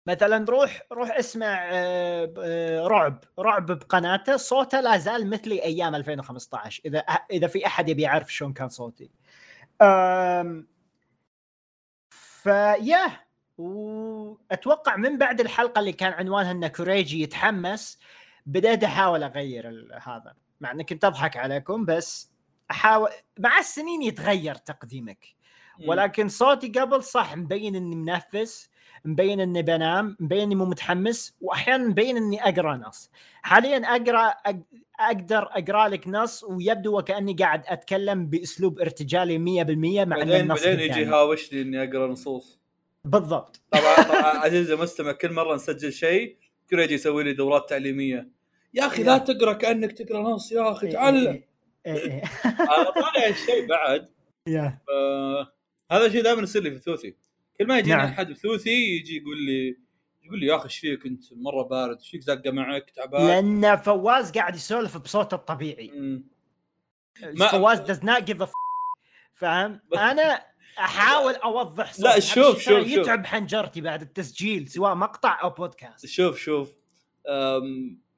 [0.07, 6.83] مثلا روح روح اسمع آه آه رعب رعب بقناته صوته لا زال مثلي أيام 2015
[6.85, 6.99] إذا
[7.31, 9.11] إذا في أحد يبي يعرف شلون كان صوتي.
[12.11, 13.20] فيا
[13.59, 17.99] وأتوقع من بعد الحلقة اللي كان عنوانها إن كوريجي يتحمس
[18.47, 20.35] بديت أحاول أغير هذا.
[20.61, 22.33] مع إني كنت أضحك عليكم بس
[22.70, 25.27] أحاول مع السنين يتغير تقديمك.
[25.87, 28.70] ولكن صوتي قبل صح مبين إني منفس
[29.05, 33.11] مبين اني بنام مبين اني مو متحمس واحيانا مبين اني اقرا نص.
[33.43, 34.35] حاليا أقرأ
[35.01, 40.81] أقدر أقرأ لك نص ويبدو وكأني قاعد أتكلم بأسلوب ارتجالي 100% مع بعدين النص بعدين
[40.81, 41.07] يجي قدامي.
[41.07, 42.61] يهاوشني إني أقرأ نصوص.
[43.05, 43.61] بالضبط.
[43.70, 46.37] طبعا طبعا عزيزي المستمع كل مرة نسجل شيء
[46.70, 48.29] كل يجي يسوي لي دورات تعليمية.
[48.74, 51.27] يا أخي لا تقرأ كأنك تقرأ نص يا أخي تعلم.
[51.27, 51.47] إيه،
[51.87, 52.23] إيه، إيه.
[52.45, 54.09] أنا طالع الشيء بعد.
[54.91, 55.53] آه
[55.93, 57.16] هذا الشيء دائما يصير لي في ثوثي.
[57.59, 58.07] كل ما يجينا نعم.
[58.07, 59.77] أحد بثوثي يجي يقول لي
[60.23, 63.27] يقول لي يا أخي إيش فيك أنت؟ مرة بارد إيش فيك؟ زقة معك تعبان.
[63.27, 65.91] لأن فواز قاعد يسولف بصوته الطبيعي.
[67.23, 68.51] ما- فواز give a f...
[69.35, 70.45] فاهم؟ أنا
[70.79, 72.01] أحاول أوضح.
[72.01, 72.87] لا، شوف- شوف-.
[72.87, 76.73] يتعب حنجرتي بعد التسجيل سواء مقطع أو بودكاست شوف شوف.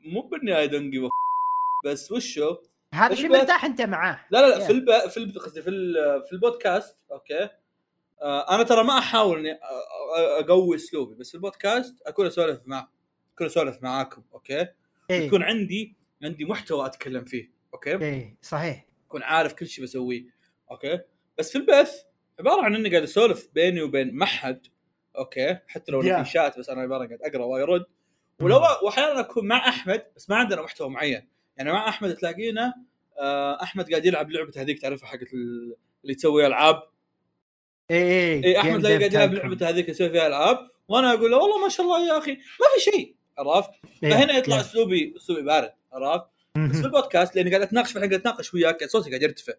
[0.00, 1.10] مو بإني I don't give
[1.84, 2.56] بس وشو؟
[2.94, 4.20] هذا شيء مرتاح أنت معاه.
[4.30, 4.66] لا لا لا Yeah.
[4.66, 4.90] في الب...
[5.10, 5.38] في الب...
[5.38, 5.94] في ال...
[6.26, 7.48] في البودكاست okay؟
[8.22, 9.58] أنا ترى ما أحاول إني
[10.40, 12.88] أقوي أسلوبي بس البودكاست أكون أسولف مع
[13.34, 14.66] أكون أسولف معاكم okay؟
[15.10, 15.26] إيه.
[15.26, 18.86] يكون عندي عندي محتوى أتكلم فيه okay؟ إيه صحيح.
[19.06, 20.24] اكون عارف كل شيء بسويه
[20.70, 21.00] okay؟
[21.38, 22.02] بس في البث
[22.40, 24.66] عبارة عن إني قاعد أسولف بيني وبين محد
[25.18, 26.22] okay؟ حتى لو Yeah.
[26.22, 27.84] في شات بس أنا عبارة قاعد أقرأ ويرد
[28.40, 31.28] ولو وأحيانا أكون مع أحمد بس ما عندنا محتوى معين.
[31.56, 32.74] يعني مع أحمد تلاقينا
[33.20, 36.82] آه، أحمد قاعد يلعب لعبة هذيك تعرفها حقت ال- اللي تسوي ألعاب؟
[37.90, 39.34] إيه إيه اي أحمد Game تلاقيه Dev قاعد يلعب.
[39.34, 42.66] لعبة هذيك يسوي فيها ألعاب وأنا أقول له والله ما شاء الله يا أخي ما
[42.74, 43.70] في شيء عرفت؟
[44.04, 44.60] إيه، فهنا يطلع إيه.
[44.60, 46.84] أسلوبي أسلوبي بارد عرفت؟ بس في.
[46.84, 49.52] البودكاست لأني قاعد أتناقش في الحين قاعد أتناقش وياك صوتي قاعد يرتفع.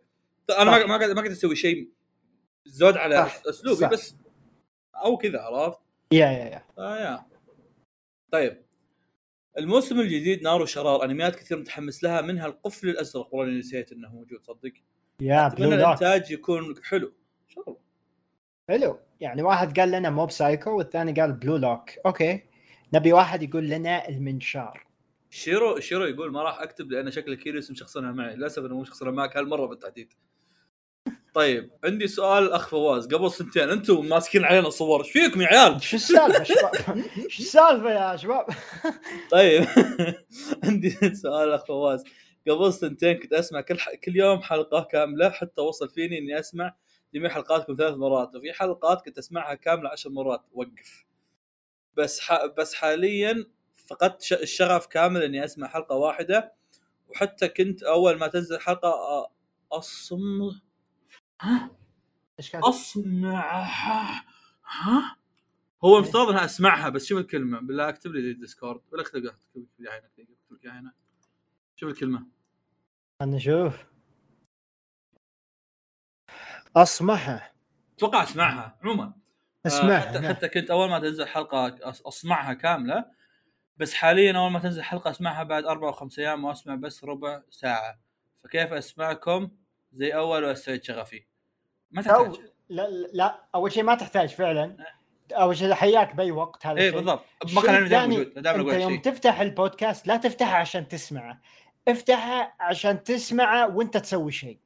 [0.50, 1.90] أنا ما قاعد ما قاعد أسوي شيء
[2.66, 3.42] زود على صح.
[3.50, 3.90] أسلوبي صح.
[3.90, 4.16] بس
[4.96, 5.80] أو كذا عرفت؟
[6.12, 6.64] yeah yeah yeah.
[6.78, 7.26] آه yeah.
[8.32, 8.66] طيب.
[9.58, 14.44] الموسم الجديد نار وشرار أنميات كثير متحمس لها منها القفل الأزرق والله نسيت إنه موجود
[14.44, 14.74] صدق.
[15.22, 17.08] yeah أتمنى الإنتاج يكون حلو.
[17.08, 17.85] إن شاء الله.
[18.70, 19.00] حلو.
[19.20, 21.90] يعني واحد قال لنا Mob Psycho والثاني قال Blue Lock.
[22.06, 22.44] okay.
[22.94, 24.86] نبي واحد يقول لنا المنشار.
[25.30, 28.36] شيرو شيرو يقول ما راح أكتب لأن شكل كيريوس مشخصنها معي.
[28.36, 30.14] للأسف أنا مو مشخصنها معك هالمرة بالتحديد.
[31.34, 33.08] طيب عندي سؤال أخ فواز.
[33.08, 35.04] قبل سنتين أنتم ماسكين علينا صور.
[35.04, 36.72] إيش فيكم يا عيال؟ شو السالفة شباب؟
[37.30, 38.46] شو السالفة يا شباب؟
[39.32, 39.66] طيب
[40.64, 42.04] عندي سؤال أخ فواز.
[42.48, 43.90] قبل سنتين كنت أسمع كل ح...
[43.96, 46.76] كل يوم حلقة كاملة حتى وصل فيني إني أسمع
[47.14, 51.06] جميع حلقاتكم ثلاث مرات وفي حلقات كنت اسمعها كامله عشر مرات وقف
[51.98, 52.46] بس ح...
[52.46, 53.46] بس حاليا
[53.88, 54.34] فقدت ش...
[54.34, 56.54] الشغف كامل اني اسمع حلقه واحدة
[57.08, 59.30] وحتى كنت اول ما تنزل حلقه أ-
[59.72, 60.52] اصم
[62.40, 64.26] إيش كان اصنعها
[64.66, 65.18] ها
[65.84, 69.68] هو المفترض انها اسمعها بس شوف الكلمة بالله اكتب لي الديسكورد ولا اكتب لي اكتب
[70.64, 70.94] لي هنا
[71.76, 72.26] شوف الكلمة
[73.20, 73.95] خلنا نشوف
[76.76, 77.52] اصمحها
[77.98, 78.78] أتوقع أسمعها.
[78.84, 79.04] عموما.
[79.04, 80.34] آه، أسمعها حتى, نعم.
[80.34, 81.76] حتى كنت أول ما تنزل حلقة
[82.08, 83.06] اسمعها كاملة
[83.78, 87.42] بس حاليا أول ما تنزل حلقة أسمعها بعد أربع أو خمس أيام وأسمع بس ربع
[87.50, 88.00] ساعة.
[88.44, 89.50] فكيف أسمعكم؟
[89.94, 91.26] زي أول واستعيد شغفي
[91.92, 92.46] ما أو تحتاج.
[92.70, 94.78] لا لا أول شيء ما تحتاج فعلا.
[95.32, 97.26] أول شيء حياك بأي وقت هذا الشيء بالضبط.
[97.54, 99.02] ما كان موجود دائما أنت أقول يوم شيء.
[99.02, 101.42] تفتح البودكاست لا تفتحه عشان تسمعه.
[101.88, 104.60] افتحه عشان تسمعه وأنت تسوي شيء.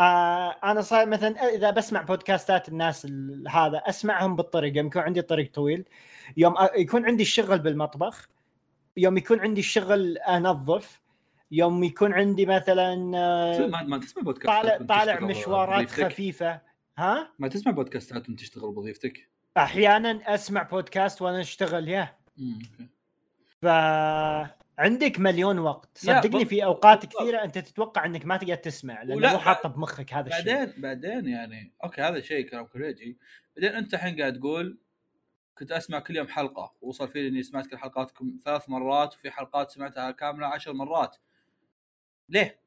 [0.00, 5.22] آه أنا صار مثلا إذا بسمع بودكاستات الناس ال- هذا أسمعهم بالطريق يوم يكون عندي
[5.22, 5.84] طريق طويل
[6.36, 8.28] يوم يكون عندي الشغل بالمطبخ
[8.96, 11.00] يوم يكون عندي الشغل انظف
[11.50, 16.60] يوم يكون عندي مثلا آه، ما ما تسمع بودكاست طالع طالع مشوارات بوظيفتك؟ خفيفة.
[16.98, 22.58] ها؟ ما تسمع بودكاستات وأنت تشتغل بوظيفتك أحيانا أسمع بودكاست وأنا أشتغل ياه مم،
[24.80, 25.98] فعندك مليون وقت.
[25.98, 27.06] صدقني في أوقات.
[27.06, 30.44] كثيرة أنت تتوقع إنك ما تقدر تسمع لأنه مو حاطه بمخك هذا الشيء.
[30.44, 33.18] بعدين بعدين يعني أوكي هذا شيء كلام كوريجي.
[33.56, 34.78] بعدين أنت الحين قاعد تقول
[35.58, 39.70] كنت أسمع كل يوم حلقة وصل فيني إني سمعت كل حلقاتكم ثلاث مرات وفي حلقات
[39.70, 41.16] سمعتها كاملة عشر مرات.
[42.28, 42.60] ليه؟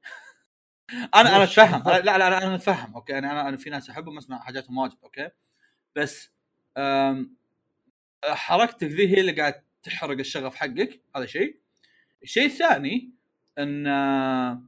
[1.16, 1.84] أنا أنا؟ أتفهم.
[1.86, 4.98] لا لا لا أنا أتفهم okay؟ أنا أنا أنا في ناس أحبهم أسمع حاجاتهم واجد
[5.04, 5.30] okay؟
[5.96, 6.32] بس
[8.26, 11.63] حركتك ذي هي اللي قاعد تحرق الشغف حقك هذا شيء.
[12.24, 13.12] الشيء الثاني
[13.60, 14.62] إن آه،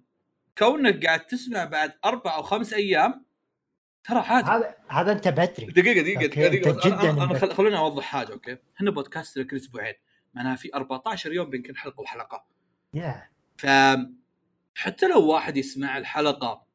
[0.57, 3.25] كونك قاعد تسمع بعد أربع أو خمس أيام
[4.03, 4.47] ترى عادي.
[4.49, 5.65] هذا هذا أنت بدري.
[5.65, 7.39] دقيقة دقيقة دقيقة أنا- جداً أنا, أنا بدري.
[7.39, 7.53] خل...
[7.53, 9.93] خلوني أوضح حاجة أوكي؟ إحنا بودكاست كل أسبوعين
[10.33, 12.45] معناها في 14 يوم بين كل حلقة وحلقة.
[12.93, 13.65] يا ف
[14.75, 16.65] حتى لو واحد يسمع الحلقة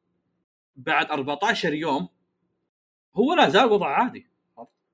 [0.75, 2.09] بعد 14 يوم
[3.15, 4.27] هو لا زال وضع عادي؟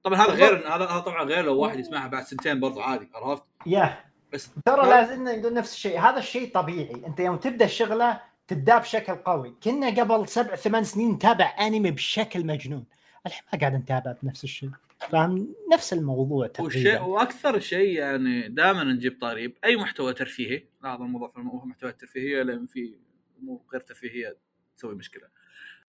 [0.04, 4.04] طبعا هذا غير هذا طبعا غير لو واحد يسمعها بعد سنتين برضو عادي عرفت؟ يا
[4.34, 6.00] بس ترى لازم نقول نفس الشيء.
[6.00, 7.06] هذا الشيء طبيعي.
[7.06, 9.56] انت يوم تبدأ الشغلة تداه بشكل قوي.
[9.64, 12.86] كنا قبل سبع ثمان سنين نتابع أنمي بشكل مجنون.
[13.26, 14.70] الحين ما قاعد نتابع بنفس الشيء.
[15.00, 17.00] فاهم؟ نفس الموضوع تقريبا.
[17.00, 20.64] وأكثر شيء يعني دائما نجيب طريب أي محتوى ترفيهي.
[20.84, 22.96] لاحظ الموضوع في المحتوى الترفيهيه لأن في
[23.40, 24.38] أمور غير ترفيهية
[24.78, 25.28] تسوي مشكلة.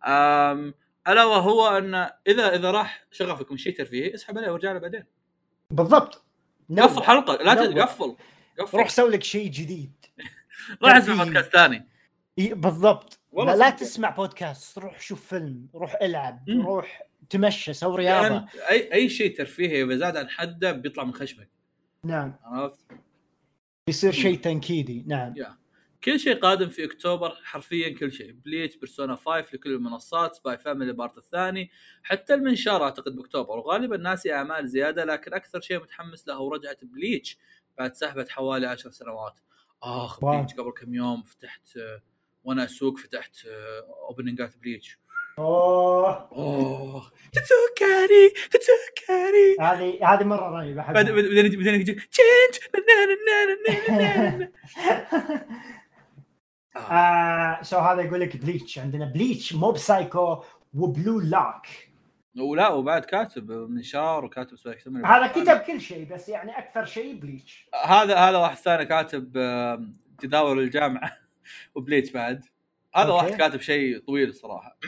[0.04, 0.74] أم
[1.08, 1.94] ألا وهو أن
[2.26, 5.04] إذا إذا راح شغفك من شيء ترفيهي اسحب عليه وارجع له بعدين.
[5.70, 6.24] بالضبط.
[6.76, 7.54] قفل حلقة لا.
[7.54, 8.16] تقفل
[8.58, 9.92] قفل روح سوي لك شيء جديد.
[10.82, 11.24] راح أسمع.
[11.24, 11.88] بودكاست ثاني.
[12.38, 13.18] بالضبط.
[13.32, 13.70] لا, لا.
[13.70, 14.78] تسمع بودكاست.
[14.78, 16.66] روح شوف فيلم روح العب مم.
[16.66, 18.28] روح تمشى سوي رياضة.
[18.28, 21.48] لأن أي أي شيء ترفيهي إذا زاد عن حده بيطلع من خشمك.
[22.04, 22.34] نعم.
[22.44, 22.80] عرفت؟
[23.88, 25.04] يصير شيء تنكيدي.
[25.06, 25.34] نعم.
[26.04, 28.32] كل شيء قادم في أكتوبر حرفيا كل شيء.
[28.32, 31.70] Bleach Persona 5 لكل المنصات Spy Family بارت الثاني.
[32.02, 33.58] حتى المنشار أعتقد بأكتوبر.
[33.58, 37.38] وغالبا ناسي أعمال زيادة لكن أكثر شيء متحمس له هو رجعة Bleach
[37.78, 39.40] بعد سحبة حوالي 10 سنوات.
[39.82, 40.36] آخ واو.
[40.36, 42.02] بليتش قبل كم يوم فتحت آه،
[42.44, 43.36] وأنا أسوق فتحت
[44.08, 44.98] اوبننجات بليتش
[45.38, 46.28] أوه.
[46.32, 51.98] اوه تتوكاري تتوكاري هذه هذه مرة رهيبة بعدين بعدين تشينج
[56.78, 57.62] آه.
[57.62, 60.42] سو هذا يقول لك بليتش عندنا بليتش موب سايكو
[60.74, 61.88] وبلو لاك
[62.38, 64.56] ولا وبعد كاتب منشار وكاتب
[65.04, 69.32] هذا كتب كل شيء بس يعني أكثر شيء Bleach هذا هذا واحد ثاني كاتب
[70.18, 71.12] تداول الجامعة
[71.74, 72.44] و Bleach بعد.
[72.94, 73.12] هذا.
[73.12, 74.78] واحد كاتب شيء طويل الصراحه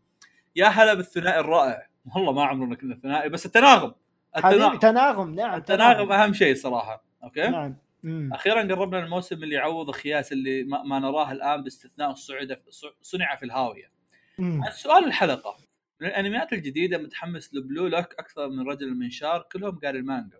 [0.56, 1.88] يا هلا بالثنائي الرائع.
[2.16, 3.94] والله ما عمرنا كنا ثنائي بس التناغم
[4.36, 7.04] التناغم, تناغم نعم التناغم أهم شيء صراحة.
[7.24, 7.76] okay؟ نعم.
[8.02, 8.30] مم.
[8.32, 12.56] أخيرا قربنا الموسم اللي يعوض الخياس اللي ما, ما نراه الآن باستثناء الصعود
[13.02, 13.92] صنع في الهاوية
[14.38, 14.62] مم.
[14.70, 15.56] سؤال الحلقة
[16.00, 20.38] من الأنميات الجديدة متحمس ل Blue Lock أكثر من رجل المنشار كلهم قاري المانجا.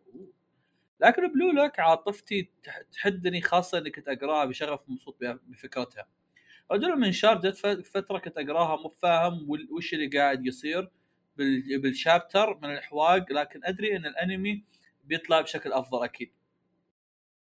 [1.00, 6.06] لكن Blue Lock عاطفتي تح- تحدني خاصة إني كنت أقرأها بشغف مبسوط بها- بفكرتها
[6.72, 7.56] رجل المنشار جت
[7.86, 10.88] فترة كنت أقرأها مو فاهم وش اللي قاعد يصير
[11.36, 14.64] بال- بال chapter من الأحواق لكن أدري إن الأنمي
[15.04, 16.32] بيطلع بشكل أفضل أكيد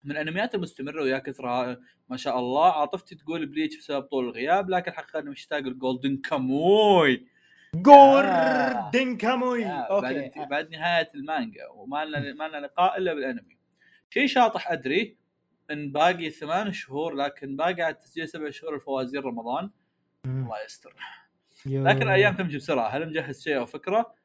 [0.03, 1.79] من الانميات المستمرة ويا كثرها
[2.09, 2.71] ما شاء الله.
[2.71, 7.27] عاطفتي تقول Bleach بسبب طول الغياب لكن اني مشتاق ال Golden Kamuy
[7.75, 10.31] Golden Kamuy okay.
[10.35, 13.57] بعد بعد نهاية المانجا وما لنا ما لنا لقاء إلا بالأنمي.
[14.09, 15.17] شيء شاطح أدري
[15.71, 19.69] إن باقي ثمان شهور لكن باقي على التسجيل سبع شهور الفوازير رمضان.
[20.25, 20.95] الله يستر.
[21.65, 22.87] لكن الأيام تمشي بسرعة.
[22.87, 24.20] هل مجهز شيء أو فكرة؟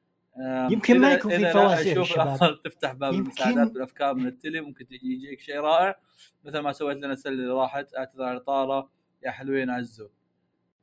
[0.70, 2.26] يمكن ما يكون في إذا لا فوازير أشوف شباب.
[2.26, 4.60] الأفضل تفتح باب يمكن- المساعدات والافكار من التلي.
[4.60, 5.98] ممكن يجيك شيء رائع.
[6.44, 7.94] مثل ما سويت لنا السنة اللي راحت.
[7.96, 8.90] أعتذر على طارة.
[9.22, 10.08] يا حلوين عزو.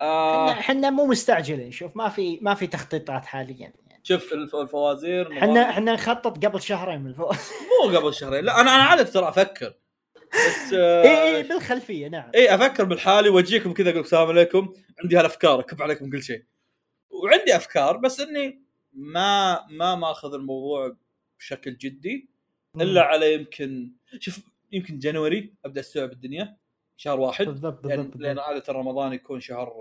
[0.02, 1.72] آه إحنا إحنا مو مستعجلين.
[1.72, 4.00] شوف ما في ما في تخطيطات حاليا يعني.
[4.04, 5.38] شوف الف- الفوازير.
[5.38, 7.38] إحنا إحنا نخطط قبل شهرين من الفوز
[7.92, 8.44] مو قبل شهرين.
[8.46, 9.74] لا أنا أنا عادة ترى أفكر.
[10.34, 12.32] بس آه اي إي بالخلفية نعم.
[12.36, 14.74] إي أفكر بالحالي وأجيكم كذا أقول لكم السلام عليكم.
[15.04, 16.44] عندي هالأفكار أكب عليكم كل شيء.
[17.24, 18.63] وعندي أفكار بس إني
[18.94, 20.96] ما ما ماخذ الموضوع
[21.40, 22.30] بشكل جدي
[22.82, 24.40] إلا على يمكن شوف
[24.72, 26.58] يمكن جانوري أبدأ أستوعب الدنيا
[26.98, 27.46] شهر واحد.
[27.46, 28.40] بالضبط لأن بالضبط, لأن.
[28.40, 29.74] عادة رمضان يكون شهر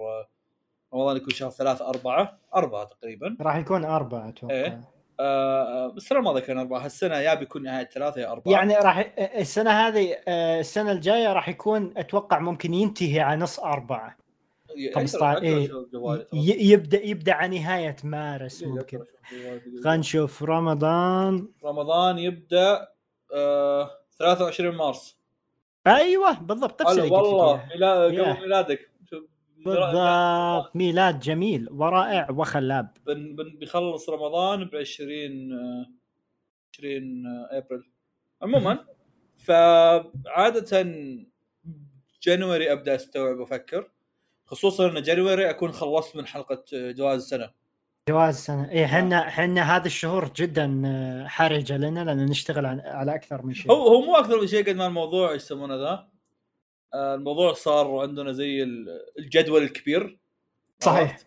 [0.94, 3.36] رمضان يكون شهر ثلاثة أربعة أربعة تقريبا.
[3.40, 4.54] راح يكون أربعة أتوقع.
[4.54, 4.80] إيه.
[5.20, 6.84] آه بس السنة الماضية كان أربعة.
[6.84, 8.52] هالسنة يا بيكون نهاية ثلاثة يا أربعة.
[8.52, 14.08] يعني راح السنة هذه آه، السنة الجاية راح يكون أتوقع ممكن ينتهي على نص أربعة.
[14.10, 14.21] ي-
[14.94, 16.72] 15 أقدر- أقدر إيه.
[16.72, 19.04] يبدا يبدأ على نهاية مارس ممكن.
[19.84, 22.88] خلينا نشوف رمضان رمضان يبدأ
[23.34, 25.18] آه 23 مارس
[25.86, 27.66] أيوه بالضبط نفس اللي والله.
[27.74, 28.12] ميلاد.
[28.20, 28.90] قبل ميلادك
[29.66, 35.86] بالضبط ميلاد جميل ورائع وخلاب بن بن بيخلص رمضان ب 20 آه،
[36.78, 37.90] 20 آه، أبريل
[38.42, 38.84] عموما
[39.36, 40.82] فعاده
[42.22, 43.90] جانوري أبدأ أستوعب وأفكر
[44.52, 47.50] خصوصا إن جانوري أكون خلصت من حلقة آه، جواز السنة.
[48.08, 48.70] جواز السنة.
[48.70, 53.72] اي إحنا إحنا هذه الشهور جدا آه، حرجه لنا لأن نشتغل على أكثر من شيء.
[53.72, 56.08] هو هو مو أكثر من شيء قد ما الموضوع إيش يسمونه ذا؟
[56.94, 60.18] آه، الموضوع صار عندنا زي ال- الجدول الكبير.
[60.80, 61.18] صحيح؟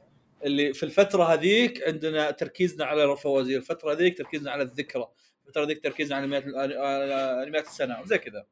[0.43, 5.07] اللي في الفترة هذيك عندنا تركيزنا على الفوازير الفترة هذيك تركيزنا على الذكرى
[5.47, 8.45] الفترة هذيك تركيزنا على انميات على انميات السنة وزي كذا.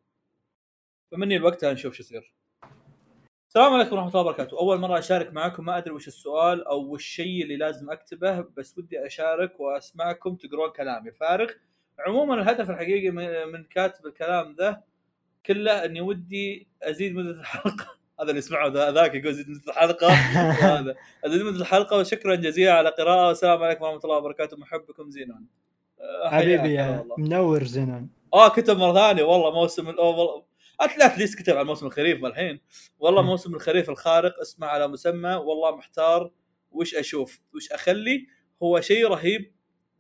[1.11, 2.33] فمني الوقت نشوف شو يصير.
[3.55, 4.59] السلام عليكم ورحمة الله وبركاته.
[4.59, 8.77] أول مرة أشارك معكم ما أدري وش السؤال أو وش الشيء اللي لازم أكتبه بس
[8.77, 11.11] ودي أشارك وأسمعكم تقرون كلامي.
[11.11, 11.51] فارغ
[11.99, 13.09] عموما الهدف الحقيقي
[13.45, 14.81] من كاتب الكلام ذا
[15.45, 17.87] كله إني ودي أزيد مده الحلقة.
[18.19, 20.07] هذا اللي يسمعه ذا- ذاك يقول زيد مده الحلقة.
[20.77, 20.95] هذا.
[21.25, 24.57] أزيد مده الحلقة وشكرا جزيلا على قراءه والسلام عليكم ورحمة الله وبركاته.
[24.57, 25.45] محبكم زينون.
[26.25, 27.05] حبيبي يا.
[27.17, 28.09] منور زينون.
[28.33, 29.23] آه كتب مرة ثانية.
[29.23, 30.43] والله موسم الأول
[30.85, 32.59] اتلات كتب عن موسم الخريف الحين.
[32.99, 33.21] والله.
[33.21, 36.31] موسم الخريف الخارق اسمه على مسمى والله محتار
[36.71, 38.27] وش أشوف وش أخلي.
[38.63, 39.55] هو شيء رهيب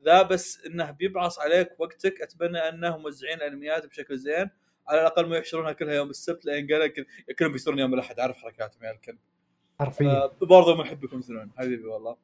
[0.05, 2.21] ذا بس إنه بيبعص عليك وقتك.
[2.21, 4.49] أتمنى أنهم موزعين الأنميات بشكل زين.
[4.87, 7.07] على الأقل ما يحشرونها كلها يوم السبت لأن قال لك
[7.39, 8.19] كلهم بيصيرون يوم الأحد.
[8.19, 9.19] عارف حركاتهم يا الكلب
[9.79, 10.07] حرفيا.
[10.07, 12.17] آه، برضه محبكم سنون حبيبي والله.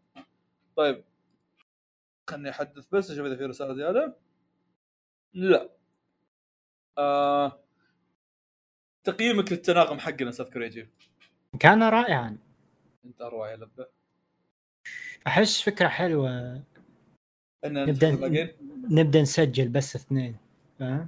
[0.76, 1.03] طيب.
[2.30, 4.18] خلني أحدث بس أشوف إذا في رسالة زيادة.
[5.34, 5.69] لا.
[6.98, 7.64] آه...
[9.04, 10.90] تقييمك للتناغم حقنا أستاذ كريجي.
[11.60, 12.38] كان رائعا.
[13.06, 13.88] أنت اروع يا لبة.
[15.28, 16.62] أحس فكرة حلوة.
[17.66, 18.56] إن نبدأ نبدا
[18.90, 20.38] نبدأ نسجل بس اثنين
[20.80, 21.08] فاهم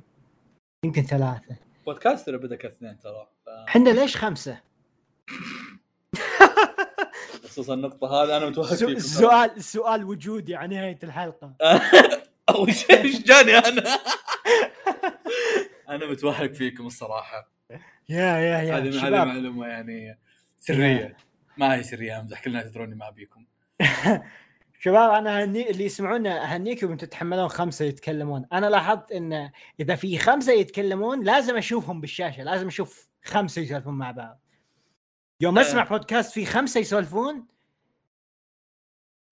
[0.86, 1.56] يمكن ثلاثة.
[1.86, 4.62] بودكاستر بدأ كاثنين ترى ف- إحنا ليش خمسة؟
[7.44, 8.92] خصوصا النقطة هذه أنا متوهق فيكم.
[8.92, 11.54] السؤال السؤال وجودي على نهايه الحلقة.
[12.56, 13.84] أول شيء إيش جاني أنا؟
[15.90, 17.51] أنا متوهق فيكم الصراحة.
[18.12, 18.78] يا يا يا.
[18.78, 20.18] هذه هذه معلومة يعني
[20.58, 21.18] سرية.
[21.58, 23.46] ما هي سرية؟ أمزح كلنا تدروني ما بيكم
[24.84, 28.46] شباب أنا هني اللي يسمعونا اهنيكم وأنتم تتحملون خمسة يتكلمون.
[28.54, 34.12] أنا لاحظت إن إذا في خمسة يتكلمون لازم أشوفهم بالشاشة لازم أشوف خمسة يسولفون مع
[34.12, 34.40] بعض.
[35.42, 35.62] يوم آه.
[35.62, 37.46] أسمع بودكاست في خمسة يسولفون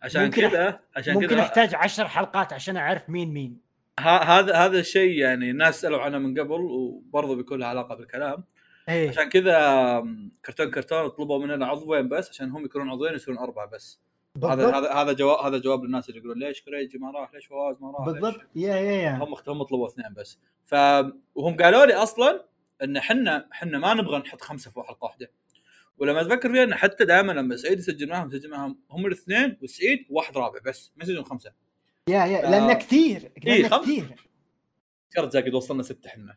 [0.02, 1.42] عشان ممكن كذا عشان ممكن كذا.
[1.42, 3.62] أحتاج عشر حلقات عشان أعرف مين مين.
[4.00, 8.44] هذا هذا الشيء يعني الناس سألوا عنه من قبل وبرضه بيكون له علاقة بالكلام.
[8.90, 9.10] إيه.
[9.10, 10.04] عشان كذا
[10.46, 14.00] كرتون كرتون طلبوا مننا عضوين بس عشان هم يكونون عضوين يصيرون أربعة بس.
[14.44, 17.76] هذا هذا هذا جواب هذا جواب للناس اللي يقولون ليش كريجي ما راح؟ ليش فواز
[17.82, 18.42] ما راح؟ بالضبط.
[18.56, 19.12] يا يا يا.
[19.12, 20.40] هم هم طلبوا اثنين بس.
[20.66, 20.74] ف
[21.36, 22.46] وهم قالوا لي أصلا
[22.84, 25.32] إن إحنا إحنا ما نبغى نحط خمسة في حلقة واحدة.
[25.98, 30.06] ولما أتذكر فيها انه حتى دائما لما سعيد يسجل معهم يسجل معهم هم الاثنين وسعيد
[30.10, 31.52] وواحد رابع بس ما يسجلون خمسة.
[32.10, 32.48] يا يا.
[32.48, 32.52] آه.
[32.52, 34.16] لأنه كثير إيه، لأنه خم- كثير.
[35.18, 36.36] يا رجال قد وصلنا ستة إحنا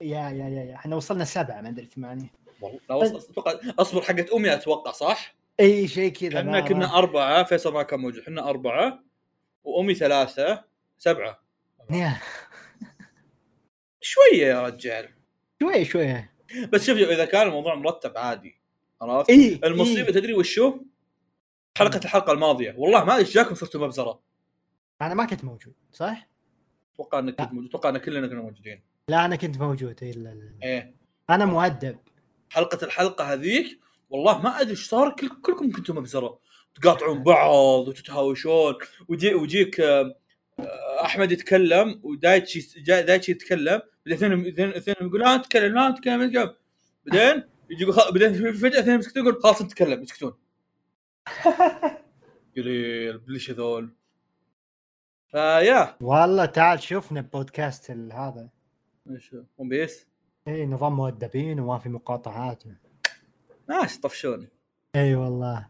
[0.00, 0.74] يا يا يا يا.
[0.74, 2.32] إحنا وصلنا سبعة ما أدري ثمانية.
[2.60, 7.44] والله لا وصل أتوقع أصبر حقت أمي أتوقع صح؟ إي شيء كذا إحنا كنا أربعة
[7.44, 8.22] فيصل ما كان موجود.
[8.22, 9.04] إحنا أربعة
[9.64, 10.64] وأمي ثلاثة
[10.98, 11.42] سبعة.
[14.00, 15.08] شوية يا رجال.
[15.62, 16.28] شوي شوي
[16.72, 18.60] بس شوف إذا كان الموضوع مرتب عادي
[19.02, 20.14] عرفت؟ إي المصيبة إيه.
[20.14, 20.80] تدري وشو؟
[21.78, 22.74] حلقة الحلقة الماضية.
[22.78, 24.22] والله ما إيش جاكم صرتوا مبزرة.
[25.02, 26.28] أنا ما كنت موجود صح؟
[26.94, 28.89] أتوقع إنك كنت موجود أتوقع إن كلنا كنا موجودين.
[29.10, 30.52] لا أنا كنت موجود إيه، لا لا.
[30.62, 30.94] إيه.
[31.30, 31.98] أنا مؤدب.
[32.50, 33.80] حلقة الحلقة هذيك
[34.10, 36.38] والله ما أدري إيش صار كل كلكم كنتوا مبزرة.
[36.74, 38.74] تقاطعون بعض وتتهاوشون
[39.08, 40.14] ويجي ويجيك آه،
[40.60, 45.90] آه، أحمد يتكلم ودايتشي جا- دايتشي يتكلم بعدين اثنين اثنين اثنين يقول لا تتكلم لا
[45.90, 46.54] تتكلم
[47.06, 50.32] بعدين يجي خ- بعدين فجأة اثنين يسكتون يقول خلاص انت تتكلم يسكتون.
[52.56, 53.94] قليل بليش هذول.
[55.30, 55.96] فيا.
[56.00, 58.48] والله تعال شوفنا بودكاست هذا.
[59.08, 60.06] إيش ون بيس
[60.48, 62.64] اي نظام مؤدبين وما في مقاطعات.
[63.68, 64.48] ناس طفشوني.
[64.96, 65.68] إي والله.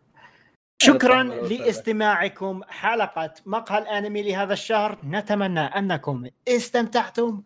[0.82, 4.98] شكرا لاستماعكم حلقة مقهى الأنمي لهذا الشهر.
[5.04, 7.42] نتمنى أنكم استمتعتم.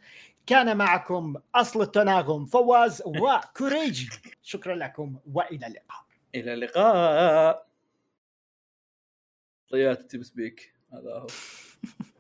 [0.47, 4.11] كان معكم أصل التناغم فواز وكوريجي
[4.43, 6.05] شكرا لكم وإلى اللقاء.
[6.35, 7.66] إلى اللقاء.
[9.70, 10.75] طيات TeamSpeak.
[10.93, 11.27] هذا هو.